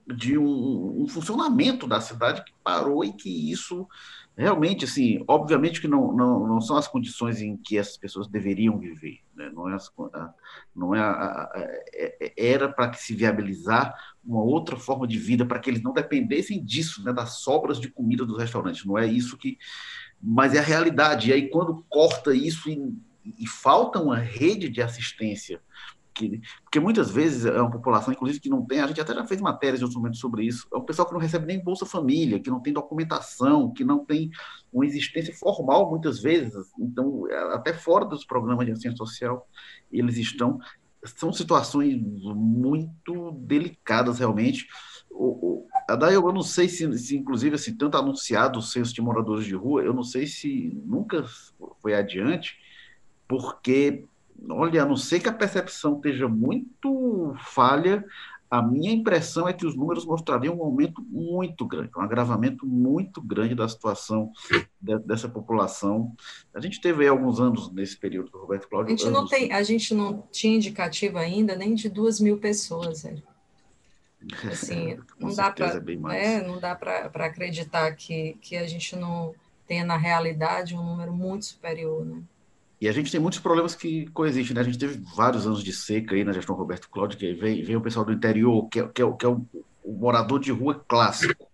de 0.06 0.36
um, 0.36 1.02
um 1.02 1.08
funcionamento 1.08 1.86
da 1.86 2.00
cidade 2.00 2.44
que 2.44 2.52
parou 2.62 3.04
e 3.04 3.12
que 3.12 3.50
isso 3.50 3.86
realmente, 4.36 4.84
assim, 4.84 5.22
obviamente 5.28 5.80
que 5.80 5.86
não, 5.86 6.12
não, 6.12 6.46
não 6.46 6.60
são 6.60 6.76
as 6.76 6.88
condições 6.88 7.40
em 7.40 7.56
que 7.56 7.78
essas 7.78 7.96
pessoas 7.96 8.26
deveriam 8.26 8.76
viver, 8.78 9.20
né? 9.34 9.48
não 9.54 9.68
é, 9.68 9.74
as, 9.74 9.90
não 10.74 10.94
é, 10.94 11.00
a, 11.00 11.10
a, 11.10 11.52
é, 11.92 12.16
é 12.20 12.52
era 12.52 12.68
para 12.68 12.88
que 12.88 13.00
se 13.00 13.14
viabilizar 13.14 13.94
uma 14.24 14.42
outra 14.42 14.76
forma 14.76 15.06
de 15.06 15.18
vida 15.18 15.46
para 15.46 15.60
que 15.60 15.70
eles 15.70 15.82
não 15.82 15.92
dependessem 15.92 16.62
disso, 16.64 17.04
né, 17.04 17.12
das 17.12 17.38
sobras 17.38 17.78
de 17.78 17.88
comida 17.88 18.26
dos 18.26 18.38
restaurantes, 18.38 18.84
não 18.84 18.98
é 18.98 19.06
isso 19.06 19.38
que, 19.38 19.56
mas 20.20 20.52
é 20.52 20.58
a 20.58 20.62
realidade, 20.62 21.30
e 21.30 21.32
aí 21.32 21.48
quando 21.48 21.84
corta 21.88 22.34
isso 22.34 22.68
e, 22.68 22.92
e 23.24 23.46
falta 23.46 24.00
uma 24.00 24.18
rede 24.18 24.68
de 24.68 24.82
assistência 24.82 25.60
que, 26.14 26.40
porque 26.62 26.78
muitas 26.78 27.10
vezes 27.10 27.44
é 27.44 27.60
uma 27.60 27.70
população, 27.70 28.12
inclusive, 28.12 28.40
que 28.40 28.48
não 28.48 28.64
tem, 28.64 28.80
a 28.80 28.86
gente 28.86 29.00
até 29.00 29.12
já 29.12 29.26
fez 29.26 29.40
matérias 29.40 29.80
em 29.80 29.84
outros 29.84 29.96
momentos 29.96 30.20
sobre 30.20 30.44
isso, 30.44 30.66
é 30.72 30.76
um 30.76 30.84
pessoal 30.84 31.06
que 31.06 31.12
não 31.12 31.20
recebe 31.20 31.44
nem 31.44 31.62
Bolsa 31.62 31.84
Família, 31.84 32.38
que 32.38 32.50
não 32.50 32.60
tem 32.60 32.72
documentação, 32.72 33.72
que 33.72 33.84
não 33.84 34.04
tem 34.04 34.30
uma 34.72 34.86
existência 34.86 35.34
formal, 35.34 35.90
muitas 35.90 36.20
vezes, 36.22 36.54
então, 36.78 37.28
é, 37.28 37.54
até 37.54 37.72
fora 37.72 38.04
dos 38.04 38.24
programas 38.24 38.64
de 38.64 38.72
assistência 38.72 38.96
social, 38.96 39.46
eles 39.90 40.16
estão, 40.16 40.58
são 41.04 41.32
situações 41.32 42.00
muito 42.34 43.32
delicadas, 43.32 44.20
realmente, 44.20 44.68
o, 45.10 45.66
o, 45.86 45.96
daí 45.98 46.14
eu 46.14 46.32
não 46.32 46.42
sei 46.42 46.68
se, 46.68 46.96
se, 46.98 47.16
inclusive, 47.16 47.56
assim, 47.56 47.76
tanto 47.76 47.96
anunciado 47.96 48.58
o 48.58 48.62
censo 48.62 48.94
de 48.94 49.02
moradores 49.02 49.44
de 49.44 49.54
rua, 49.54 49.82
eu 49.82 49.92
não 49.92 50.02
sei 50.04 50.26
se 50.26 50.80
nunca 50.84 51.24
foi 51.80 51.94
adiante, 51.94 52.56
porque 53.26 54.04
olha, 54.50 54.82
a 54.82 54.86
não 54.86 54.96
ser 54.96 55.20
que 55.20 55.28
a 55.28 55.32
percepção 55.32 55.96
esteja 55.96 56.28
muito 56.28 57.34
falha, 57.38 58.04
a 58.50 58.62
minha 58.62 58.92
impressão 58.92 59.48
é 59.48 59.52
que 59.52 59.66
os 59.66 59.74
números 59.74 60.04
mostrariam 60.04 60.56
um 60.56 60.62
aumento 60.62 61.02
muito 61.02 61.66
grande, 61.66 61.90
um 61.96 62.00
agravamento 62.00 62.64
muito 62.66 63.20
grande 63.20 63.54
da 63.54 63.68
situação 63.68 64.30
de, 64.80 64.98
dessa 65.00 65.28
população. 65.28 66.14
A 66.54 66.60
gente 66.60 66.80
teve 66.80 67.02
aí 67.02 67.08
alguns 67.08 67.40
anos 67.40 67.72
nesse 67.72 67.96
período 67.96 68.30
do 68.30 68.38
Roberto 68.38 68.68
Cláudio. 68.68 68.94
A 68.94 68.96
gente, 68.96 69.10
não 69.10 69.26
tem, 69.26 69.52
a 69.52 69.62
gente 69.62 69.94
não 69.94 70.22
tinha 70.30 70.56
indicativo 70.56 71.18
ainda 71.18 71.56
nem 71.56 71.74
de 71.74 71.88
duas 71.88 72.20
mil 72.20 72.38
pessoas. 72.38 73.04
Assim, 74.50 74.98
não, 75.18 75.34
dá 75.34 75.50
pra, 75.50 75.82
é 76.14 76.40
não 76.46 76.58
dá 76.58 76.74
para 76.74 77.26
acreditar 77.26 77.92
que, 77.96 78.38
que 78.40 78.56
a 78.56 78.66
gente 78.66 78.94
não 78.94 79.34
tenha 79.66 79.84
na 79.84 79.96
realidade 79.96 80.76
um 80.76 80.82
número 80.82 81.12
muito 81.12 81.46
superior. 81.46 82.04
Né? 82.06 82.22
E 82.80 82.88
a 82.88 82.92
gente 82.92 83.10
tem 83.10 83.20
muitos 83.20 83.40
problemas 83.40 83.74
que 83.74 84.06
coexistem, 84.08 84.54
né? 84.54 84.60
A 84.60 84.64
gente 84.64 84.78
teve 84.78 85.00
vários 85.16 85.46
anos 85.46 85.62
de 85.62 85.72
seca 85.72 86.14
aí 86.14 86.24
na 86.24 86.32
gestão 86.32 86.54
Roberto 86.54 86.90
Cláudio, 86.90 87.18
que 87.18 87.32
vem, 87.32 87.62
vem 87.62 87.76
o 87.76 87.80
pessoal 87.80 88.04
do 88.04 88.12
interior, 88.12 88.68
que 88.68 88.80
é, 88.80 88.88
que 88.88 89.02
é, 89.02 89.12
que 89.12 89.24
é 89.24 89.28
o, 89.28 89.46
o 89.82 89.92
morador 89.92 90.40
de 90.40 90.50
rua 90.50 90.84
clássico. 90.86 91.46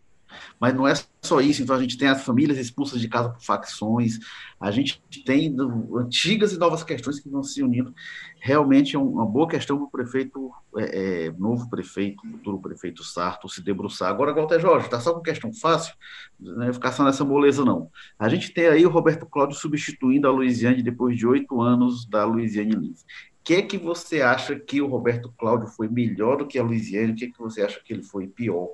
Mas 0.58 0.74
não 0.74 0.86
é 0.86 0.94
só 1.22 1.40
isso, 1.40 1.62
então 1.62 1.76
a 1.76 1.80
gente 1.80 1.98
tem 1.98 2.08
as 2.08 2.22
famílias 2.22 2.58
expulsas 2.58 3.00
de 3.00 3.08
casa 3.08 3.30
por 3.30 3.42
facções, 3.42 4.18
a 4.58 4.70
gente 4.70 5.02
tem 5.24 5.54
antigas 5.96 6.52
e 6.52 6.58
novas 6.58 6.82
questões 6.82 7.20
que 7.20 7.28
vão 7.28 7.42
se 7.42 7.62
unindo. 7.62 7.94
Realmente 8.40 8.96
é 8.96 8.98
uma 8.98 9.24
boa 9.24 9.48
questão 9.48 9.76
para 9.76 9.86
o 9.86 9.90
prefeito, 9.90 10.50
é, 10.76 11.26
é, 11.26 11.32
novo 11.32 11.68
prefeito, 11.68 12.22
futuro 12.22 12.58
prefeito 12.58 13.02
Sarto, 13.04 13.48
se 13.48 13.62
debruçar. 13.62 14.10
Agora, 14.10 14.34
Walter 14.34 14.60
Jorge, 14.60 14.86
está 14.86 15.00
só 15.00 15.14
com 15.14 15.20
questão 15.20 15.52
fácil, 15.52 15.94
não 16.38 16.64
é 16.64 16.72
ficar 16.72 16.92
só 16.92 17.04
nessa 17.04 17.24
moleza, 17.24 17.64
não. 17.64 17.90
A 18.18 18.28
gente 18.28 18.52
tem 18.52 18.66
aí 18.66 18.84
o 18.84 18.90
Roberto 18.90 19.26
Cláudio 19.26 19.56
substituindo 19.56 20.26
a 20.26 20.30
Luiziane 20.30 20.82
depois 20.82 21.16
de 21.16 21.26
oito 21.26 21.60
anos 21.60 22.06
da 22.06 22.24
Luiziane 22.24 22.72
Lins. 22.72 23.02
O 23.02 23.42
que 23.42 23.54
é 23.54 23.62
que 23.62 23.78
você 23.78 24.20
acha 24.20 24.54
que 24.54 24.82
o 24.82 24.86
Roberto 24.86 25.32
Cláudio 25.38 25.66
foi 25.66 25.88
melhor 25.88 26.36
do 26.36 26.46
que 26.46 26.58
a 26.58 26.62
Luiziane? 26.62 27.12
O 27.12 27.14
que 27.14 27.24
é 27.24 27.30
que 27.30 27.38
você 27.38 27.62
acha 27.62 27.80
que 27.82 27.92
ele 27.92 28.02
foi 28.02 28.26
pior? 28.26 28.68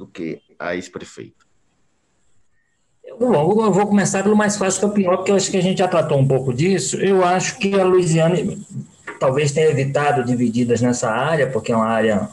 Do 0.00 0.06
que 0.06 0.40
a 0.58 0.74
ex-prefeita? 0.74 1.44
Eu 3.04 3.18
vou 3.18 3.86
começar 3.86 4.22
pelo 4.22 4.34
mais 4.34 4.56
fácil 4.56 4.80
que 4.80 4.86
é 4.86 4.88
o 4.88 4.92
pior, 4.92 5.16
porque 5.18 5.30
eu 5.30 5.36
acho 5.36 5.50
que 5.50 5.58
a 5.58 5.62
gente 5.62 5.78
já 5.78 5.88
tratou 5.88 6.18
um 6.18 6.26
pouco 6.26 6.54
disso. 6.54 6.96
Eu 6.96 7.22
acho 7.22 7.58
que 7.58 7.78
a 7.78 7.84
Luiziane 7.84 8.66
talvez 9.18 9.52
tenha 9.52 9.68
evitado 9.68 10.24
divididas 10.24 10.80
nessa 10.80 11.10
área, 11.10 11.50
porque 11.50 11.70
é 11.70 11.76
uma 11.76 11.86
área, 11.86 12.30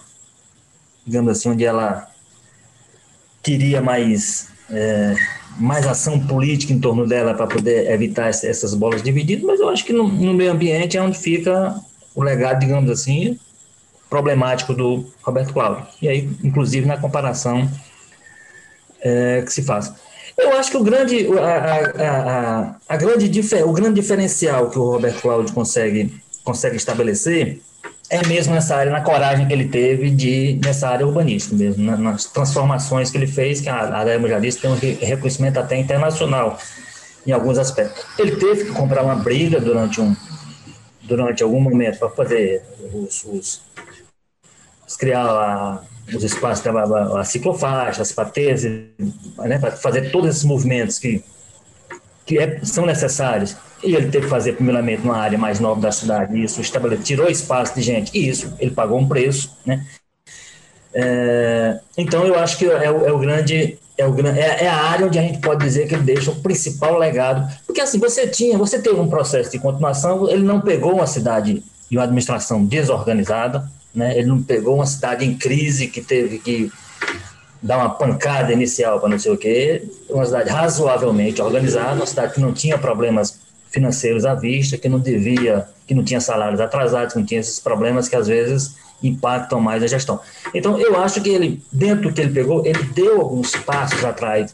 digamos 1.06 1.30
assim, 1.32 1.50
onde 1.50 1.66
ela 1.66 2.08
teria 3.44 3.82
mais, 3.82 4.48
é, 4.70 5.16
mais 5.60 5.86
ação 5.86 6.26
política 6.26 6.72
em 6.72 6.80
torno 6.80 7.06
dela 7.06 7.34
para 7.34 7.48
poder 7.48 7.92
evitar 7.92 8.30
essas 8.30 8.74
bolas 8.74 9.04
divididas, 9.04 9.44
mas 9.44 9.60
eu 9.60 9.68
acho 9.68 9.84
que 9.84 9.92
no, 9.92 10.08
no 10.08 10.34
meio 10.34 10.54
ambiente 10.54 10.96
é 10.96 11.02
onde 11.02 11.18
fica 11.18 11.76
o 12.16 12.24
legado, 12.24 12.60
digamos 12.60 12.90
assim, 12.90 13.38
problemático 14.10 14.74
do 14.74 15.06
Roberto 15.22 15.54
Cláudio. 15.54 15.86
E 16.02 16.08
aí, 16.08 16.30
inclusive, 16.44 16.86
na 16.86 16.98
comparação 16.98 17.70
é, 19.02 19.42
que 19.42 19.52
se 19.52 19.64
faz. 19.64 19.94
Eu 20.38 20.56
acho 20.58 20.70
que 20.70 20.78
o 20.78 20.84
grande, 20.84 21.28
a, 21.38 22.04
a, 22.04 22.76
a, 22.88 22.98
grande, 22.98 23.42
o 23.66 23.74
grande 23.74 24.00
diferencial 24.00 24.70
que 24.70 24.78
o 24.78 24.92
Roberto 24.92 25.22
Cláudio 25.22 25.54
consegue, 25.54 26.14
consegue 26.44 26.76
estabelecer 26.76 27.60
é 28.10 28.26
mesmo 28.26 28.54
nessa 28.54 28.76
área, 28.76 28.92
na 28.92 29.02
coragem 29.02 29.48
que 29.48 29.54
ele 29.54 29.68
teve 29.68 30.10
de 30.10 30.58
nessa 30.64 30.88
área 30.88 31.06
urbanística 31.06 31.56
mesmo, 31.56 31.84
nas 31.98 32.26
transformações 32.26 33.12
que 33.12 33.18
ele 33.18 33.28
fez, 33.28 33.60
que 33.60 33.68
a 33.68 34.00
Ademo 34.00 34.30
já 34.30 34.40
disse, 34.40 34.60
tem 34.60 34.70
um 34.70 34.76
reconhecimento 34.76 35.60
até 35.60 35.76
internacional. 35.76 36.58
em 37.26 37.32
alguns 37.34 37.58
aspectos. 37.58 38.06
Ele 38.18 38.38
teve 38.38 38.66
que 38.66 38.72
comprar 38.72 39.04
uma 39.04 39.16
briga 39.16 39.60
durante 39.60 40.00
um 40.00 40.16
durante 41.04 41.42
algum 41.42 41.60
momento 41.60 42.00
para 42.00 42.10
fazer 42.10 42.62
os, 42.94 43.24
os 43.24 43.62
criar 44.96 45.26
a, 45.26 45.82
os 46.16 46.24
espaços 46.24 46.66
a, 46.66 47.20
a 47.20 47.24
ciclofaixa, 47.24 48.02
as 48.02 48.12
patês, 48.12 48.64
né, 48.64 49.58
para 49.60 49.72
fazer 49.72 50.12
todos 50.12 50.30
esses 50.30 50.44
movimentos 50.44 51.00
que 51.00 51.24
que 52.28 52.38
é, 52.38 52.60
são 52.62 52.86
necessários. 52.86 53.56
E 53.82 53.96
ele 53.96 54.12
teve 54.12 54.26
que 54.26 54.30
fazer, 54.30 54.54
primeiramente, 54.54 55.02
numa 55.02 55.18
área 55.18 55.38
mais 55.38 55.60
nova 55.60 55.80
da 55.80 55.92
cidade, 55.92 56.44
isso 56.44 56.60
estabeleceu, 56.60 57.04
tirou 57.04 57.30
espaço 57.30 57.74
de 57.74 57.82
gente, 57.82 58.12
e 58.14 58.28
isso, 58.28 58.54
ele 58.60 58.72
pagou 58.72 59.00
um 59.00 59.08
preço, 59.08 59.56
né? 59.66 59.86
É, 60.94 61.80
então, 61.98 62.26
eu 62.26 62.38
acho 62.38 62.58
que 62.58 62.66
é, 62.66 62.86
é, 62.86 63.12
o 63.12 63.20
grande, 63.20 63.78
é, 63.98 64.06
o, 64.06 64.28
é, 64.28 64.66
é, 64.66 64.68
a 64.68 64.76
área 64.76 65.06
onde 65.06 65.18
a 65.18 65.22
gente 65.22 65.40
pode 65.40 65.64
dizer 65.64 65.88
que 65.88 65.96
ele 65.96 66.04
deixa 66.04 66.32
o 66.32 66.36
principal 66.36 66.98
legado, 66.98 67.48
porque 67.66 67.80
assim, 67.80 68.00
você 68.00 68.28
tinha, 68.28 68.58
você 68.58 68.80
teve 68.80 69.00
um 69.00 69.08
processo 69.08 69.52
de 69.52 69.60
continuação, 69.60 70.30
ele 70.30 70.44
não 70.44 70.60
pegou 70.60 70.96
uma 70.96 71.08
cidade 71.08 71.64
e 71.90 71.98
uma 71.98 72.04
administração 72.04 72.66
desorganizada, 72.66 73.70
né? 73.98 74.18
ele 74.18 74.28
não 74.28 74.42
pegou 74.42 74.76
uma 74.76 74.86
cidade 74.86 75.26
em 75.26 75.36
crise 75.36 75.88
que 75.88 76.02
teve 76.02 76.38
que 76.38 76.72
dar 77.62 77.80
uma 77.80 77.90
pancada 77.90 78.54
inicial 78.54 79.00
para 79.00 79.10
não 79.10 79.18
sei 79.18 79.32
o 79.32 79.38
quê, 79.38 79.84
uma 80.08 80.24
cidade 80.24 80.52
razoavelmente 80.52 81.42
organizada, 81.42 81.96
uma 81.96 82.06
cidade 82.06 82.36
que 82.36 82.40
não 82.40 82.54
tinha 82.54 82.78
problemas 82.78 83.40
financeiros 83.72 84.24
à 84.24 84.36
vista, 84.36 84.78
que 84.78 84.88
não 84.88 85.00
devia, 85.00 85.68
que 85.88 85.96
não 85.96 86.04
tinha 86.04 86.22
salários 86.22 86.62
atrasados, 86.62 87.14
que 87.14 87.20
não 87.20 87.26
tinha 87.26 87.40
esses 87.40 87.60
problemas 87.60 88.08
que 88.08 88.16
às 88.16 88.28
vezes 88.28 88.76
impactam 89.02 89.60
mais 89.60 89.82
a 89.82 89.88
gestão. 89.88 90.20
Então, 90.54 90.80
eu 90.80 91.00
acho 91.02 91.20
que 91.20 91.30
ele, 91.30 91.62
dentro 91.72 92.10
do 92.10 92.14
que 92.14 92.22
ele 92.22 92.34
pegou, 92.34 92.64
ele 92.66 92.84
deu 92.94 93.20
alguns 93.20 93.56
passos 93.56 94.06
atrás, 94.06 94.54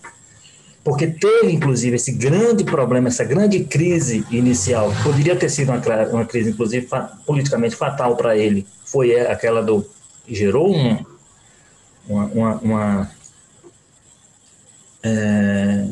porque 0.83 1.07
teve, 1.07 1.51
inclusive, 1.51 1.97
esse 1.97 2.13
grande 2.13 2.63
problema, 2.63 3.09
essa 3.09 3.23
grande 3.23 3.63
crise 3.65 4.25
inicial, 4.31 4.93
poderia 5.03 5.35
ter 5.35 5.49
sido 5.49 5.71
uma, 5.71 5.81
uma 6.11 6.25
crise, 6.25 6.49
inclusive, 6.49 6.87
politicamente 7.25 7.75
fatal 7.75 8.15
para 8.15 8.37
ele, 8.37 8.65
foi 8.93 9.19
aquela 9.19 9.63
do. 9.63 9.83
gerou 10.27 10.71
um, 10.71 11.03
uma, 12.07 12.25
uma, 12.25 12.55
uma 12.59 13.11
é, 15.01 15.85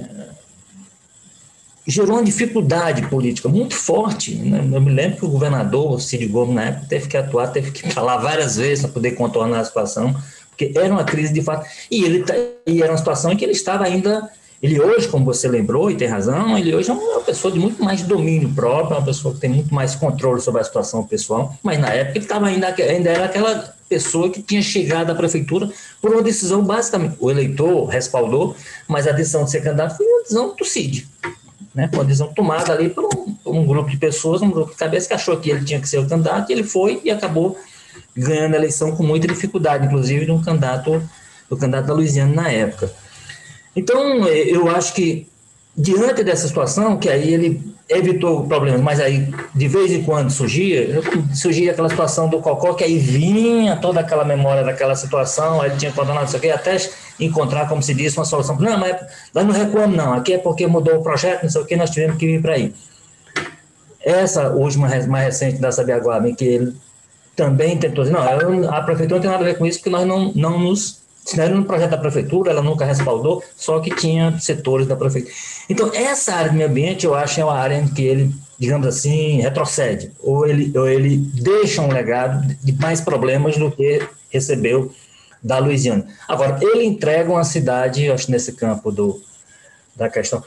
gerou 1.88 2.16
uma 2.16 2.24
dificuldade 2.24 3.02
política 3.08 3.50
muito 3.50 3.76
forte. 3.76 4.36
Né? 4.36 4.60
Eu 4.72 4.80
me 4.80 4.92
lembro 4.92 5.18
que 5.18 5.26
o 5.26 5.30
governador, 5.30 6.00
Cid 6.00 6.28
Gomes, 6.28 6.54
na 6.54 6.66
época, 6.66 6.86
teve 6.88 7.08
que 7.08 7.18
atuar, 7.18 7.48
teve 7.48 7.72
que 7.72 7.90
falar 7.92 8.18
várias 8.18 8.56
vezes 8.58 8.84
para 8.86 8.94
poder 8.94 9.12
contornar 9.12 9.62
a 9.62 9.66
situação, 9.66 10.16
porque 10.50 10.72
era 10.76 10.94
uma 10.94 11.04
crise 11.04 11.34
de 11.34 11.42
fato. 11.42 11.68
E, 11.90 12.04
ele, 12.04 12.24
tá, 12.24 12.36
e 12.68 12.84
era 12.84 12.92
uma 12.92 12.98
situação 12.98 13.32
em 13.32 13.38
que 13.38 13.44
ele 13.44 13.54
estava 13.54 13.84
ainda. 13.84 14.30
Ele 14.62 14.80
hoje, 14.80 15.08
como 15.08 15.26
você 15.26 15.48
lembrou, 15.48 15.90
e 15.90 15.96
tem 15.96 16.08
razão, 16.08 16.56
ele 16.56 16.76
hoje 16.76 16.92
é 16.92 16.94
uma 16.94 17.22
pessoa 17.22 17.52
de 17.52 17.58
muito 17.58 17.84
mais 17.84 18.04
domínio 18.04 18.54
próprio, 18.54 18.96
uma 18.96 19.04
pessoa 19.04 19.34
que 19.34 19.40
tem 19.40 19.50
muito 19.50 19.74
mais 19.74 19.96
controle 19.96 20.40
sobre 20.40 20.62
a 20.62 20.64
situação 20.64 21.04
pessoal, 21.04 21.58
mas 21.64 21.80
na 21.80 21.90
época 21.90 22.20
ele 22.20 22.26
estava 22.26 22.46
ainda, 22.46 22.68
ainda 22.68 23.10
era 23.10 23.26
aquela 23.26 23.74
pessoa 23.90 24.30
que 24.30 24.42
tinha 24.42 24.62
chegado 24.62 25.12
à 25.12 25.16
prefeitura 25.16 25.68
por 26.00 26.12
uma 26.12 26.22
decisão 26.22 26.64
basicamente. 26.64 27.16
O 27.20 27.32
eleitor 27.32 27.86
respaldou, 27.88 28.56
mas 28.88 29.08
a 29.08 29.12
decisão 29.12 29.46
de 29.46 29.52
ser 29.52 29.62
candidato 29.62 29.98
foi 29.98 30.06
uma 30.06 30.22
decisão 30.22 30.56
do 30.56 30.64
CID. 30.64 31.08
Né, 31.74 31.90
uma 31.94 32.04
decisão 32.04 32.28
tomada 32.34 32.74
ali 32.74 32.90
por 32.90 33.06
um, 33.06 33.34
por 33.34 33.56
um, 33.56 33.66
grupo 33.66 33.90
de 33.90 33.96
pessoas, 33.96 34.42
um 34.42 34.52
grupo 34.52 34.72
de 34.72 34.78
cabeça 34.78 35.08
que 35.08 35.14
achou 35.14 35.38
que 35.38 35.50
ele 35.50 35.64
tinha 35.64 35.80
que 35.80 35.88
ser 35.88 36.00
o 36.00 36.08
candidato, 36.08 36.50
e 36.50 36.54
ele 36.54 36.64
foi 36.64 37.02
e 37.04 37.10
acabou 37.10 37.58
ganhando 38.16 38.54
a 38.54 38.58
eleição 38.58 38.96
com 38.96 39.04
muita 39.04 39.26
dificuldade, 39.26 39.86
inclusive 39.86 40.26
de 40.26 40.32
um 40.32 40.42
candidato, 40.42 41.02
do 41.50 41.58
candidato 41.58 41.88
da 41.88 41.94
Luiziana 41.94 42.44
na 42.44 42.52
época. 42.52 42.94
Então, 43.76 44.28
eu 44.28 44.70
acho 44.70 44.94
que 44.94 45.28
diante 45.76 46.24
dessa 46.24 46.48
situação, 46.48 46.98
que 46.98 47.10
aí 47.10 47.34
ele 47.34 47.72
evitou 47.90 48.46
problemas, 48.46 48.82
mas 48.82 49.00
aí 49.00 49.34
de 49.54 49.68
vez 49.68 49.92
em 49.92 50.04
quando 50.04 50.30
surgia, 50.30 51.02
surgia 51.34 51.72
aquela 51.72 51.90
situação 51.90 52.30
do 52.30 52.40
Cocó, 52.40 52.74
que 52.74 52.84
aí 52.84 52.98
vinha 52.98 53.76
toda 53.76 54.00
aquela 54.00 54.24
memória 54.24 54.64
daquela 54.64 54.96
situação, 54.96 55.62
aí 55.62 55.72
tinha 55.78 55.92
condenado 55.92 56.28
isso 56.28 56.38
aqui, 56.38 56.50
até 56.50 56.78
encontrar, 57.20 57.68
como 57.68 57.84
se 57.84 57.94
disse, 57.94 58.18
uma 58.18 58.26
solução. 58.26 58.58
Não, 58.60 58.78
mas 58.78 58.96
nós 59.34 59.46
não 59.46 59.54
recuamos, 59.54 59.96
não, 59.96 60.14
aqui 60.14 60.34
é 60.34 60.38
porque 60.38 60.66
mudou 60.68 60.96
o 60.96 61.04
projeto, 61.04 61.44
não 61.44 61.50
sei 61.50 61.62
o 61.62 61.66
que, 61.66 61.76
nós 61.76 61.90
tivemos 61.90 62.18
que 62.18 62.26
vir 62.26 62.42
para 62.42 62.54
aí. 62.54 62.74
Essa 64.04 64.50
última, 64.50 64.88
mais 65.08 65.26
recente 65.26 65.60
da 65.60 65.72
Sabiaguaba, 65.72 66.28
em 66.30 66.34
que 66.34 66.46
ele 66.46 66.76
também 67.36 67.78
tentou 67.78 68.04
dizer, 68.04 68.16
não, 68.16 68.70
a 68.70 68.82
prefeitura 68.82 69.16
não 69.16 69.22
tem 69.22 69.32
nada 69.32 69.44
a 69.44 69.48
ver 69.48 69.58
com 69.58 69.66
isso, 69.66 69.80
porque 69.80 69.90
nós 69.90 70.08
não, 70.08 70.32
não 70.34 70.60
nos 70.60 71.01
era 71.38 71.56
no 71.56 71.64
projeto 71.64 71.92
da 71.92 71.98
prefeitura, 71.98 72.52
ela 72.52 72.62
nunca 72.62 72.84
respaldou, 72.84 73.44
só 73.56 73.80
que 73.80 73.94
tinha 73.96 74.38
setores 74.40 74.88
da 74.88 74.96
prefeitura. 74.96 75.34
Então, 75.70 75.92
essa 75.94 76.34
área 76.34 76.52
do 76.52 76.58
meio 76.58 76.70
ambiente, 76.70 77.06
eu 77.06 77.14
acho, 77.14 77.40
é 77.40 77.46
uma 77.46 77.58
área 77.58 77.76
em 77.76 77.88
que 77.88 78.02
ele, 78.02 78.34
digamos 78.58 78.88
assim, 78.88 79.40
retrocede, 79.42 80.12
ou 80.20 80.46
ele, 80.46 80.78
ou 80.78 80.88
ele 80.88 81.18
deixa 81.18 81.82
um 81.82 81.92
legado 81.92 82.56
de 82.62 82.74
mais 82.74 83.00
problemas 83.00 83.58
do 83.58 83.72
que 83.72 84.02
recebeu 84.30 84.92
da 85.42 85.58
Louisiana. 85.60 86.06
Agora, 86.28 86.60
ele 86.62 86.84
entrega 86.84 87.32
uma 87.32 87.44
cidade, 87.44 88.06
eu 88.06 88.14
acho, 88.14 88.30
nesse 88.30 88.54
campo 88.54 88.92
do, 88.92 89.22
da 89.96 90.10
questão. 90.10 90.44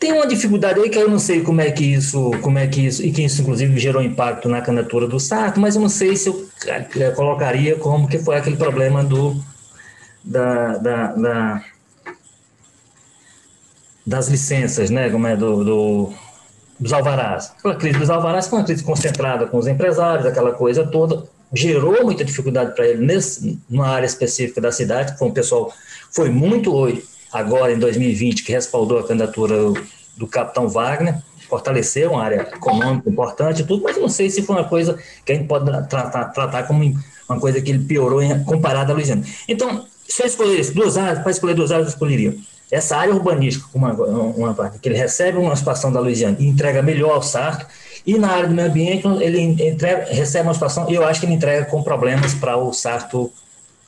Tem 0.00 0.12
uma 0.12 0.26
dificuldade 0.26 0.80
aí 0.80 0.88
que 0.88 0.98
eu 0.98 1.10
não 1.10 1.18
sei 1.18 1.42
como 1.42 1.60
é 1.60 1.70
que 1.70 1.84
isso, 1.84 2.30
como 2.40 2.56
é 2.58 2.66
que 2.68 2.86
isso, 2.86 3.04
e 3.04 3.10
que 3.10 3.22
isso 3.22 3.42
inclusive 3.42 3.76
gerou 3.78 4.00
impacto 4.00 4.48
na 4.48 4.60
candidatura 4.60 5.08
do 5.08 5.18
Sarto, 5.18 5.58
mas 5.58 5.74
eu 5.74 5.82
não 5.82 5.88
sei 5.88 6.16
se 6.16 6.28
eu 6.28 6.48
colocaria 7.16 7.74
como 7.76 8.06
que 8.06 8.18
foi 8.18 8.36
aquele 8.36 8.56
problema 8.56 9.02
do 9.02 9.36
da, 10.28 10.76
da, 10.76 11.06
da 11.14 11.64
das 14.06 14.28
licenças, 14.28 14.88
né, 14.88 15.10
como 15.10 15.26
é 15.26 15.36
do, 15.36 15.62
do, 15.62 16.12
dos 16.80 16.92
alvarás. 16.94 17.52
Aquela 17.58 17.74
crise 17.74 17.98
dos 17.98 18.08
alvarás 18.08 18.46
foi 18.46 18.58
uma 18.58 18.64
crise 18.64 18.82
concentrada 18.82 19.46
com 19.46 19.58
os 19.58 19.66
empresários, 19.66 20.24
aquela 20.24 20.52
coisa 20.52 20.86
toda, 20.86 21.24
gerou 21.52 22.04
muita 22.04 22.24
dificuldade 22.24 22.74
para 22.74 22.86
ele 22.86 23.04
nesse, 23.04 23.58
numa 23.68 23.86
área 23.88 24.06
específica 24.06 24.62
da 24.62 24.72
cidade, 24.72 25.18
foi 25.18 25.28
um 25.28 25.30
pessoal, 25.30 25.72
foi 26.10 26.30
muito 26.30 26.74
hoje, 26.74 27.04
agora 27.30 27.70
em 27.70 27.78
2020, 27.78 28.44
que 28.44 28.52
respaldou 28.52 28.98
a 28.98 29.06
candidatura 29.06 29.54
do 30.16 30.26
capitão 30.26 30.68
Wagner, 30.68 31.22
fortaleceu 31.46 32.12
uma 32.12 32.22
área 32.22 32.48
econômica 32.54 33.10
importante 33.10 33.60
e 33.60 33.64
tudo, 33.66 33.82
mas 33.82 33.98
não 33.98 34.08
sei 34.08 34.30
se 34.30 34.42
foi 34.42 34.56
uma 34.56 34.64
coisa 34.64 34.98
que 35.24 35.32
a 35.32 35.34
gente 35.34 35.46
pode 35.46 35.66
tratar, 35.88 36.24
tratar 36.26 36.62
como 36.64 36.82
uma 37.28 37.38
coisa 37.38 37.60
que 37.60 37.70
ele 37.70 37.84
piorou 37.84 38.22
em, 38.22 38.42
comparado 38.44 38.94
Luiziana. 38.94 39.22
Então, 39.46 39.86
se 40.08 40.22
eu 40.22 40.26
escolhesse 40.26 40.72
duas 40.72 40.96
áreas, 40.96 41.20
para 41.20 41.30
escolher 41.30 41.54
duas 41.54 41.70
áreas, 41.70 41.88
eu 41.88 41.92
escolheria 41.92 42.34
essa 42.70 42.96
área 42.96 43.14
urbanística, 43.14 43.66
uma, 43.74 43.92
uma 43.92 44.54
parte, 44.54 44.78
que 44.78 44.88
ele 44.88 44.98
recebe 44.98 45.38
uma 45.38 45.56
situação 45.56 45.90
da 45.90 46.00
Louisiana 46.00 46.36
e 46.38 46.46
entrega 46.46 46.82
melhor 46.82 47.12
ao 47.12 47.22
Sarto, 47.22 47.66
e 48.06 48.18
na 48.18 48.30
área 48.30 48.48
do 48.48 48.54
meio 48.54 48.68
ambiente, 48.68 49.06
ele 49.22 49.40
entrega, 49.40 50.06
recebe 50.10 50.46
uma 50.46 50.54
situação, 50.54 50.88
e 50.90 50.94
eu 50.94 51.04
acho 51.04 51.20
que 51.20 51.26
ele 51.26 51.34
entrega 51.34 51.64
com 51.64 51.82
problemas 51.82 52.34
para 52.34 52.56
o 52.56 52.72
Sarto, 52.72 53.32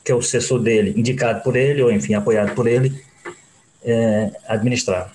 que 0.02 0.10
é 0.10 0.14
o 0.14 0.22
sucessor 0.22 0.58
dele, 0.58 0.94
indicado 0.96 1.42
por 1.42 1.56
ele, 1.56 1.82
ou 1.82 1.92
enfim, 1.92 2.14
apoiado 2.14 2.54
por 2.54 2.66
ele, 2.66 3.02
é, 3.84 4.30
administrar. 4.48 5.12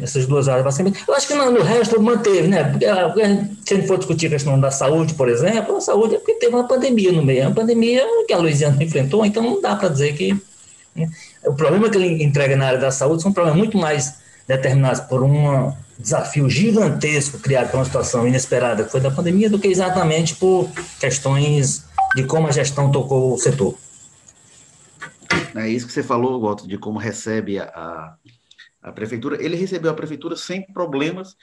Essas 0.00 0.26
duas 0.26 0.48
áreas, 0.48 0.64
basicamente. 0.64 1.04
Eu 1.06 1.14
acho 1.14 1.26
que 1.26 1.34
no, 1.34 1.50
no 1.50 1.62
resto 1.62 2.00
manteve, 2.00 2.48
né? 2.48 2.64
Porque, 2.64 2.84
ah, 2.84 3.12
se 3.64 3.74
a 3.74 3.76
gente 3.76 3.86
for 3.86 3.98
discutir 3.98 4.26
a 4.26 4.30
questão 4.30 4.58
da 4.60 4.70
saúde, 4.70 5.14
por 5.14 5.28
exemplo, 5.28 5.76
a 5.76 5.80
saúde 5.80 6.16
é 6.16 6.18
porque 6.18 6.34
teve 6.34 6.54
uma 6.54 6.66
pandemia 6.66 7.12
no 7.12 7.24
meio. 7.24 7.48
A 7.48 7.50
pandemia 7.50 8.04
que 8.26 8.32
a 8.32 8.38
Louisiana 8.38 8.82
enfrentou, 8.82 9.24
então 9.24 9.42
não 9.42 9.60
dá 9.60 9.76
para 9.76 9.88
dizer 9.88 10.14
que. 10.14 10.36
Né? 10.94 11.08
O 11.44 11.54
problema 11.54 11.88
que 11.88 11.96
ele 11.96 12.22
entrega 12.22 12.56
na 12.56 12.66
área 12.66 12.78
da 12.78 12.90
saúde 12.90 13.22
são 13.22 13.32
problemas 13.32 13.58
muito 13.58 13.78
mais 13.78 14.14
determinados 14.46 15.00
por 15.00 15.22
um 15.22 15.72
desafio 15.98 16.50
gigantesco 16.50 17.38
criado 17.38 17.70
por 17.70 17.78
uma 17.78 17.84
situação 17.84 18.26
inesperada 18.26 18.84
que 18.84 18.90
foi 18.90 19.00
da 19.00 19.10
pandemia 19.10 19.48
do 19.48 19.58
que 19.58 19.68
exatamente 19.68 20.34
por 20.34 20.68
questões 20.98 21.84
de 22.14 22.24
como 22.24 22.48
a 22.48 22.52
gestão 22.52 22.90
tocou 22.90 23.32
o 23.32 23.38
setor. 23.38 23.74
É 25.54 25.68
isso 25.68 25.86
que 25.86 25.92
você 25.92 26.02
falou, 26.02 26.40
Walter, 26.40 26.66
de 26.66 26.78
como 26.78 26.98
recebe 26.98 27.58
a, 27.58 27.64
a 27.64 28.14
prefeitura, 28.90 29.40
ele 29.40 29.54
recebeu 29.54 29.90
a 29.90 29.94
prefeitura 29.94 30.34
sem 30.34 30.66
problemas 30.72 31.36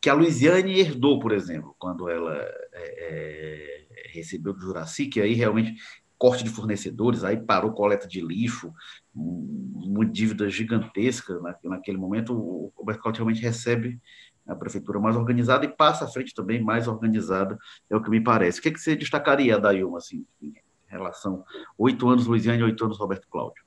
que 0.00 0.08
a 0.08 0.14
Luiziane 0.14 0.78
herdou, 0.78 1.18
por 1.18 1.32
exemplo, 1.32 1.74
quando 1.78 2.08
ela 2.08 2.34
é, 2.34 2.66
é, 2.74 3.86
recebeu 4.12 4.52
do 4.52 4.60
Juraci, 4.60 5.06
que 5.06 5.20
aí 5.20 5.34
realmente 5.34 5.74
corte 6.18 6.42
de 6.42 6.50
fornecedores, 6.50 7.24
aí 7.24 7.36
parou 7.36 7.72
coleta 7.72 8.08
de 8.08 8.20
lixo, 8.20 8.72
uma 9.14 10.06
dívida 10.06 10.48
gigantesca 10.48 11.38
naquele 11.62 11.98
momento, 11.98 12.32
o 12.32 12.72
Roberto 12.74 13.10
realmente 13.10 13.42
recebe 13.42 14.00
a 14.46 14.54
prefeitura 14.54 15.00
mais 15.00 15.16
organizada 15.16 15.64
e 15.64 15.68
passa 15.68 16.04
à 16.04 16.08
frente 16.08 16.34
também 16.34 16.62
mais 16.62 16.88
organizada, 16.88 17.58
é 17.90 17.96
o 17.96 18.02
que 18.02 18.08
me 18.08 18.22
parece. 18.22 18.60
O 18.60 18.62
que, 18.62 18.68
é 18.68 18.72
que 18.72 18.78
você 18.78 18.94
destacaria, 18.96 19.58
Dayuma, 19.58 19.98
assim, 19.98 20.24
em 20.40 20.54
relação 20.86 21.44
oito 21.76 22.08
anos 22.08 22.26
Luiziane 22.26 22.60
e 22.60 22.64
oito 22.64 22.84
anos 22.84 22.98
Roberto 22.98 23.28
Cláudio? 23.28 23.65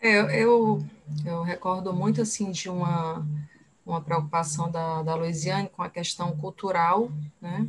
É, 0.00 0.42
eu, 0.42 0.84
eu 1.24 1.42
recordo 1.42 1.92
muito 1.92 2.22
assim 2.22 2.50
de 2.50 2.68
uma, 2.68 3.26
uma 3.84 4.00
preocupação 4.00 4.70
da, 4.70 5.02
da 5.02 5.14
Luiziane 5.14 5.68
com 5.68 5.82
a 5.82 5.90
questão 5.90 6.36
cultural, 6.36 7.10
né? 7.40 7.66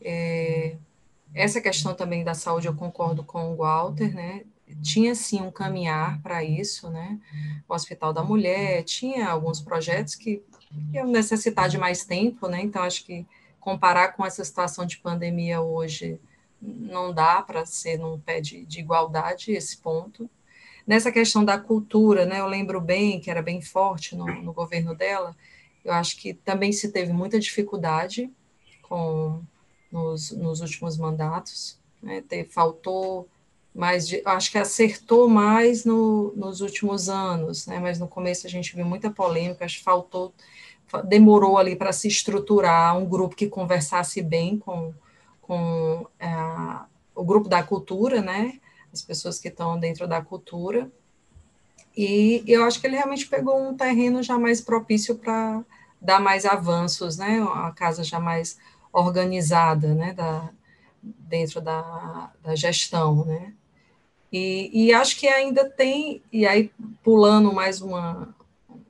É, 0.00 0.76
essa 1.34 1.60
questão 1.60 1.94
também 1.94 2.22
da 2.22 2.34
saúde 2.34 2.66
eu 2.66 2.74
concordo 2.74 3.24
com 3.24 3.52
o 3.52 3.56
Walter, 3.56 4.14
né? 4.14 4.44
tinha 4.82 5.14
sim 5.14 5.40
um 5.42 5.50
caminhar 5.50 6.20
para 6.22 6.42
isso, 6.42 6.88
né? 6.90 7.18
O 7.68 7.74
Hospital 7.74 8.12
da 8.12 8.22
Mulher 8.22 8.82
tinha 8.84 9.28
alguns 9.28 9.60
projetos 9.60 10.14
que 10.14 10.42
iam 10.92 11.06
necessitar 11.06 11.68
de 11.68 11.78
mais 11.78 12.04
tempo, 12.04 12.48
né? 12.48 12.62
Então 12.62 12.82
acho 12.82 13.04
que 13.04 13.26
comparar 13.60 14.08
com 14.08 14.24
essa 14.24 14.44
situação 14.44 14.84
de 14.86 14.98
pandemia 14.98 15.60
hoje 15.60 16.18
não 16.60 17.12
dá 17.12 17.42
para 17.42 17.66
ser 17.66 17.98
num 17.98 18.18
pé 18.18 18.40
de, 18.40 18.64
de 18.64 18.80
igualdade 18.80 19.52
esse 19.52 19.76
ponto. 19.76 20.28
Nessa 20.86 21.10
questão 21.10 21.44
da 21.44 21.58
cultura, 21.58 22.26
né? 22.26 22.40
Eu 22.40 22.46
lembro 22.46 22.80
bem 22.80 23.20
que 23.20 23.30
era 23.30 23.40
bem 23.40 23.60
forte 23.60 24.14
no, 24.14 24.26
no 24.42 24.52
governo 24.52 24.94
dela. 24.94 25.34
Eu 25.84 25.92
acho 25.92 26.16
que 26.16 26.34
também 26.34 26.72
se 26.72 26.90
teve 26.90 27.12
muita 27.12 27.38
dificuldade 27.38 28.30
com 28.82 29.42
nos, 29.90 30.30
nos 30.32 30.60
últimos 30.60 30.98
mandatos. 30.98 31.78
Né? 32.02 32.22
Te, 32.22 32.44
faltou 32.44 33.28
mais, 33.74 34.06
de, 34.06 34.22
acho 34.24 34.50
que 34.50 34.58
acertou 34.58 35.28
mais 35.28 35.84
no, 35.84 36.32
nos 36.36 36.60
últimos 36.60 37.08
anos, 37.08 37.66
né? 37.66 37.78
mas 37.78 37.98
no 37.98 38.06
começo 38.06 38.46
a 38.46 38.50
gente 38.50 38.74
viu 38.76 38.84
muita 38.84 39.10
polêmica, 39.10 39.64
acho 39.64 39.78
que 39.78 39.84
faltou, 39.84 40.32
demorou 41.04 41.58
ali 41.58 41.74
para 41.74 41.92
se 41.92 42.06
estruturar 42.06 42.96
um 42.96 43.04
grupo 43.04 43.34
que 43.34 43.48
conversasse 43.48 44.22
bem 44.22 44.58
com, 44.58 44.94
com 45.42 46.06
é, 46.20 46.28
o 47.14 47.24
grupo 47.24 47.48
da 47.48 47.62
cultura, 47.62 48.20
né? 48.20 48.60
As 48.94 49.02
pessoas 49.02 49.38
que 49.38 49.48
estão 49.48 49.78
dentro 49.78 50.06
da 50.06 50.22
cultura, 50.22 50.90
e 51.96 52.42
eu 52.46 52.64
acho 52.64 52.80
que 52.80 52.86
ele 52.86 52.96
realmente 52.96 53.26
pegou 53.26 53.60
um 53.60 53.76
terreno 53.76 54.22
já 54.22 54.38
mais 54.38 54.60
propício 54.60 55.16
para 55.16 55.62
dar 56.00 56.20
mais 56.20 56.44
avanços, 56.44 57.16
né? 57.16 57.40
A 57.54 57.70
casa 57.70 58.02
já 58.02 58.18
mais 58.18 58.58
organizada, 58.92 59.94
né? 59.94 60.12
Da, 60.12 60.50
dentro 61.02 61.60
da, 61.60 62.32
da 62.42 62.56
gestão, 62.56 63.24
né? 63.24 63.52
E, 64.32 64.70
e, 64.72 64.92
acho 64.92 65.16
que 65.16 65.28
ainda 65.28 65.68
tem, 65.70 66.20
e 66.32 66.44
aí 66.44 66.72
pulando 67.04 67.52
mais 67.52 67.80
uma, 67.80 68.34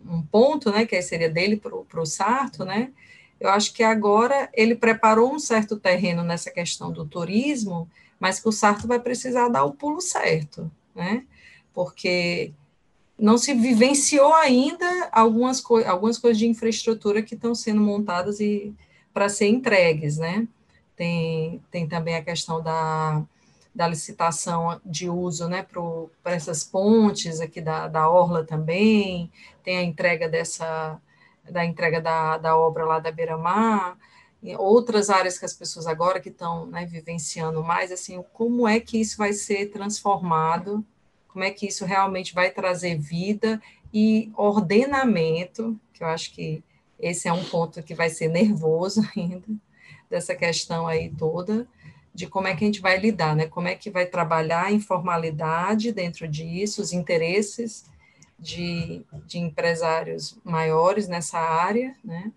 um 0.09 0.23
ponto, 0.23 0.71
né, 0.71 0.87
que 0.87 1.01
seria 1.03 1.29
dele 1.29 1.57
para 1.59 2.01
o 2.01 2.07
Sarto, 2.07 2.65
né, 2.65 2.91
eu 3.39 3.51
acho 3.51 3.75
que 3.75 3.83
agora 3.83 4.49
ele 4.55 4.75
preparou 4.75 5.31
um 5.31 5.39
certo 5.39 5.77
terreno 5.77 6.23
nessa 6.23 6.51
questão 6.51 6.91
do 6.91 7.05
turismo, 7.05 7.91
mas 8.19 8.41
que 8.41 8.49
o 8.49 8.53
Sarto 8.53 8.87
vai 8.87 8.99
precisar 8.99 9.49
dar 9.49 9.65
o 9.65 9.73
pulo 9.73 10.01
certo, 10.01 10.71
né, 10.95 11.25
porque 11.73 12.53
não 13.19 13.39
se 13.39 13.55
vivenciou 13.55 14.35
ainda 14.35 15.09
algumas, 15.13 15.61
co 15.61 15.79
algumas 15.85 16.19
coisas 16.19 16.39
de 16.39 16.47
infraestrutura 16.47 17.23
que 17.23 17.35
estão 17.35 17.55
sendo 17.55 17.81
montadas 17.81 18.41
e 18.41 18.75
para 19.13 19.29
ser 19.29 19.49
entregues, 19.49 20.19
né, 20.19 20.49
tem, 20.97 21.63
tem 21.71 21.87
também 21.87 22.17
a 22.17 22.25
questão 22.25 22.63
da 22.63 23.25
da 23.75 23.89
licitação 23.89 24.81
de 24.87 25.11
uso 25.11 25.49
né, 25.49 25.67
para 26.23 26.33
essas 26.33 26.63
pontes 26.63 27.41
aqui 27.41 27.61
da, 27.61 27.89
da 27.89 28.09
Orla 28.09 28.45
também, 28.45 29.31
tem 29.65 29.79
a 29.79 29.83
entrega 29.83 30.29
dessa 30.29 31.01
da 31.51 31.63
entrega 31.65 32.01
da, 32.01 32.39
da 32.39 32.57
obra 32.57 32.87
lá 32.87 32.99
da 32.99 33.11
Beira-Mar, 33.11 33.99
outras 34.59 35.09
áreas 35.09 35.39
que 35.39 35.45
as 35.45 35.55
pessoas 35.55 35.87
agora 35.87 36.21
que 36.21 36.29
estão 36.29 36.67
né, 36.67 36.85
vivenciando 36.85 37.63
mais, 37.65 37.91
assim, 37.91 38.23
como 38.33 38.69
é 38.69 38.79
que 38.79 39.01
isso 39.01 39.17
vai 39.17 39.33
ser 39.33 39.71
transformado, 39.71 40.85
como 41.29 41.45
é 41.45 41.51
que 41.51 41.67
isso 41.67 41.85
realmente 41.85 42.35
vai 42.35 42.51
trazer 42.51 42.99
vida 42.99 43.61
e 43.93 44.31
ordenamento, 44.37 45.79
que 45.93 46.03
eu 46.03 46.09
acho 46.09 46.33
que 46.33 46.63
esse 46.99 47.27
é 47.27 47.33
um 47.33 47.45
ponto 47.45 47.83
que 47.83 47.95
vai 47.95 48.11
ser 48.11 48.29
nervoso 48.29 49.01
ainda, 49.17 49.47
dessa 50.11 50.35
questão 50.35 50.87
aí 50.87 51.09
toda, 51.11 51.67
de 52.15 52.27
como 52.27 52.47
é 52.47 52.55
que 52.55 52.65
a 52.65 52.67
gente 52.67 52.81
vai 52.81 52.99
lidar, 52.99 53.35
né? 53.35 53.47
Como 53.47 53.67
é 53.67 53.75
que 53.75 53.91
vai 53.91 54.07
trabalhar 54.07 54.67
a 54.67 54.73
informalidade 54.73 55.91
dentro 55.91 56.29
disso, 56.29 56.81
os 56.81 56.93
interesses 56.93 57.87
de, 58.39 59.05
de 59.27 59.39
empresários 59.39 60.39
maiores 60.45 61.09
nessa 61.09 61.39
área, 61.39 61.97
né? 62.05 62.31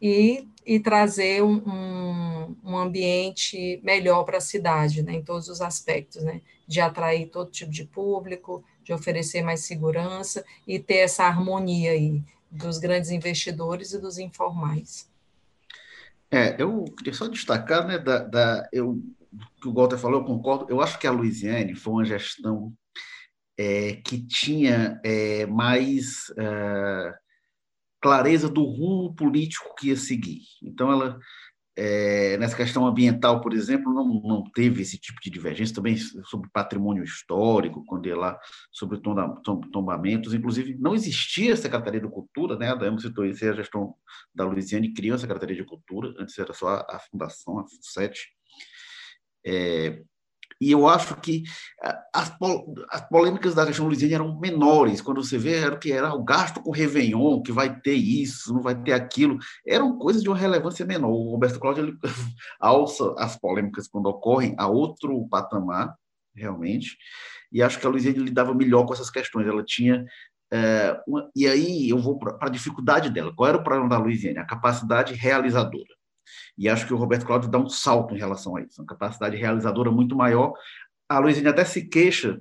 E, 0.00 0.48
e 0.64 0.80
trazer 0.80 1.42
um, 1.42 1.56
um, 1.56 2.56
um 2.64 2.78
ambiente 2.78 3.80
melhor 3.82 4.24
para 4.24 4.38
a 4.38 4.40
cidade, 4.40 5.02
né? 5.02 5.14
Em 5.14 5.22
todos 5.22 5.48
os 5.48 5.60
aspectos, 5.60 6.22
né? 6.22 6.40
De 6.66 6.80
atrair 6.80 7.28
todo 7.28 7.50
tipo 7.50 7.70
de 7.70 7.84
público, 7.84 8.64
de 8.82 8.92
oferecer 8.92 9.42
mais 9.42 9.60
segurança 9.60 10.44
e 10.66 10.78
ter 10.78 10.98
essa 10.98 11.24
harmonia 11.24 11.92
aí 11.92 12.22
dos 12.50 12.78
grandes 12.78 13.10
investidores 13.10 13.92
e 13.92 14.00
dos 14.00 14.18
informais. 14.18 15.08
É, 16.30 16.60
eu 16.60 16.84
queria 16.96 17.12
só 17.12 17.26
destacar, 17.26 17.86
né, 17.86 17.98
da, 17.98 18.18
da 18.18 18.68
eu, 18.72 19.02
que 19.60 19.68
o 19.68 19.74
Walter 19.74 19.98
falou, 19.98 20.20
eu 20.20 20.26
concordo. 20.26 20.66
Eu 20.68 20.80
acho 20.80 20.98
que 20.98 21.06
a 21.06 21.10
Luiziane 21.10 21.74
foi 21.74 21.92
uma 21.92 22.04
gestão 22.04 22.72
é, 23.58 23.96
que 23.96 24.20
tinha 24.26 25.00
é, 25.04 25.44
mais 25.46 26.32
é, 26.38 27.14
clareza 28.00 28.48
do 28.48 28.64
rumo 28.64 29.14
político 29.14 29.74
que 29.76 29.88
ia 29.88 29.96
seguir. 29.96 30.42
Então, 30.62 30.90
ela 30.90 31.18
é, 31.76 32.36
nessa 32.36 32.56
questão 32.56 32.86
ambiental, 32.86 33.40
por 33.40 33.54
exemplo, 33.54 33.92
não, 33.94 34.20
não 34.22 34.44
teve 34.52 34.82
esse 34.82 34.98
tipo 34.98 35.18
de 35.22 35.30
divergência, 35.30 35.74
também 35.74 35.96
sobre 35.96 36.50
patrimônio 36.52 37.02
histórico, 37.02 37.84
quando 37.86 38.06
ia 38.06 38.16
lá 38.16 38.38
sobre 38.70 39.00
tombamentos, 39.72 40.34
inclusive 40.34 40.76
não 40.78 40.94
existia 40.94 41.56
Secretaria 41.56 42.00
de 42.00 42.08
Cultura, 42.08 42.56
né? 42.56 42.68
a 42.68 42.74
Dama 42.74 42.98
citou 42.98 43.24
isso, 43.24 43.48
a 43.48 43.54
gestão 43.54 43.94
da 44.34 44.44
Luiziane 44.44 44.92
criou 44.92 45.14
a 45.14 45.18
Secretaria 45.18 45.56
de 45.56 45.64
Cultura, 45.64 46.12
antes 46.18 46.38
era 46.38 46.52
só 46.52 46.68
a, 46.68 46.96
a 46.96 46.98
Fundação, 46.98 47.58
a 47.58 47.64
FUNSET, 47.66 48.28
é, 49.46 50.02
e 50.60 50.70
eu 50.70 50.86
acho 50.86 51.16
que 51.16 51.42
as, 52.14 52.36
as 52.90 53.08
polêmicas 53.08 53.54
da 53.54 53.64
questão 53.64 53.86
Luiziane 53.86 54.14
eram 54.14 54.38
menores, 54.38 55.00
quando 55.00 55.22
você 55.22 55.38
vê 55.38 55.56
era 55.56 55.76
que 55.76 55.90
era 55.90 56.12
o 56.12 56.22
gasto 56.22 56.60
com 56.60 56.70
o 56.70 56.74
Réveillon, 56.74 57.42
que 57.42 57.50
vai 57.50 57.80
ter 57.80 57.94
isso, 57.94 58.52
não 58.52 58.60
vai 58.60 58.74
ter 58.74 58.92
aquilo, 58.92 59.38
eram 59.66 59.96
coisas 59.98 60.22
de 60.22 60.28
uma 60.28 60.36
relevância 60.36 60.84
menor. 60.84 61.10
O 61.10 61.30
Roberto 61.30 61.58
Cláudio 61.58 61.84
ele 61.84 61.98
alça 62.60 63.14
as 63.16 63.36
polêmicas 63.38 63.88
quando 63.88 64.06
ocorrem 64.06 64.54
a 64.58 64.68
outro 64.68 65.26
patamar, 65.28 65.94
realmente, 66.34 66.96
e 67.50 67.62
acho 67.62 67.80
que 67.80 67.86
a 67.86 67.90
Luiziane 67.90 68.18
lidava 68.18 68.54
melhor 68.54 68.84
com 68.84 68.92
essas 68.92 69.10
questões, 69.10 69.46
ela 69.46 69.64
tinha 69.64 70.04
é, 70.52 71.00
uma, 71.06 71.30
e 71.34 71.46
aí 71.46 71.88
eu 71.88 71.98
vou 71.98 72.18
para 72.18 72.36
a 72.40 72.50
dificuldade 72.50 73.08
dela. 73.08 73.32
Qual 73.34 73.48
era 73.48 73.58
o 73.58 73.62
problema 73.62 73.88
da 73.88 73.98
Luiziane? 73.98 74.38
A 74.38 74.44
capacidade 74.44 75.14
realizadora. 75.14 75.99
E 76.56 76.68
acho 76.68 76.86
que 76.86 76.94
o 76.94 76.96
Roberto 76.96 77.26
Cláudio 77.26 77.50
dá 77.50 77.58
um 77.58 77.68
salto 77.68 78.14
em 78.14 78.18
relação 78.18 78.56
a 78.56 78.62
isso, 78.62 78.80
uma 78.80 78.86
capacidade 78.86 79.36
realizadora 79.36 79.90
muito 79.90 80.16
maior. 80.16 80.52
A 81.08 81.18
Luizinha 81.18 81.50
até 81.50 81.64
se 81.64 81.88
queixa 81.88 82.40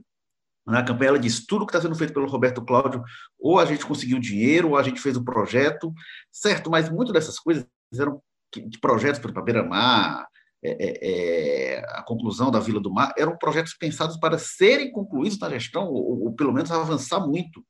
na 0.66 0.84
campanha, 0.84 1.10
ela 1.10 1.20
diz: 1.20 1.46
tudo 1.46 1.66
que 1.66 1.72
está 1.72 1.82
sendo 1.82 1.96
feito 1.96 2.14
pelo 2.14 2.28
Roberto 2.28 2.64
Cláudio, 2.64 3.04
ou 3.40 3.60
a 3.60 3.66
gente 3.66 3.86
conseguiu 3.86 4.20
dinheiro, 4.20 4.70
ou 4.70 4.78
a 4.78 4.84
gente 4.84 5.02
fez 5.02 5.18
o 5.18 5.24
projeto, 5.24 5.94
certo, 6.32 6.70
mas 6.70 6.90
muitas 6.90 7.14
dessas 7.14 7.40
coisas 7.40 7.66
eram 7.94 8.22
de 8.56 8.80
projetos 8.80 9.20
para 9.20 9.42
Beira-Mar, 9.42 10.28
é, 10.64 10.72
é, 10.72 11.74
é, 11.74 11.80
a 11.92 12.04
conclusão 12.04 12.52
da 12.52 12.60
Vila 12.60 12.82
do 12.82 12.92
Mar, 12.92 13.14
eram 13.18 13.38
projetos 13.38 13.74
pensados 13.74 14.18
para 14.18 14.38
serem 14.38 14.92
concluídos 14.92 15.40
na 15.40 15.50
gestão, 15.50 15.86
ou, 15.88 16.26
ou 16.26 16.34
pelo 16.34 16.52
menos 16.52 16.72
avançar 16.72 17.26
muito. 17.26 17.64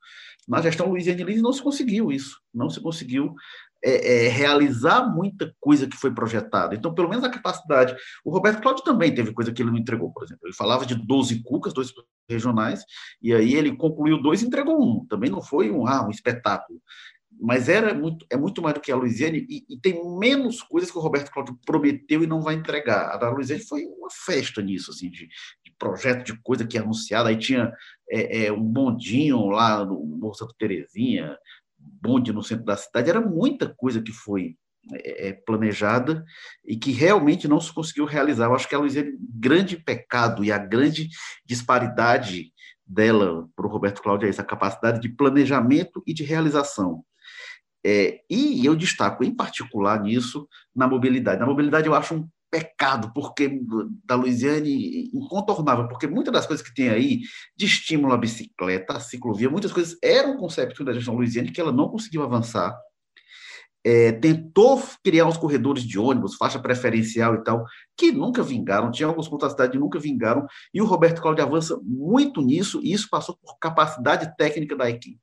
Na 0.47 0.61
gestão 0.61 0.89
Luiziane 0.89 1.23
Lins 1.23 1.41
não 1.41 1.53
se 1.53 1.61
conseguiu 1.61 2.11
isso, 2.11 2.39
não 2.53 2.69
se 2.69 2.81
conseguiu 2.81 3.35
é, 3.83 4.25
é, 4.25 4.29
realizar 4.29 5.07
muita 5.07 5.55
coisa 5.59 5.87
que 5.87 5.95
foi 5.95 6.13
projetada. 6.13 6.75
Então, 6.75 6.93
pelo 6.93 7.09
menos 7.09 7.23
a 7.23 7.29
capacidade. 7.29 7.95
O 8.23 8.31
Roberto 8.31 8.61
Cláudio 8.61 8.83
também 8.83 9.13
teve 9.13 9.33
coisa 9.33 9.51
que 9.51 9.61
ele 9.61 9.71
não 9.71 9.77
entregou, 9.77 10.11
por 10.11 10.23
exemplo. 10.23 10.41
Ele 10.45 10.55
falava 10.55 10.85
de 10.85 10.95
12 10.95 11.43
cucas, 11.43 11.73
dois 11.73 11.93
regionais, 12.29 12.83
e 13.21 13.33
aí 13.33 13.55
ele 13.55 13.75
concluiu 13.75 14.21
dois 14.21 14.41
e 14.41 14.45
entregou 14.45 14.81
um. 14.81 15.05
Também 15.05 15.29
não 15.29 15.41
foi 15.41 15.71
um, 15.71 15.87
ah, 15.87 16.05
um 16.05 16.11
espetáculo. 16.11 16.81
Mas 17.41 17.69
era 17.69 17.93
muito, 17.93 18.25
é 18.29 18.35
muito 18.35 18.61
mais 18.61 18.73
do 18.73 18.81
que 18.81 18.91
a 18.91 18.95
Luiziane, 18.97 19.45
e, 19.49 19.63
e, 19.69 19.79
tem 19.79 20.03
menos 20.19 20.61
coisas 20.61 20.91
que 20.91 20.97
o 20.97 21.01
Roberto 21.01 21.31
Cláudio 21.31 21.57
prometeu 21.65 22.21
e 22.21 22.27
não 22.27 22.41
vai 22.41 22.55
entregar. 22.55 23.11
A 23.13 23.17
da 23.17 23.29
Luiziane 23.29 23.63
foi 23.63 23.85
uma 23.85 24.09
festa 24.11 24.61
nisso, 24.61 24.91
assim, 24.91 25.09
de, 25.09 25.27
de 25.63 25.73
projeto, 25.77 26.25
de 26.25 26.41
coisa 26.41 26.67
que 26.67 26.77
é 26.77 26.81
anunciada. 26.81 27.29
Aí 27.29 27.37
tinha 27.37 27.71
é, 28.09 28.45
é, 28.45 28.51
um 28.51 28.61
bondinho 28.61 29.45
lá 29.47 29.85
no 29.85 30.03
Morro 30.03 30.33
Santa 30.33 30.53
Terezinha, 30.57 31.37
bonde 31.79 32.33
no 32.33 32.43
centro 32.43 32.65
da 32.65 32.77
cidade, 32.77 33.09
era 33.09 33.21
muita 33.21 33.73
coisa 33.75 34.01
que 34.01 34.11
foi 34.11 34.55
é, 34.93 35.29
é, 35.29 35.33
planejada 35.33 36.23
e 36.65 36.77
que 36.77 36.91
realmente 36.91 37.47
não 37.47 37.59
se 37.59 37.71
conseguiu 37.71 38.05
realizar. 38.05 38.45
Eu 38.45 38.55
acho 38.55 38.67
que 38.67 38.75
a 38.75 38.79
Luiziane, 38.79 39.17
grande 39.19 39.77
pecado 39.77 40.43
e 40.43 40.51
a 40.51 40.57
grande 40.57 41.09
disparidade 41.45 42.51
dela 42.85 43.47
para 43.55 43.67
o 43.67 43.69
Roberto 43.69 44.01
Cláudio 44.01 44.25
é 44.25 44.29
essa 44.29 44.43
capacidade 44.43 44.99
de 44.99 45.09
planejamento 45.09 46.01
e 46.07 46.13
de 46.13 46.23
realização. 46.23 47.03
É, 47.85 48.21
e 48.29 48.65
eu 48.65 48.75
destaco 48.75 49.23
em 49.23 49.33
particular 49.33 50.01
nisso 50.01 50.47
na 50.75 50.87
mobilidade. 50.87 51.39
Na 51.39 51.45
mobilidade 51.45 51.87
eu 51.87 51.93
acho 51.93 52.15
um 52.15 52.27
pecado, 52.51 53.11
porque 53.13 53.61
da 54.05 54.15
Luiziane 54.15 55.09
incontornável, 55.13 55.87
porque 55.87 56.07
muitas 56.07 56.33
das 56.33 56.47
coisas 56.47 56.65
que 56.65 56.73
tem 56.73 56.89
aí 56.89 57.21
de 57.55 57.65
estímulo 57.65 58.13
à 58.13 58.17
bicicleta, 58.17 58.93
à 58.93 58.99
ciclovia, 58.99 59.49
muitas 59.49 59.71
coisas 59.71 59.97
eram 60.03 60.37
conceptos 60.37 60.85
da 60.85 60.93
gestão 60.93 61.15
Luiziane 61.15 61.51
que 61.51 61.61
ela 61.61 61.71
não 61.71 61.89
conseguiu 61.89 62.23
avançar. 62.23 62.75
É, 63.83 64.11
tentou 64.11 64.81
criar 65.03 65.25
uns 65.25 65.37
corredores 65.37 65.83
de 65.83 65.97
ônibus, 65.97 66.35
faixa 66.35 66.59
preferencial 66.59 67.35
e 67.35 67.43
tal, 67.43 67.65
que 67.97 68.11
nunca 68.11 68.43
vingaram, 68.43 68.91
tinha 68.91 69.07
alguns 69.07 69.27
pontos 69.27 69.47
da 69.47 69.51
cidade 69.51 69.71
que 69.73 69.79
nunca 69.79 69.99
vingaram, 69.99 70.45
e 70.73 70.81
o 70.81 70.85
Roberto 70.85 71.21
Cláudio 71.21 71.43
avança 71.43 71.79
muito 71.83 72.41
nisso, 72.41 72.79
e 72.83 72.91
isso 72.91 73.07
passou 73.09 73.37
por 73.41 73.57
capacidade 73.59 74.35
técnica 74.37 74.75
da 74.75 74.89
equipe. 74.89 75.19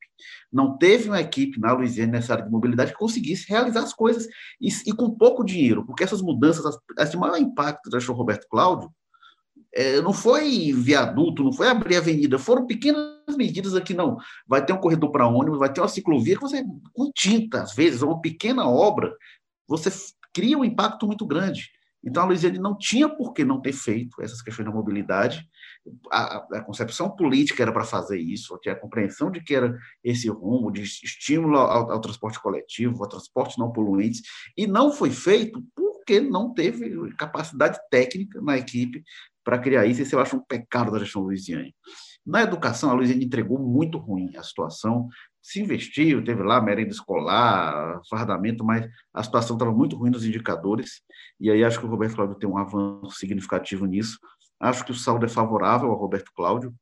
Não 0.53 0.77
teve 0.79 1.09
uma 1.09 1.21
equipe 1.21 1.61
na 1.61 1.73
Louisiana 1.73 2.13
nessa 2.13 2.33
área 2.33 2.45
de 2.45 2.51
mobilidade 2.51 2.93
que 2.93 2.99
conseguisse 2.99 3.49
realizar 3.49 3.81
as 3.81 3.93
coisas 3.93 4.27
e, 4.61 4.69
e 4.87 4.93
com 4.93 5.11
pouco 5.11 5.45
dinheiro, 5.45 5.85
porque 5.85 6.05
essas 6.05 6.23
mudanças, 6.23 6.65
as, 6.65 6.79
as 6.99 7.11
de 7.11 7.17
maior 7.17 7.37
impacto 7.37 7.91
deixou 7.91 8.15
o 8.15 8.19
Roberto 8.19 8.47
Cláudio, 8.49 8.91
é, 9.77 10.01
não 10.01 10.13
foi 10.13 10.73
viaduto, 10.73 11.45
não 11.45 11.53
foi 11.53 11.69
abrir 11.69 11.97
avenida, 11.97 12.39
foram 12.39 12.67
pequenas 12.67 13.37
medidas 13.37 13.75
aqui, 13.75 13.93
não. 13.93 14.17
Vai 14.49 14.65
ter 14.65 14.73
um 14.73 14.79
corredor 14.79 15.13
para 15.13 15.29
ônibus, 15.29 15.59
vai 15.59 15.71
ter 15.71 15.83
uma 15.83 15.89
ciclovia 15.89 16.35
que 16.35 16.41
você, 16.41 16.65
com 16.95 17.11
tinta, 17.15 17.61
às 17.61 17.75
vezes, 17.75 18.01
uma 18.01 18.19
pequena 18.19 18.67
obra, 18.67 19.15
você 19.69 19.91
cria 20.33 20.57
um 20.57 20.65
impacto 20.65 21.07
muito 21.07 21.27
grande. 21.27 21.69
Então, 22.03 22.23
a 22.23 22.27
Luiziane 22.27 22.59
não 22.59 22.79
tinha 22.79 23.07
por 23.07 23.35
que 23.35 23.45
não 23.45 23.61
ter 23.61 23.73
feito 23.73 24.23
essas 24.23 24.41
questões 24.41 24.65
da 24.65 24.73
mobilidade. 24.73 25.47
A, 26.11 26.37
a 26.53 26.61
concepção 26.63 27.11
política 27.11 27.63
era 27.63 27.73
para 27.73 27.85
fazer 27.85 28.19
isso, 28.19 28.59
a 28.67 28.75
compreensão 28.77 29.31
de 29.31 29.43
que 29.43 29.55
era 29.55 29.77
esse 30.03 30.29
rumo 30.29 30.71
de 30.71 30.83
estímulo 30.83 31.59
ao, 31.59 31.91
ao 31.91 32.01
transporte 32.01 32.41
coletivo, 32.41 33.03
ao 33.03 33.09
transporte 33.09 33.59
não 33.59 33.73
poluentes, 33.73 34.23
e 34.57 34.67
não 34.67 34.91
foi 34.91 35.11
feito 35.11 35.63
porque 35.75 36.21
não 36.21 36.55
teve 36.55 37.13
capacidade 37.17 37.79
técnica 37.91 38.41
na 38.41 38.57
equipe 38.57 39.03
para 39.47 39.61
criar 39.61 39.87
isso, 39.87 40.03
esse 40.03 40.13
eu 40.13 40.19
acho 40.19 40.37
um 40.37 40.41
pecado 40.41 40.91
da 40.91 40.99
gestão 40.99 41.23
Luiziane. 41.23 41.73
Na 42.27 42.43
educação, 42.43 42.91
a 42.91 42.95
Luiziane 42.95 43.25
entregou 43.25 43.61
muito 43.61 43.97
ruim 43.97 44.37
a 44.37 44.43
situação, 44.43 45.09
se 45.41 45.61
investiu, 45.61 46.25
teve 46.25 46.43
lá 46.43 46.61
merenda 46.61 46.91
escolar, 46.91 48.01
fardamento, 48.11 48.65
mas 48.65 48.91
a 49.15 49.23
situação 49.23 49.55
estava 49.55 49.71
muito 49.71 49.95
ruim 49.95 50.11
nos 50.11 50.25
indicadores, 50.25 51.01
e 51.39 51.49
aí 51.49 51.63
acho 51.63 51.79
que 51.79 51.87
o 51.87 51.89
Roberto 51.89 52.17
Cláudio 52.17 52.37
tem 52.37 52.51
um 52.51 52.59
avanço 52.59 53.17
significativo 53.17 53.87
nisso. 53.87 54.19
Acho 54.59 54.85
que 54.85 54.91
o 54.91 54.97
saldo 54.97 55.25
é 55.25 55.29
favorável 55.29 55.93
ao 55.93 55.97
Roberto 55.97 56.33
Cláudio, 56.35 56.75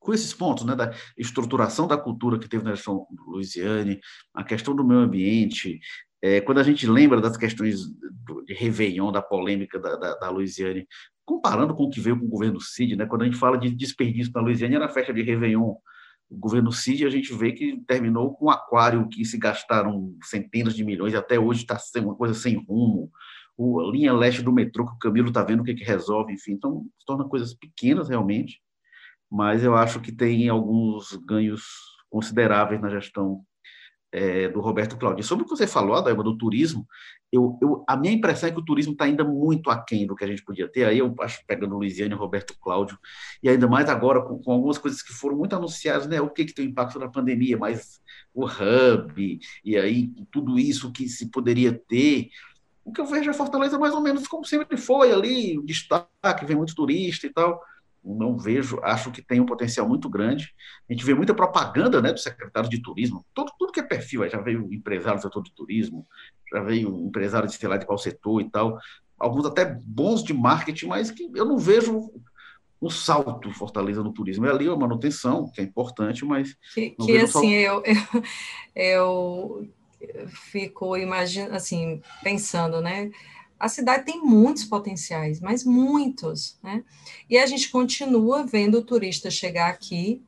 com 0.00 0.12
esses 0.12 0.34
pontos, 0.34 0.64
né, 0.64 0.74
da 0.74 0.92
estruturação 1.16 1.86
da 1.86 1.96
cultura 1.96 2.40
que 2.40 2.48
teve 2.48 2.64
na 2.64 2.74
gestão 2.74 3.06
Luiziane, 3.28 4.00
a 4.34 4.42
questão 4.42 4.74
do 4.74 4.84
meio 4.84 4.98
ambiente, 4.98 5.78
é, 6.24 6.40
quando 6.40 6.58
a 6.58 6.62
gente 6.62 6.86
lembra 6.86 7.20
das 7.20 7.36
questões 7.36 7.80
de 8.46 8.54
Réveillon, 8.54 9.12
da 9.12 9.20
polêmica 9.20 9.78
da, 9.78 9.94
da, 9.94 10.14
da 10.14 10.30
Luiziane, 10.30 10.88
comparando 11.24 11.74
com 11.74 11.84
o 11.84 11.90
que 11.90 12.00
veio 12.00 12.18
com 12.18 12.26
o 12.26 12.28
governo 12.28 12.60
Cid, 12.60 12.96
né? 12.96 13.06
quando 13.06 13.22
a 13.22 13.24
gente 13.24 13.36
fala 13.36 13.56
de 13.56 13.70
desperdício 13.70 14.32
na 14.34 14.40
Louisiana, 14.40 14.76
era 14.76 14.88
festa 14.88 15.12
de 15.12 15.22
Réveillon. 15.22 15.74
O 16.30 16.36
governo 16.36 16.72
Cid, 16.72 17.06
a 17.06 17.10
gente 17.10 17.32
vê 17.34 17.52
que 17.52 17.80
terminou 17.86 18.34
com 18.34 18.46
um 18.46 18.50
aquário 18.50 19.08
que 19.08 19.24
se 19.24 19.38
gastaram 19.38 20.14
centenas 20.22 20.74
de 20.74 20.84
milhões, 20.84 21.12
e 21.12 21.16
até 21.16 21.38
hoje 21.38 21.62
está 21.62 21.78
uma 22.00 22.14
coisa 22.14 22.34
sem 22.34 22.56
rumo. 22.64 23.10
O, 23.56 23.80
a 23.80 23.90
linha 23.90 24.12
leste 24.12 24.42
do 24.42 24.52
metrô, 24.52 24.86
que 24.86 24.94
o 24.94 24.98
Camilo 24.98 25.28
está 25.28 25.42
vendo 25.42 25.60
o 25.60 25.64
que, 25.64 25.74
que 25.74 25.84
resolve, 25.84 26.32
enfim. 26.32 26.52
Então, 26.52 26.86
se 26.98 27.06
torna 27.06 27.28
coisas 27.28 27.54
pequenas, 27.54 28.08
realmente, 28.08 28.60
mas 29.30 29.62
eu 29.62 29.74
acho 29.74 30.00
que 30.00 30.12
tem 30.12 30.48
alguns 30.48 31.14
ganhos 31.24 31.62
consideráveis 32.10 32.80
na 32.80 32.88
gestão 32.88 33.44
é, 34.14 34.48
do 34.48 34.60
Roberto 34.60 34.96
Cláudio. 34.96 35.24
Sobre 35.24 35.44
o 35.44 35.48
que 35.48 35.56
você 35.56 35.66
falou, 35.66 35.96
Adaima, 35.96 36.22
do 36.22 36.38
turismo, 36.38 36.86
eu, 37.32 37.58
eu, 37.60 37.84
a 37.88 37.96
minha 37.96 38.14
impressão 38.14 38.48
é 38.48 38.52
que 38.52 38.60
o 38.60 38.64
turismo 38.64 38.92
está 38.92 39.06
ainda 39.06 39.24
muito 39.24 39.70
aquém 39.70 40.06
do 40.06 40.14
que 40.14 40.22
a 40.22 40.26
gente 40.28 40.44
podia 40.44 40.68
ter. 40.68 40.84
Aí 40.84 41.00
eu 41.00 41.12
acho 41.20 41.44
pegando 41.48 41.76
Luiziane 41.76 42.14
e 42.14 42.16
Roberto 42.16 42.56
Cláudio, 42.60 42.96
e 43.42 43.48
ainda 43.48 43.66
mais 43.66 43.88
agora 43.90 44.22
com, 44.22 44.38
com, 44.38 44.52
algumas 44.52 44.78
coisas 44.78 45.02
que 45.02 45.12
foram 45.12 45.36
muito 45.36 45.56
anunciadas, 45.56 46.06
né? 46.06 46.20
O 46.20 46.30
que, 46.30 46.44
que 46.44 46.54
tem 46.54 46.66
impacto 46.66 46.96
da 46.96 47.08
pandemia, 47.08 47.58
mas 47.58 48.00
o 48.32 48.46
hub, 48.46 49.40
e 49.64 49.76
aí 49.76 50.12
tudo 50.30 50.60
isso 50.60 50.92
que 50.92 51.08
se 51.08 51.28
poderia 51.28 51.72
ter. 51.72 52.28
O 52.84 52.92
que 52.92 53.00
eu 53.00 53.06
vejo 53.06 53.28
é 53.28 53.34
Fortaleza 53.34 53.78
mais 53.80 53.94
ou 53.94 54.00
menos 54.00 54.28
como 54.28 54.44
sempre 54.44 54.76
foi 54.76 55.10
ali, 55.10 55.58
o 55.58 55.64
destaque, 55.64 56.46
vem 56.46 56.56
muito 56.56 56.74
turista 56.74 57.26
e 57.26 57.30
tal 57.30 57.60
não 58.04 58.36
vejo, 58.36 58.78
acho 58.82 59.10
que 59.10 59.22
tem 59.22 59.40
um 59.40 59.46
potencial 59.46 59.88
muito 59.88 60.08
grande. 60.10 60.52
A 60.88 60.92
gente 60.92 61.04
vê 61.04 61.14
muita 61.14 61.34
propaganda 61.34 62.02
né, 62.02 62.12
do 62.12 62.18
secretário 62.18 62.68
de 62.68 62.82
turismo, 62.82 63.24
todo, 63.32 63.52
tudo 63.58 63.72
que 63.72 63.80
é 63.80 63.82
perfil, 63.82 64.28
já 64.28 64.40
veio 64.40 64.72
empresário 64.72 65.18
do 65.18 65.22
setor 65.22 65.42
de 65.42 65.52
turismo, 65.52 66.06
já 66.52 66.60
veio 66.62 67.06
empresário 67.06 67.48
de 67.48 67.54
sei 67.54 67.68
lá 67.68 67.76
de 67.76 67.86
qual 67.86 67.96
setor 67.96 68.40
e 68.40 68.50
tal, 68.50 68.78
alguns 69.18 69.46
até 69.46 69.64
bons 69.64 70.22
de 70.22 70.34
marketing, 70.34 70.86
mas 70.86 71.10
que 71.10 71.30
eu 71.34 71.44
não 71.44 71.56
vejo 71.56 72.10
um 72.80 72.90
salto 72.90 73.50
Fortaleza 73.52 74.02
no 74.02 74.12
turismo. 74.12 74.46
É 74.46 74.50
ali 74.50 74.68
a 74.68 74.76
manutenção, 74.76 75.50
que 75.50 75.60
é 75.60 75.64
importante, 75.64 76.24
mas. 76.24 76.54
Que, 76.74 76.90
que 76.90 77.18
assim, 77.18 77.52
eu, 77.52 77.82
eu, 78.74 79.68
eu 80.00 80.28
fico 80.28 80.96
imaginando, 80.96 81.54
assim, 81.54 82.02
pensando, 82.22 82.80
né? 82.80 83.10
A 83.58 83.68
cidade 83.68 84.04
tem 84.04 84.20
muitos 84.20 84.64
potenciais, 84.64 85.40
mas 85.40 85.64
muitos, 85.64 86.58
né? 86.62 86.82
E 87.28 87.38
a 87.38 87.46
gente 87.46 87.70
continua 87.70 88.44
vendo 88.44 88.78
o 88.78 88.82
turista 88.82 89.30
chegar 89.30 89.68
aqui, 89.68 90.22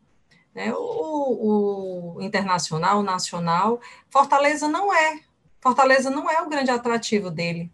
né? 0.55 0.73
O, 0.75 2.17
o 2.17 2.23
internacional, 2.23 3.01
o 3.01 3.03
nacional, 3.03 3.81
Fortaleza 4.09 4.69
não 4.69 4.93
é. 4.93 5.21
Fortaleza 5.61 6.11
não 6.11 6.31
é 6.31 6.41
o 6.43 6.49
grande 6.49 6.71
atrativo 6.71 7.31
dele, 7.31 7.71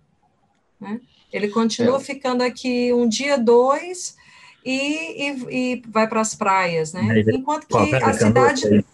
né? 0.81 1.01
Ele 1.33 1.49
continua 1.49 1.99
é. 1.99 2.01
ficando 2.01 2.43
aqui 2.43 2.93
um 2.93 3.09
dia, 3.09 3.39
dois, 3.39 4.17
e, 4.65 5.29
e, 5.29 5.47
e 5.51 5.83
vai 5.89 6.07
para 6.09 6.21
as 6.21 6.35
praias, 6.35 6.93
né? 6.93 7.03
Enquanto 7.33 7.67
que 7.67 7.95
a 7.95 8.13
cidade 8.13 8.85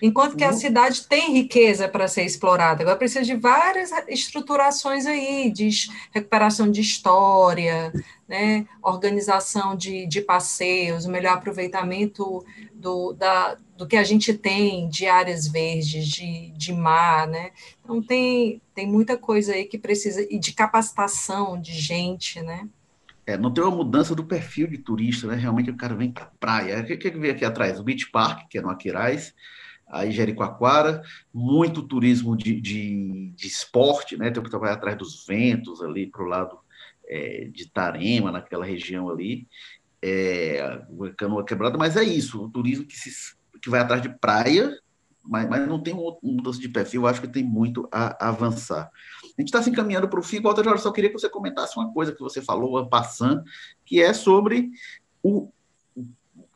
Enquanto 0.00 0.36
que 0.36 0.44
a 0.44 0.50
uhum. 0.50 0.56
cidade 0.56 1.06
tem 1.06 1.32
riqueza 1.32 1.88
para 1.88 2.06
ser 2.06 2.24
explorada, 2.24 2.82
agora 2.82 2.98
precisa 2.98 3.24
de 3.24 3.34
várias 3.34 3.90
estruturações 4.08 5.06
aí, 5.06 5.50
de 5.50 5.70
recuperação 6.12 6.70
de 6.70 6.80
história, 6.82 7.92
né, 8.28 8.66
organização 8.82 9.74
de, 9.74 10.06
de 10.06 10.20
passeios, 10.20 11.06
o 11.06 11.10
melhor 11.10 11.34
aproveitamento 11.34 12.44
do, 12.74 13.12
da, 13.14 13.56
do 13.76 13.86
que 13.86 13.96
a 13.96 14.04
gente 14.04 14.34
tem 14.34 14.88
de 14.88 15.06
áreas 15.06 15.48
verdes, 15.48 16.06
de, 16.06 16.50
de 16.50 16.72
mar, 16.72 17.26
né? 17.26 17.50
Então 17.82 18.02
tem, 18.02 18.60
tem 18.74 18.86
muita 18.86 19.16
coisa 19.16 19.52
aí 19.52 19.64
que 19.64 19.78
precisa, 19.78 20.26
e 20.28 20.38
de 20.38 20.52
capacitação 20.52 21.60
de 21.60 21.72
gente, 21.72 22.40
né? 22.42 22.68
É, 23.26 23.36
não 23.36 23.52
tem 23.52 23.64
uma 23.64 23.76
mudança 23.76 24.14
do 24.14 24.24
perfil 24.24 24.68
de 24.68 24.78
turista, 24.78 25.26
né? 25.26 25.34
Realmente 25.34 25.70
o 25.70 25.76
cara 25.76 25.96
vem 25.96 26.12
para 26.12 26.24
a 26.24 26.30
praia. 26.38 26.80
O 26.80 26.84
que, 26.86 26.96
que 26.96 27.10
vem 27.10 27.30
aqui 27.30 27.44
atrás? 27.44 27.80
O 27.80 27.82
Beach 27.82 28.08
Park, 28.10 28.48
que 28.48 28.58
é 28.58 28.62
no 28.62 28.70
Aquiraz, 28.70 29.34
aí 29.88 30.10
Jericoacoara, 30.10 31.02
muito 31.32 31.82
turismo 31.82 32.36
de, 32.36 32.60
de, 32.60 33.32
de 33.34 33.46
esporte, 33.46 34.16
né? 34.16 34.30
Tem 34.30 34.42
que 34.42 34.50
trabalhar 34.50 34.74
atrás 34.74 34.96
dos 34.96 35.24
ventos 35.26 35.82
ali 35.82 36.06
para 36.06 36.22
o 36.22 36.26
lado 36.26 36.58
é, 37.08 37.48
de 37.52 37.70
Tarema, 37.70 38.32
naquela 38.32 38.64
região 38.64 39.08
ali, 39.08 39.46
é, 40.02 40.82
canoa 41.16 41.44
quebrada, 41.44 41.78
mas 41.78 41.96
é 41.96 42.02
isso, 42.02 42.44
o 42.44 42.50
turismo 42.50 42.84
que, 42.84 42.96
se, 42.96 43.34
que 43.62 43.70
vai 43.70 43.80
atrás 43.80 44.02
de 44.02 44.08
praia, 44.08 44.76
mas, 45.22 45.48
mas 45.48 45.66
não 45.66 45.82
tem 45.82 45.94
mudança 46.22 46.60
de 46.60 46.68
perfil, 46.68 47.02
eu 47.02 47.06
acho 47.08 47.20
que 47.20 47.28
tem 47.28 47.42
muito 47.42 47.88
a, 47.90 48.28
avançar. 48.28 48.90
A 49.24 49.40
gente 49.40 49.48
está 49.48 49.62
se 49.62 49.70
encaminhando 49.70 50.08
para 50.08 50.20
o 50.20 50.22
fim, 50.22 50.40
Walter 50.40 50.64
Jorge, 50.64 50.82
só 50.82 50.92
queria 50.92 51.10
que 51.10 51.18
você 51.18 51.28
comentasse 51.28 51.76
uma 51.76 51.92
coisa 51.92 52.12
que 52.12 52.20
você 52.20 52.40
falou, 52.40 52.88
passando, 52.88 53.42
que 53.84 54.00
é 54.00 54.12
sobre 54.12 54.70
o, 55.22 55.50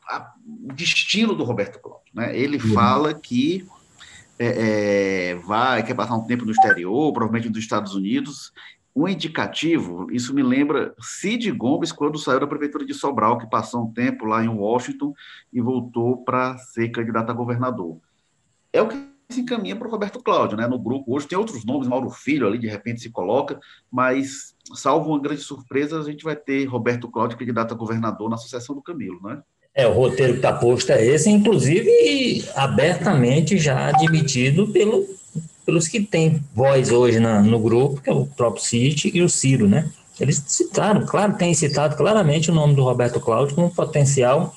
a, 0.07 0.33
o 0.63 0.73
destino 0.73 1.35
do 1.35 1.43
Roberto 1.43 1.79
Cláudio. 1.79 2.00
Né? 2.13 2.37
Ele 2.37 2.57
uhum. 2.57 2.73
fala 2.73 3.13
que 3.13 3.65
é, 4.37 5.31
é, 5.31 5.35
vai, 5.35 5.83
quer 5.83 5.93
passar 5.93 6.15
um 6.15 6.25
tempo 6.25 6.45
no 6.45 6.51
exterior, 6.51 7.13
provavelmente 7.13 7.49
nos 7.49 7.59
Estados 7.59 7.93
Unidos. 7.93 8.51
Um 8.93 9.07
indicativo, 9.07 10.11
isso 10.11 10.33
me 10.33 10.43
lembra 10.43 10.93
Cid 10.99 11.49
Gomes, 11.51 11.91
quando 11.91 12.19
saiu 12.19 12.41
da 12.41 12.47
prefeitura 12.47 12.85
de 12.85 12.93
Sobral, 12.93 13.37
que 13.37 13.49
passou 13.49 13.83
um 13.83 13.93
tempo 13.93 14.25
lá 14.25 14.43
em 14.43 14.49
Washington 14.49 15.13
e 15.53 15.61
voltou 15.61 16.17
para 16.25 16.57
ser 16.57 16.89
candidato 16.89 17.29
a 17.29 17.33
governador. 17.33 17.97
É 18.73 18.81
o 18.81 18.87
que 18.87 19.11
se 19.29 19.41
encaminha 19.41 19.75
para 19.75 19.87
o 19.87 19.91
Roberto 19.91 20.21
Cláudio, 20.21 20.57
né? 20.57 20.67
No 20.67 20.77
grupo 20.77 21.15
hoje 21.15 21.27
tem 21.27 21.37
outros 21.37 21.63
nomes, 21.63 21.87
Mauro 21.87 22.09
Filho 22.09 22.47
ali 22.47 22.57
de 22.57 22.67
repente 22.67 23.01
se 23.01 23.09
coloca, 23.09 23.59
mas 23.89 24.55
salvo 24.75 25.11
uma 25.11 25.21
grande 25.21 25.41
surpresa, 25.41 25.99
a 25.99 26.03
gente 26.03 26.23
vai 26.23 26.35
ter 26.35 26.65
Roberto 26.65 27.09
Cláudio 27.09 27.37
candidato 27.37 27.73
a 27.73 27.77
governador 27.77 28.29
na 28.29 28.37
sucessão 28.37 28.75
do 28.75 28.81
Camilo, 28.81 29.21
né? 29.23 29.41
É, 29.73 29.87
o 29.87 29.93
roteiro 29.93 30.33
que 30.33 30.39
está 30.39 30.51
posto 30.51 30.91
é 30.91 31.05
esse, 31.05 31.29
inclusive 31.29 32.43
abertamente 32.55 33.57
já 33.57 33.87
admitido 33.87 34.67
pelo, 34.67 35.07
pelos 35.65 35.87
que 35.87 36.01
têm 36.01 36.43
voz 36.53 36.91
hoje 36.91 37.19
na, 37.19 37.41
no 37.41 37.57
grupo, 37.57 38.01
que 38.01 38.09
é 38.09 38.13
o 38.13 38.25
próprio 38.25 38.63
City 38.63 39.09
e 39.13 39.21
o 39.21 39.29
Ciro, 39.29 39.69
né? 39.69 39.89
Eles 40.19 40.43
citaram, 40.45 41.05
claro, 41.05 41.33
têm 41.33 41.53
citado 41.53 41.95
claramente 41.95 42.51
o 42.51 42.53
nome 42.53 42.75
do 42.75 42.83
Roberto 42.83 43.19
Cláudio 43.19 43.55
como 43.55 43.71
potencial 43.71 44.53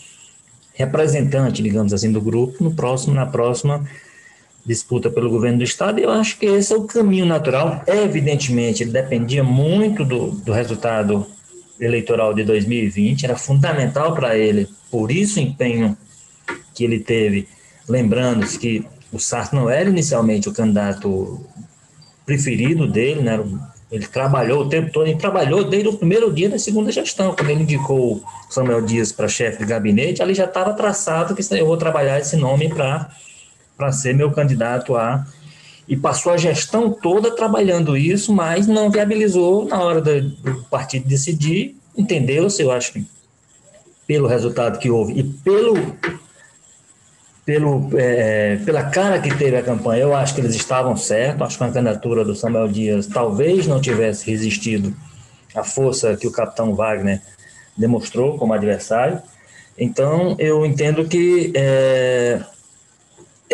representante, 0.75 1.63
digamos 1.63 1.93
assim, 1.93 2.11
do 2.11 2.21
grupo 2.21 2.63
no 2.63 2.75
próximo, 2.75 3.15
na 3.15 3.25
próxima 3.25 3.89
disputa 4.67 5.09
pelo 5.11 5.31
governo 5.31 5.59
do 5.59 5.65
Estado, 5.65 6.01
e 6.01 6.03
eu 6.03 6.11
acho 6.11 6.39
que 6.39 6.47
esse 6.47 6.73
é 6.73 6.77
o 6.77 6.85
caminho 6.85 7.27
natural. 7.27 7.83
Evidentemente, 7.87 8.83
ele 8.83 8.91
dependia 8.91 9.45
muito 9.45 10.05
do, 10.05 10.31
do 10.31 10.53
resultado 10.53 11.27
eleitoral 11.81 12.35
de 12.35 12.45
2020, 12.45 13.25
era 13.25 13.37
fundamental 13.37 14.15
para 14.15 14.37
ele 14.37 14.69
por 14.91 15.11
isso 15.11 15.41
o 15.41 15.43
empenho 15.43 15.97
que 16.73 16.85
ele 16.85 17.01
teve, 17.01 17.49
lembrando-se 17.89 18.59
que 18.59 18.87
o 19.13 19.19
Sarto 19.19 19.57
não 19.57 19.69
era 19.69 19.91
inicialmente 19.91 20.49
o 20.49 20.53
candidato 20.53 21.45
preferido 22.25 22.87
dele, 22.87 23.21
né? 23.21 23.43
Ele 23.91 24.07
trabalhou 24.07 24.63
o 24.63 24.69
tempo 24.69 24.93
todo, 24.93 25.07
ele 25.07 25.19
trabalhou 25.19 25.65
desde 25.65 25.89
o 25.89 25.97
primeiro 25.97 26.33
dia 26.33 26.49
da 26.49 26.59
segunda 26.59 26.91
gestão, 26.91 27.35
quando 27.35 27.51
ele 27.51 27.63
indicou 27.63 28.23
Samuel 28.51 28.83
Dias 28.83 29.13
para 29.13 29.29
chefe 29.29 29.59
de 29.59 29.67
gabinete, 29.67 30.23
ali 30.23 30.35
já 30.35 30.45
estava 30.45 30.73
traçado 30.73 31.35
que 31.35 31.43
eu 31.55 31.67
vou 31.67 31.77
trabalhar 31.77 32.19
esse 32.19 32.37
nome 32.37 32.69
para 32.69 33.93
ser 33.93 34.15
meu 34.15 34.33
candidato 34.33 34.97
a. 34.97 35.27
E 35.87 35.97
passou 35.97 36.33
a 36.33 36.37
gestão 36.37 36.91
toda 36.91 37.35
trabalhando 37.35 37.97
isso, 37.97 38.33
mas 38.33 38.67
não 38.67 38.91
viabilizou 38.91 39.67
na 39.67 39.83
hora 39.83 40.01
do 40.01 40.65
partido 40.71 41.07
decidir, 41.07 41.77
entendeu-se, 41.97 42.63
eu 42.63 42.73
acho 42.73 42.93
que 42.93 43.07
pelo 44.07 44.27
resultado 44.27 44.79
que 44.79 44.91
houve 44.91 45.19
e 45.19 45.23
pelo 45.23 45.75
pelo, 47.45 47.91
é, 47.95 48.57
pela 48.65 48.85
cara 48.85 49.21
que 49.21 49.35
teve 49.37 49.57
a 49.57 49.63
campanha, 49.63 50.03
eu 50.03 50.17
acho 50.17 50.35
que 50.35 50.41
eles 50.41 50.55
estavam 50.55 50.97
certos. 50.97 51.43
Acho 51.43 51.59
que 51.59 51.65
a 51.65 51.71
candidatura 51.71 52.25
do 52.25 52.35
Samuel 52.35 52.69
Dias 52.69 53.07
talvez 53.07 53.67
não 53.67 53.81
tivesse 53.81 54.31
resistido 54.31 54.95
à 55.55 55.63
força 55.63 56.17
que 56.17 56.27
o 56.27 56.33
capitão 56.33 56.75
Wagner 56.75 57.21
demonstrou 57.77 58.39
como 58.39 58.55
adversário. 58.55 59.21
Então, 59.77 60.37
eu 60.39 60.65
entendo 60.65 61.07
que 61.07 61.53
é, 61.55 62.41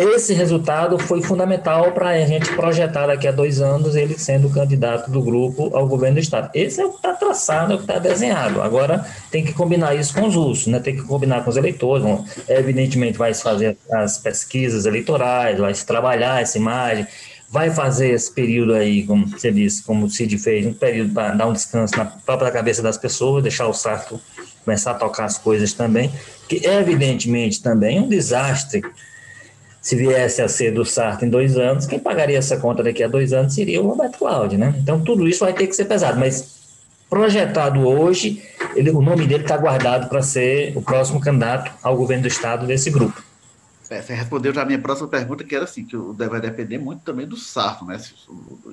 esse 0.03 0.32
resultado 0.34 0.98
foi 0.98 1.22
fundamental 1.22 1.92
para 1.92 2.11
a 2.11 2.26
gente 2.26 2.53
projetar 2.55 3.07
daqui 3.07 3.26
a 3.28 3.32
dois 3.32 3.61
anos 3.61 3.96
ele 3.96 4.18
sendo 4.18 4.48
candidato 4.51 5.11
do 5.11 5.22
grupo 5.22 5.70
ao 5.76 5.86
governo 5.86 6.14
do 6.16 6.20
Estado. 6.20 6.51
Esse 6.55 6.80
é 6.80 6.86
o 6.86 6.90
que 6.90 6.96
está 6.96 7.12
traçado, 7.12 7.72
é 7.72 7.74
o 7.74 7.78
que 7.78 7.84
está 7.84 7.98
desenhado. 7.98 8.62
Agora 8.62 9.05
tem 9.30 9.44
que 9.44 9.53
combinar 9.53 9.94
isso 9.94 10.14
com 10.14 10.26
os 10.26 10.36
usos, 10.36 10.66
né? 10.66 10.78
tem 10.80 10.96
que 10.96 11.03
combinar 11.03 11.44
com 11.44 11.51
os 11.51 11.57
eleitores. 11.57 12.05
Evidentemente, 12.48 13.18
vai 13.18 13.34
se 13.34 13.42
fazer 13.42 13.76
as 13.90 14.18
pesquisas 14.18 14.86
eleitorais, 14.86 15.59
vai 15.59 15.74
se 15.74 15.84
trabalhar 15.84 16.40
essa 16.40 16.57
imagem, 16.57 17.07
vai 17.51 17.70
fazer 17.70 18.11
esse 18.11 18.32
período 18.32 18.74
aí, 18.74 19.05
como 19.05 19.26
você 19.26 19.51
disse, 19.51 19.82
como 19.82 20.07
o 20.07 20.11
Cid 20.11 20.38
fez, 20.38 20.64
um 20.66 20.72
período 20.72 21.12
para 21.12 21.34
dar 21.34 21.46
um 21.46 21.53
descanso 21.53 21.96
na 21.96 22.05
própria 22.05 22.51
cabeça 22.51 22.82
das 22.82 22.96
pessoas, 22.96 23.42
deixar 23.42 23.66
o 23.66 23.72
Sarto 23.72 24.20
começar 24.64 24.92
a 24.92 24.94
tocar 24.94 25.24
as 25.24 25.38
coisas 25.38 25.72
também, 25.72 26.12
que 26.48 26.64
evidentemente 26.66 27.62
também 27.62 27.98
é 27.98 28.01
um 28.01 28.09
desastre 28.09 28.82
se 29.81 29.97
viesse 29.97 30.43
a 30.43 30.49
ser 30.49 30.72
do 30.72 30.85
Sarto 30.85 31.24
em 31.24 31.31
dois 31.31 31.57
anos, 31.57 31.87
quem 31.87 31.99
pagaria 31.99 32.39
essa 32.39 32.59
conta 32.59 32.83
daqui 32.83 33.03
a 33.03 33.09
dois 33.09 33.33
anos 33.33 33.55
seria 33.55 33.81
o 33.81 33.89
Roberto 33.89 34.18
Cláudio, 34.18 34.59
né? 34.59 34.74
Então 34.78 35.03
tudo 35.03 35.26
isso 35.26 35.45
vai 35.45 35.55
ter 35.55 35.66
que 35.66 35.74
ser 35.74 35.87
pesado, 35.87 36.18
mas 36.18 36.61
projetado 37.09 37.81
hoje, 37.81 38.43
ele, 38.76 38.91
o 38.91 39.01
nome 39.01 39.26
dele 39.26 39.43
está 39.43 39.57
guardado 39.57 40.09
para 40.09 40.22
ser 40.22 40.76
o 40.76 40.83
próximo 40.83 41.20
candidato 41.20 41.72
ao 41.83 41.97
governo 41.97 42.22
do 42.22 42.28
estado 42.28 42.66
desse 42.66 42.91
grupo. 42.91 43.22
É, 43.91 44.01
você 44.01 44.14
respondeu 44.14 44.55
já 44.55 44.62
a 44.62 44.64
minha 44.64 44.78
próxima 44.78 45.09
pergunta, 45.09 45.43
que 45.43 45.55
era 45.55 45.64
assim, 45.64 45.85
que 45.85 45.97
vai 45.97 46.41
depender 46.41 46.78
muito 46.78 47.03
também 47.03 47.26
do 47.26 47.37
Sarto, 47.37 47.85
né? 47.85 48.01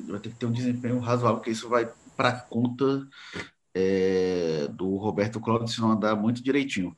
Vai 0.08 0.20
ter 0.20 0.30
que 0.30 0.36
ter 0.36 0.46
um 0.46 0.52
desempenho 0.52 1.00
razoável, 1.00 1.38
porque 1.38 1.50
isso 1.50 1.68
vai 1.68 1.90
para 2.16 2.34
conta 2.34 3.08
é, 3.74 4.68
do 4.70 4.96
Roberto 4.98 5.40
Cláudio 5.40 5.68
se 5.68 5.82
não 5.82 5.94
andar 5.94 6.16
muito 6.16 6.44
direitinho. 6.44 6.96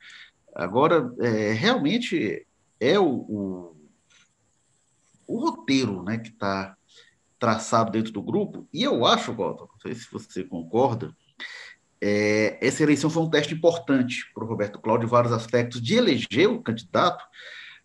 Agora, 0.54 1.10
é, 1.20 1.54
realmente 1.54 2.46
é 2.78 3.00
o, 3.00 3.06
o 3.06 3.79
o 5.30 5.40
roteiro 5.40 6.02
né, 6.02 6.18
que 6.18 6.30
está 6.30 6.76
traçado 7.38 7.92
dentro 7.92 8.12
do 8.12 8.22
grupo, 8.22 8.68
e 8.74 8.84
eu 8.84 9.06
acho, 9.06 9.34
Walter, 9.34 9.64
não 9.64 9.80
sei 9.80 9.94
se 9.94 10.12
você 10.12 10.44
concorda, 10.44 11.16
é, 12.02 12.58
essa 12.66 12.82
eleição 12.82 13.10
foi 13.10 13.24
um 13.24 13.30
teste 13.30 13.54
importante 13.54 14.26
para 14.34 14.44
o 14.44 14.48
Roberto 14.48 14.80
Cláudio 14.80 15.06
em 15.06 15.10
vários 15.10 15.32
aspectos, 15.32 15.82
de 15.82 15.96
eleger 15.96 16.50
o 16.50 16.62
candidato, 16.62 17.24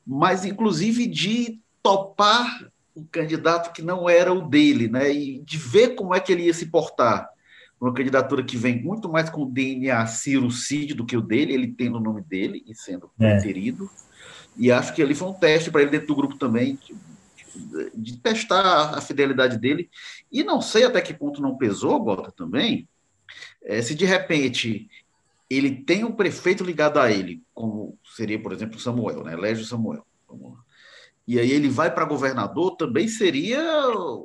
mas 0.06 0.44
inclusive 0.44 1.06
de 1.06 1.60
topar 1.82 2.66
um 2.96 3.04
candidato 3.04 3.72
que 3.72 3.82
não 3.82 4.08
era 4.08 4.32
o 4.32 4.48
dele, 4.48 4.88
né? 4.88 5.12
E 5.12 5.40
de 5.40 5.58
ver 5.58 5.96
como 5.96 6.14
é 6.14 6.20
que 6.20 6.32
ele 6.32 6.44
ia 6.44 6.54
se 6.54 6.66
portar. 6.66 7.28
Uma 7.80 7.92
candidatura 7.92 8.42
que 8.42 8.56
vem 8.56 8.82
muito 8.82 9.08
mais 9.08 9.28
com 9.28 9.42
o 9.42 9.50
DNA 9.50 10.06
Ciro 10.06 10.50
Cid 10.50 10.94
do 10.94 11.04
que 11.04 11.16
o 11.16 11.20
dele, 11.20 11.52
ele 11.52 11.68
tem 11.68 11.88
o 11.88 12.00
nome 12.00 12.22
dele 12.22 12.62
e 12.66 12.74
sendo 12.74 13.10
é. 13.18 13.40
querido. 13.40 13.90
E 14.56 14.70
acho 14.70 14.94
que 14.94 15.02
ali 15.02 15.14
foi 15.14 15.28
um 15.28 15.34
teste 15.34 15.70
para 15.70 15.82
ele 15.82 15.90
dentro 15.90 16.06
do 16.06 16.14
grupo 16.14 16.36
também, 16.36 16.78
de 17.94 18.16
testar 18.18 18.96
a 18.96 19.00
fidelidade 19.00 19.58
dele. 19.58 19.88
E 20.30 20.42
não 20.42 20.60
sei 20.60 20.84
até 20.84 21.00
que 21.00 21.14
ponto 21.14 21.40
não 21.40 21.56
pesou, 21.56 22.00
Bota, 22.00 22.32
também, 22.32 22.88
é, 23.62 23.80
se 23.80 23.94
de 23.94 24.04
repente 24.04 24.88
ele 25.48 25.70
tem 25.70 26.04
um 26.04 26.12
prefeito 26.12 26.64
ligado 26.64 26.98
a 26.98 27.10
ele, 27.10 27.42
como 27.52 27.96
seria, 28.16 28.38
por 28.38 28.52
exemplo, 28.52 28.78
Samuel, 28.78 29.24
né? 29.24 29.36
Légio 29.36 29.64
Samuel. 29.64 30.04
E 31.26 31.38
aí 31.38 31.50
ele 31.52 31.68
vai 31.68 31.92
para 31.92 32.04
governador, 32.04 32.76
também 32.76 33.08
seria. 33.08 33.62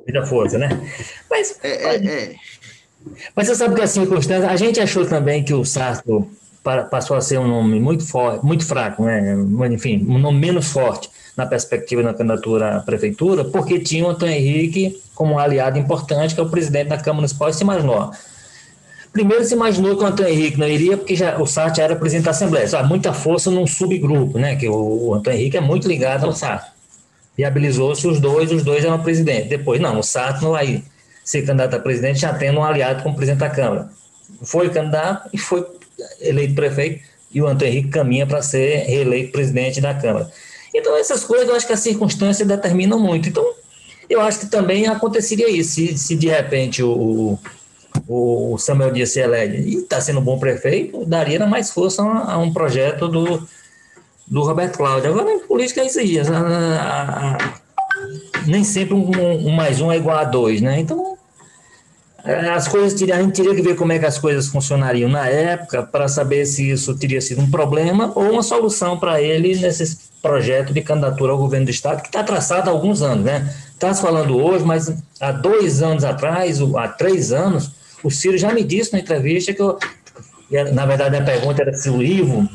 Muita 0.06 0.26
força, 0.26 0.58
né? 0.58 0.68
Mas. 1.30 1.58
É, 1.62 1.96
é, 1.96 2.06
é. 2.06 2.36
Mas 3.34 3.46
você 3.46 3.54
sabe 3.54 3.74
que 3.74 3.80
a 3.80 3.86
circunstância. 3.86 4.50
A 4.50 4.56
gente 4.56 4.80
achou 4.80 5.06
também 5.06 5.42
que 5.42 5.54
o 5.54 5.64
Sarto 5.64 6.30
passou 6.90 7.16
a 7.16 7.20
ser 7.22 7.38
um 7.38 7.48
nome 7.48 7.80
muito 7.80 8.06
forte, 8.06 8.44
muito 8.44 8.66
fraco, 8.66 9.04
né? 9.04 9.34
Enfim, 9.72 10.04
um 10.06 10.18
nome 10.18 10.38
menos 10.38 10.70
forte 10.70 11.08
na 11.36 11.46
perspectiva 11.46 12.02
da 12.02 12.14
candidatura 12.14 12.76
à 12.76 12.80
prefeitura, 12.80 13.44
porque 13.44 13.78
tinha 13.78 14.04
o 14.04 14.10
Antônio 14.10 14.34
Henrique 14.34 15.00
como 15.14 15.34
um 15.34 15.38
aliado 15.38 15.78
importante, 15.78 16.34
que 16.34 16.40
é 16.40 16.42
o 16.42 16.48
presidente 16.48 16.88
da 16.88 16.96
Câmara 16.96 17.16
Municipal, 17.16 17.48
e 17.48 17.54
se 17.54 17.62
imaginou. 17.62 18.10
Primeiro 19.12 19.44
se 19.44 19.54
imaginou 19.54 19.96
que 19.96 20.04
o 20.04 20.06
Antônio 20.06 20.32
Henrique 20.32 20.58
não 20.58 20.68
iria, 20.68 20.96
porque 20.96 21.16
já, 21.16 21.36
o 21.40 21.46
SAT 21.46 21.78
era 21.78 21.96
presidente 21.96 22.24
da 22.24 22.30
Assembleia. 22.30 22.68
Há 22.78 22.84
muita 22.84 23.12
força 23.12 23.50
num 23.50 23.66
subgrupo, 23.66 24.38
né? 24.38 24.54
Que 24.54 24.68
o, 24.68 25.08
o 25.08 25.14
Antônio 25.14 25.38
Henrique 25.38 25.56
é 25.56 25.60
muito 25.60 25.88
ligado 25.88 26.26
ao 26.26 26.32
SAT. 26.32 26.64
Viabilizou-se 27.36 28.06
os 28.06 28.20
dois, 28.20 28.52
os 28.52 28.62
dois 28.62 28.84
eram 28.84 29.02
presidente. 29.02 29.48
Depois, 29.48 29.80
não, 29.80 29.98
o 29.98 30.02
SAT 30.02 30.42
não 30.42 30.52
vai 30.52 30.84
ser 31.24 31.42
candidato 31.42 31.74
a 31.74 31.80
presidente, 31.80 32.20
já 32.20 32.32
tendo 32.32 32.60
um 32.60 32.64
aliado 32.64 33.02
como 33.02 33.16
presidente 33.16 33.40
da 33.40 33.50
Câmara. 33.50 33.90
Foi 34.42 34.70
candidato 34.70 35.28
e 35.32 35.38
foi 35.38 35.66
eleito 36.20 36.54
prefeito, 36.54 37.02
e 37.32 37.42
o 37.42 37.46
Antônio 37.46 37.72
Henrique 37.72 37.88
caminha 37.88 38.26
para 38.26 38.42
ser 38.42 38.84
reeleito 38.86 39.32
presidente 39.32 39.80
da 39.80 39.92
Câmara. 39.92 40.30
Então, 40.74 40.96
essas 40.96 41.24
coisas 41.24 41.48
eu 41.48 41.54
acho 41.54 41.66
que 41.66 41.72
as 41.72 41.80
circunstâncias 41.80 42.46
determinam 42.46 42.98
muito. 42.98 43.28
Então, 43.28 43.44
eu 44.08 44.20
acho 44.20 44.40
que 44.40 44.46
também 44.46 44.86
aconteceria 44.86 45.48
isso. 45.48 45.74
Se, 45.74 45.98
se 45.98 46.16
de 46.16 46.28
repente 46.28 46.82
o, 46.82 47.38
o 48.08 48.58
Samuel 48.58 48.92
Dias 48.92 49.12
se 49.12 49.20
elege 49.20 49.56
e 49.56 49.76
está 49.76 50.00
sendo 50.00 50.20
um 50.20 50.24
bom 50.24 50.38
prefeito, 50.38 51.04
daria 51.04 51.44
mais 51.46 51.70
força 51.70 52.02
a, 52.02 52.32
a, 52.34 52.38
um 52.38 52.52
projeto 52.52 53.08
do, 53.08 53.46
do 54.26 54.42
Roberto 54.42 54.76
Cláudio. 54.76 55.10
Agora, 55.10 55.32
em 55.32 55.40
política 55.40 55.80
é 55.80 55.86
isso 55.86 56.00
aí. 56.00 56.18
A, 56.18 56.24
a, 56.24 57.60
nem 58.46 58.64
sempre 58.64 58.94
um, 58.94 59.10
um, 59.46 59.50
mais 59.50 59.80
um 59.80 59.92
é 59.92 59.96
igual 59.96 60.18
a 60.18 60.24
dois, 60.24 60.60
né? 60.60 60.80
Então, 60.80 61.16
é, 62.24 62.50
as 62.50 62.68
coisas, 62.68 63.00
a 63.02 63.22
gente 63.22 63.34
teria 63.34 63.54
que 63.54 63.62
ver 63.62 63.76
como 63.76 63.92
é 63.92 63.98
que 63.98 64.06
as 64.06 64.18
coisas 64.18 64.48
funcionariam 64.48 65.08
na 65.08 65.26
época 65.28 65.82
para 65.82 66.08
saber 66.08 66.44
se 66.46 66.70
isso 66.70 66.96
teria 66.98 67.20
sido 67.20 67.40
um 67.40 67.50
problema 67.50 68.12
ou 68.14 68.32
uma 68.32 68.42
solução 68.42 68.98
para 68.98 69.22
ele 69.22 69.56
nesse 69.56 70.09
projeto 70.22 70.72
de 70.72 70.82
candidatura 70.82 71.32
ao 71.32 71.38
governo 71.38 71.66
do 71.66 71.70
Estado, 71.70 72.02
que 72.02 72.08
está 72.08 72.22
traçado 72.22 72.68
há 72.68 72.72
alguns 72.72 73.02
anos, 73.02 73.24
né? 73.24 73.54
Está 73.72 73.92
se 73.94 74.02
falando 74.02 74.36
hoje, 74.36 74.64
mas 74.64 74.94
há 75.20 75.32
dois 75.32 75.82
anos 75.82 76.04
atrás, 76.04 76.58
há 76.60 76.88
três 76.88 77.32
anos, 77.32 77.70
o 78.02 78.10
Ciro 78.10 78.36
já 78.36 78.52
me 78.52 78.62
disse 78.62 78.92
na 78.92 79.00
entrevista 79.00 79.52
que 79.54 79.62
eu, 79.62 79.78
na 80.72 80.84
verdade 80.84 81.16
a 81.16 81.22
pergunta 81.22 81.62
era 81.62 81.72
se 81.72 81.88
o 81.88 82.02
Ivo 82.02 82.48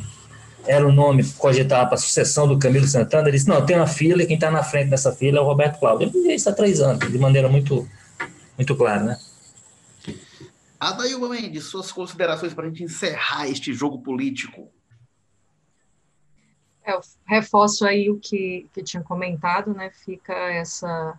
era 0.67 0.85
o 0.87 0.91
nome 0.91 1.23
cogitado 1.37 1.87
para 1.87 1.95
a 1.95 1.97
sucessão 1.97 2.47
do 2.47 2.57
Camilo 2.57 2.87
Santana, 2.87 3.27
ele 3.27 3.37
disse, 3.37 3.47
não, 3.47 3.63
tem 3.63 3.75
uma 3.75 3.87
fila 3.87 4.23
e 4.23 4.25
quem 4.25 4.35
está 4.35 4.49
na 4.49 4.63
frente 4.63 4.89
dessa 4.89 5.11
fila 5.11 5.37
é 5.37 5.41
o 5.41 5.45
Roberto 5.45 5.79
Cláudio. 5.79 6.07
Ele 6.07 6.33
disse 6.33 6.49
há 6.49 6.53
três 6.53 6.81
anos, 6.81 7.11
de 7.11 7.17
maneira 7.19 7.47
muito, 7.47 7.87
muito 8.57 8.75
clara, 8.75 9.03
né? 9.03 9.17
Adailma 10.79 11.29
Mendes, 11.29 11.65
suas 11.65 11.91
considerações 11.91 12.53
para 12.53 12.65
a 12.65 12.67
gente 12.67 12.83
encerrar 12.83 13.47
este 13.47 13.73
jogo 13.73 13.99
político. 13.99 14.69
É, 16.85 16.93
eu 16.93 17.01
reforço 17.25 17.85
aí 17.85 18.09
o 18.09 18.19
que, 18.19 18.67
que 18.73 18.83
tinha 18.83 19.03
comentado, 19.03 19.73
né? 19.73 19.89
Fica 19.89 20.33
essa 20.33 21.17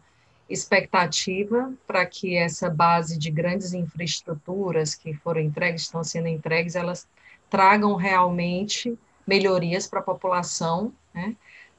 expectativa 0.49 1.73
para 1.87 2.07
que 2.07 2.37
essa 2.37 2.71
base 2.71 3.19
de 3.19 3.31
grandes 3.31 3.75
infraestruturas 3.75 4.95
que 4.95 5.13
foram 5.13 5.41
entregues, 5.41 5.83
estão 5.83 6.05
sendo 6.05 6.29
entregues, 6.29 6.77
elas 6.77 7.09
tragam 7.51 7.95
realmente 7.97 8.97
melhorias 9.27 9.87
para 9.87 10.01
a 10.01 10.05
população, 10.05 10.93
né? 11.13 11.37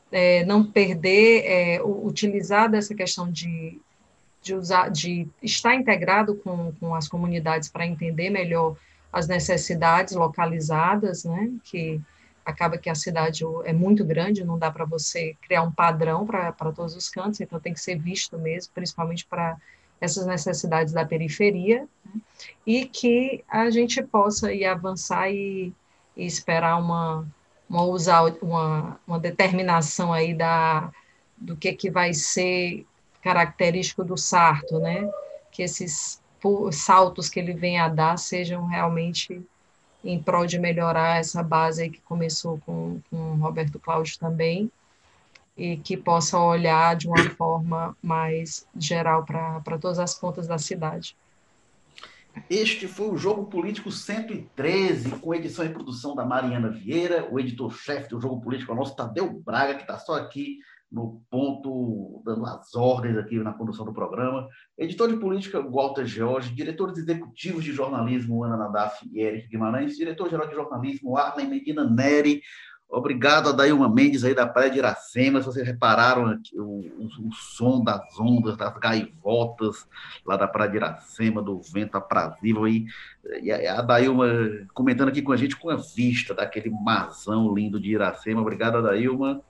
É, 0.09 0.45
não 0.45 0.63
perder, 0.63 1.43
é, 1.45 1.83
utilizar 1.83 2.69
dessa 2.69 2.95
questão 2.95 3.29
de 3.29 3.79
de, 4.47 4.55
usar, 4.55 4.89
de 4.89 5.27
estar 5.41 5.75
integrado 5.75 6.35
com, 6.35 6.71
com 6.79 6.95
as 6.95 7.07
comunidades 7.07 7.69
para 7.69 7.85
entender 7.85 8.29
melhor 8.29 8.75
as 9.11 9.27
necessidades 9.27 10.13
localizadas, 10.13 11.23
né, 11.23 11.51
que 11.63 12.01
acaba 12.47 12.77
que 12.77 12.89
a 12.89 12.95
cidade 12.95 13.43
é 13.65 13.73
muito 13.73 14.05
grande, 14.05 14.45
não 14.45 14.57
dá 14.57 14.71
para 14.71 14.85
você 14.85 15.35
criar 15.41 15.63
um 15.63 15.71
padrão 15.71 16.25
para 16.25 16.53
todos 16.53 16.95
os 16.95 17.09
cantos, 17.09 17.41
então 17.41 17.59
tem 17.59 17.73
que 17.73 17.81
ser 17.81 17.99
visto 17.99 18.39
mesmo, 18.39 18.71
principalmente 18.73 19.25
para 19.25 19.57
essas 19.99 20.25
necessidades 20.25 20.93
da 20.93 21.05
periferia, 21.05 21.85
né, 22.05 22.21
e 22.65 22.85
que 22.85 23.43
a 23.49 23.69
gente 23.69 24.01
possa 24.01 24.53
ir 24.53 24.63
avançar 24.63 25.29
e, 25.29 25.73
e 26.15 26.25
esperar 26.25 26.79
uma, 26.79 27.27
uma 27.69 27.83
usar 27.83 28.23
uma, 28.41 28.97
uma 29.05 29.19
determinação 29.19 30.13
aí 30.13 30.33
da 30.33 30.89
do 31.35 31.55
que, 31.55 31.73
que 31.73 31.91
vai 31.91 32.13
ser 32.13 32.85
característico 33.21 34.03
do 34.03 34.17
Sarto, 34.17 34.79
né? 34.79 35.07
Que 35.51 35.61
esses 35.61 36.19
saltos 36.71 37.29
que 37.29 37.39
ele 37.39 37.53
vem 37.53 37.79
a 37.79 37.87
dar 37.87 38.17
sejam 38.17 38.65
realmente 38.65 39.45
em 40.03 40.21
prol 40.21 40.45
de 40.45 40.59
melhorar 40.59 41.19
essa 41.19 41.43
base 41.43 41.89
que 41.89 42.01
começou 42.01 42.59
com, 42.65 42.99
com 43.09 43.35
Roberto 43.35 43.79
Cláudio 43.79 44.17
também, 44.19 44.71
e 45.57 45.77
que 45.77 45.97
possa 45.97 46.39
olhar 46.39 46.95
de 46.95 47.07
uma 47.07 47.29
forma 47.31 47.97
mais 48.01 48.67
geral 48.77 49.25
para 49.25 49.77
todas 49.79 49.97
as 49.97 50.13
pontas 50.13 50.47
da 50.47 50.57
cidade. 50.57 51.17
Este 52.47 52.87
foi 52.87 53.09
o 53.09 53.17
Jogo 53.17 53.45
Político 53.45 53.91
113, 53.91 55.09
com 55.17 55.33
edição 55.33 55.65
e 55.65 55.69
produção 55.69 56.13
da 56.13 56.23
Mariana 56.23 56.69
Vieira, 56.69 57.27
o 57.31 57.39
editor-chefe 57.39 58.09
do 58.09 58.21
Jogo 58.21 58.39
Político 58.39 58.71
é 58.71 58.75
o 58.75 58.77
nosso 58.77 58.95
Tadeu 58.95 59.41
Braga, 59.43 59.73
que 59.73 59.81
está 59.81 59.97
só 59.97 60.15
aqui 60.15 60.59
no 60.91 61.21
ponto, 61.29 62.21
dando 62.25 62.45
as 62.45 62.73
ordens 62.73 63.17
aqui 63.17 63.37
na 63.39 63.53
condução 63.53 63.85
do 63.85 63.93
programa. 63.93 64.47
Editor 64.77 65.09
de 65.09 65.17
política, 65.17 65.61
Walter 65.61 66.05
George. 66.05 66.55
Diretores 66.55 66.97
executivos 66.97 67.63
de 67.63 67.73
jornalismo, 67.73 68.43
Ana 68.43 68.57
Nadaf 68.57 69.05
e 69.11 69.19
Eric 69.19 69.49
Guimarães. 69.49 69.97
Diretor-geral 69.97 70.47
de 70.47 70.55
jornalismo, 70.55 71.17
Arlen 71.17 71.49
Medina 71.49 71.83
Neri. 71.83 72.41
Obrigado 72.89 73.49
a 73.49 73.51
Dailma 73.51 73.93
Mendes 73.93 74.23
aí 74.23 74.33
da 74.33 74.47
Praia 74.47 74.71
de 74.71 74.77
Iracema. 74.77 75.41
Se 75.41 75.47
vocês 75.47 75.67
repararam 75.67 76.27
aqui, 76.27 76.57
o, 76.57 76.63
o, 76.63 77.27
o, 77.27 77.33
som 77.33 77.83
das 77.83 78.17
ondas, 78.17 78.55
das 78.55 78.77
gaivotas 78.77 79.85
lá 80.25 80.37
da 80.37 80.47
Praia 80.47 80.71
de 80.71 80.77
Iracema, 80.77 81.41
do 81.41 81.59
vento 81.61 81.95
aprazível 81.95 82.63
aí. 82.63 82.85
E 83.41 83.51
a 83.51 83.81
Dailma 83.81 84.25
comentando 84.73 85.09
aqui 85.09 85.21
com 85.21 85.33
a 85.33 85.37
gente 85.37 85.57
com 85.57 85.69
a 85.69 85.75
vista 85.75 86.33
daquele 86.33 86.69
marzão 86.69 87.53
lindo 87.53 87.77
de 87.77 87.91
Iracema. 87.91 88.39
Obrigado, 88.39 88.81
Dailma. 88.81 89.43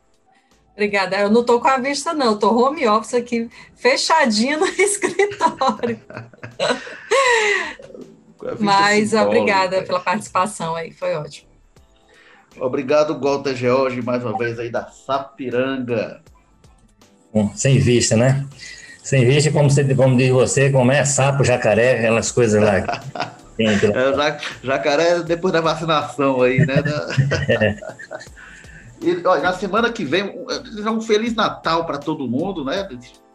Obrigada. 0.78 1.17
Eu 1.17 1.32
não 1.32 1.41
estou 1.41 1.59
com 1.59 1.67
a 1.67 1.80
vista, 1.80 2.13
não. 2.13 2.36
Estou 2.36 2.55
home 2.55 2.88
office 2.88 3.15
aqui, 3.15 3.49
fechadinho 3.75 4.59
no 4.59 4.67
escritório. 4.78 5.99
Mas 8.59 9.11
obrigada 9.13 9.82
pela 9.82 9.99
participação 9.99 10.75
aí, 10.75 10.91
foi 10.91 11.15
ótimo. 11.15 11.47
Obrigado, 12.59 13.19
Walter 13.19 13.55
George, 13.55 14.03
mais 14.03 14.23
uma 14.23 14.38
vez 14.38 14.59
aí 14.59 14.69
da 14.69 14.86
Sapiranga. 14.86 16.21
Bom, 17.34 17.51
sem 17.55 17.80
vista, 17.80 18.15
né? 18.15 18.45
Sem 19.01 19.25
vista, 19.25 19.51
como, 19.51 19.71
você, 19.71 19.95
como 19.95 20.15
diz 20.15 20.30
você, 20.30 20.69
como 20.69 20.91
é 20.91 21.03
sapo, 21.03 21.43
jacaré, 21.43 21.97
aquelas 21.97 22.32
coisas 22.32 22.61
lá. 22.61 22.78
é, 23.57 24.38
jacaré 24.63 25.23
depois 25.23 25.51
da 25.53 25.61
vacinação 25.61 26.39
aí, 26.43 26.59
né? 26.59 26.84
é. 27.49 27.78
E, 29.02 29.26
ó, 29.26 29.38
na 29.39 29.54
semana 29.54 29.91
que 29.91 30.04
vem, 30.04 30.34
um 30.88 31.02
Feliz 31.02 31.36
Natal 31.36 31.86
para 31.86 31.98
todo 31.98 32.28
mundo, 32.28 32.64
né? 32.66 32.88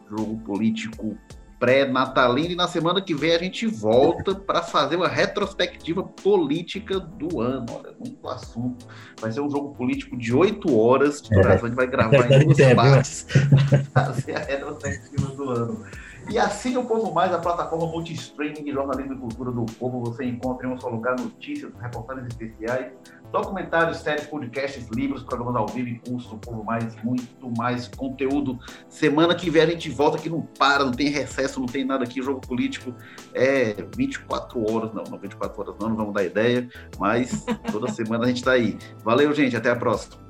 Jogo 0.09 0.37
político 0.39 1.17
pré-natalino. 1.63 2.51
E 2.51 2.55
na 2.55 2.67
semana 2.67 3.01
que 3.01 3.13
vem 3.13 3.33
a 3.33 3.39
gente 3.39 3.65
volta 3.65 4.35
para 4.35 4.61
fazer 4.61 4.97
uma 4.97 5.07
retrospectiva 5.07 6.03
política 6.03 6.99
do 6.99 7.39
ano. 7.39 7.65
Olha, 7.71 7.95
muito 7.97 8.27
assunto. 8.27 8.85
Vai 9.21 9.31
ser 9.31 9.39
um 9.39 9.49
jogo 9.49 9.73
político 9.73 10.17
de 10.17 10.35
oito 10.35 10.77
horas 10.77 11.21
de 11.21 11.29
duração. 11.29 11.51
É. 11.51 11.55
A 11.55 11.67
gente 11.67 11.75
vai 11.75 11.87
gravar 11.87 12.29
em 12.29 12.43
duas 12.43 12.73
partes 12.75 13.25
para 13.69 13.79
fazer 14.05 14.35
a 14.35 14.39
retrospectiva 14.39 15.27
do 15.27 15.49
ano. 15.49 15.85
E 16.29 16.37
assim 16.37 16.75
o 16.75 16.83
Povo 16.83 17.13
Mais, 17.13 17.33
a 17.33 17.39
plataforma 17.39 17.87
multi-streaming 17.87 18.63
de 18.63 18.71
jornalismo 18.71 19.13
e 19.13 19.17
cultura 19.17 19.51
do 19.51 19.65
povo, 19.65 20.01
você 20.01 20.25
encontra 20.25 20.67
em 20.67 20.71
um 20.71 20.79
só 20.79 20.89
lugar 20.89 21.17
notícias, 21.17 21.71
reportagens 21.81 22.27
especiais, 22.27 22.91
documentários, 23.33 23.97
séries, 23.97 24.27
podcasts, 24.27 24.87
livros, 24.89 25.23
programas 25.23 25.55
ao 25.55 25.67
vivo 25.67 25.89
e 25.89 26.11
do 26.11 26.37
Povo 26.37 26.63
Mais, 26.63 26.95
muito 27.03 27.51
mais 27.57 27.87
conteúdo. 27.87 28.59
Semana 28.87 29.33
que 29.33 29.49
vem 29.49 29.63
a 29.63 29.65
gente 29.65 29.89
volta 29.89 30.17
aqui, 30.17 30.29
não 30.29 30.41
para, 30.41 30.85
não 30.85 30.91
tem 30.91 31.09
recesso, 31.09 31.59
não 31.59 31.65
tem 31.65 31.83
nada 31.83 32.03
aqui, 32.03 32.21
jogo 32.21 32.39
político 32.41 32.93
é 33.33 33.75
24 33.97 34.71
horas, 34.71 34.93
não, 34.93 35.03
não 35.09 35.17
24 35.17 35.59
horas 35.59 35.75
não, 35.79 35.89
não 35.89 35.95
vamos 35.95 36.13
dar 36.13 36.23
ideia, 36.23 36.69
mas 36.99 37.43
toda 37.71 37.89
semana 37.91 38.25
a 38.25 38.27
gente 38.27 38.37
está 38.37 38.51
aí. 38.51 38.77
Valeu, 39.03 39.33
gente, 39.33 39.57
até 39.57 39.71
a 39.71 39.75
próxima. 39.75 40.21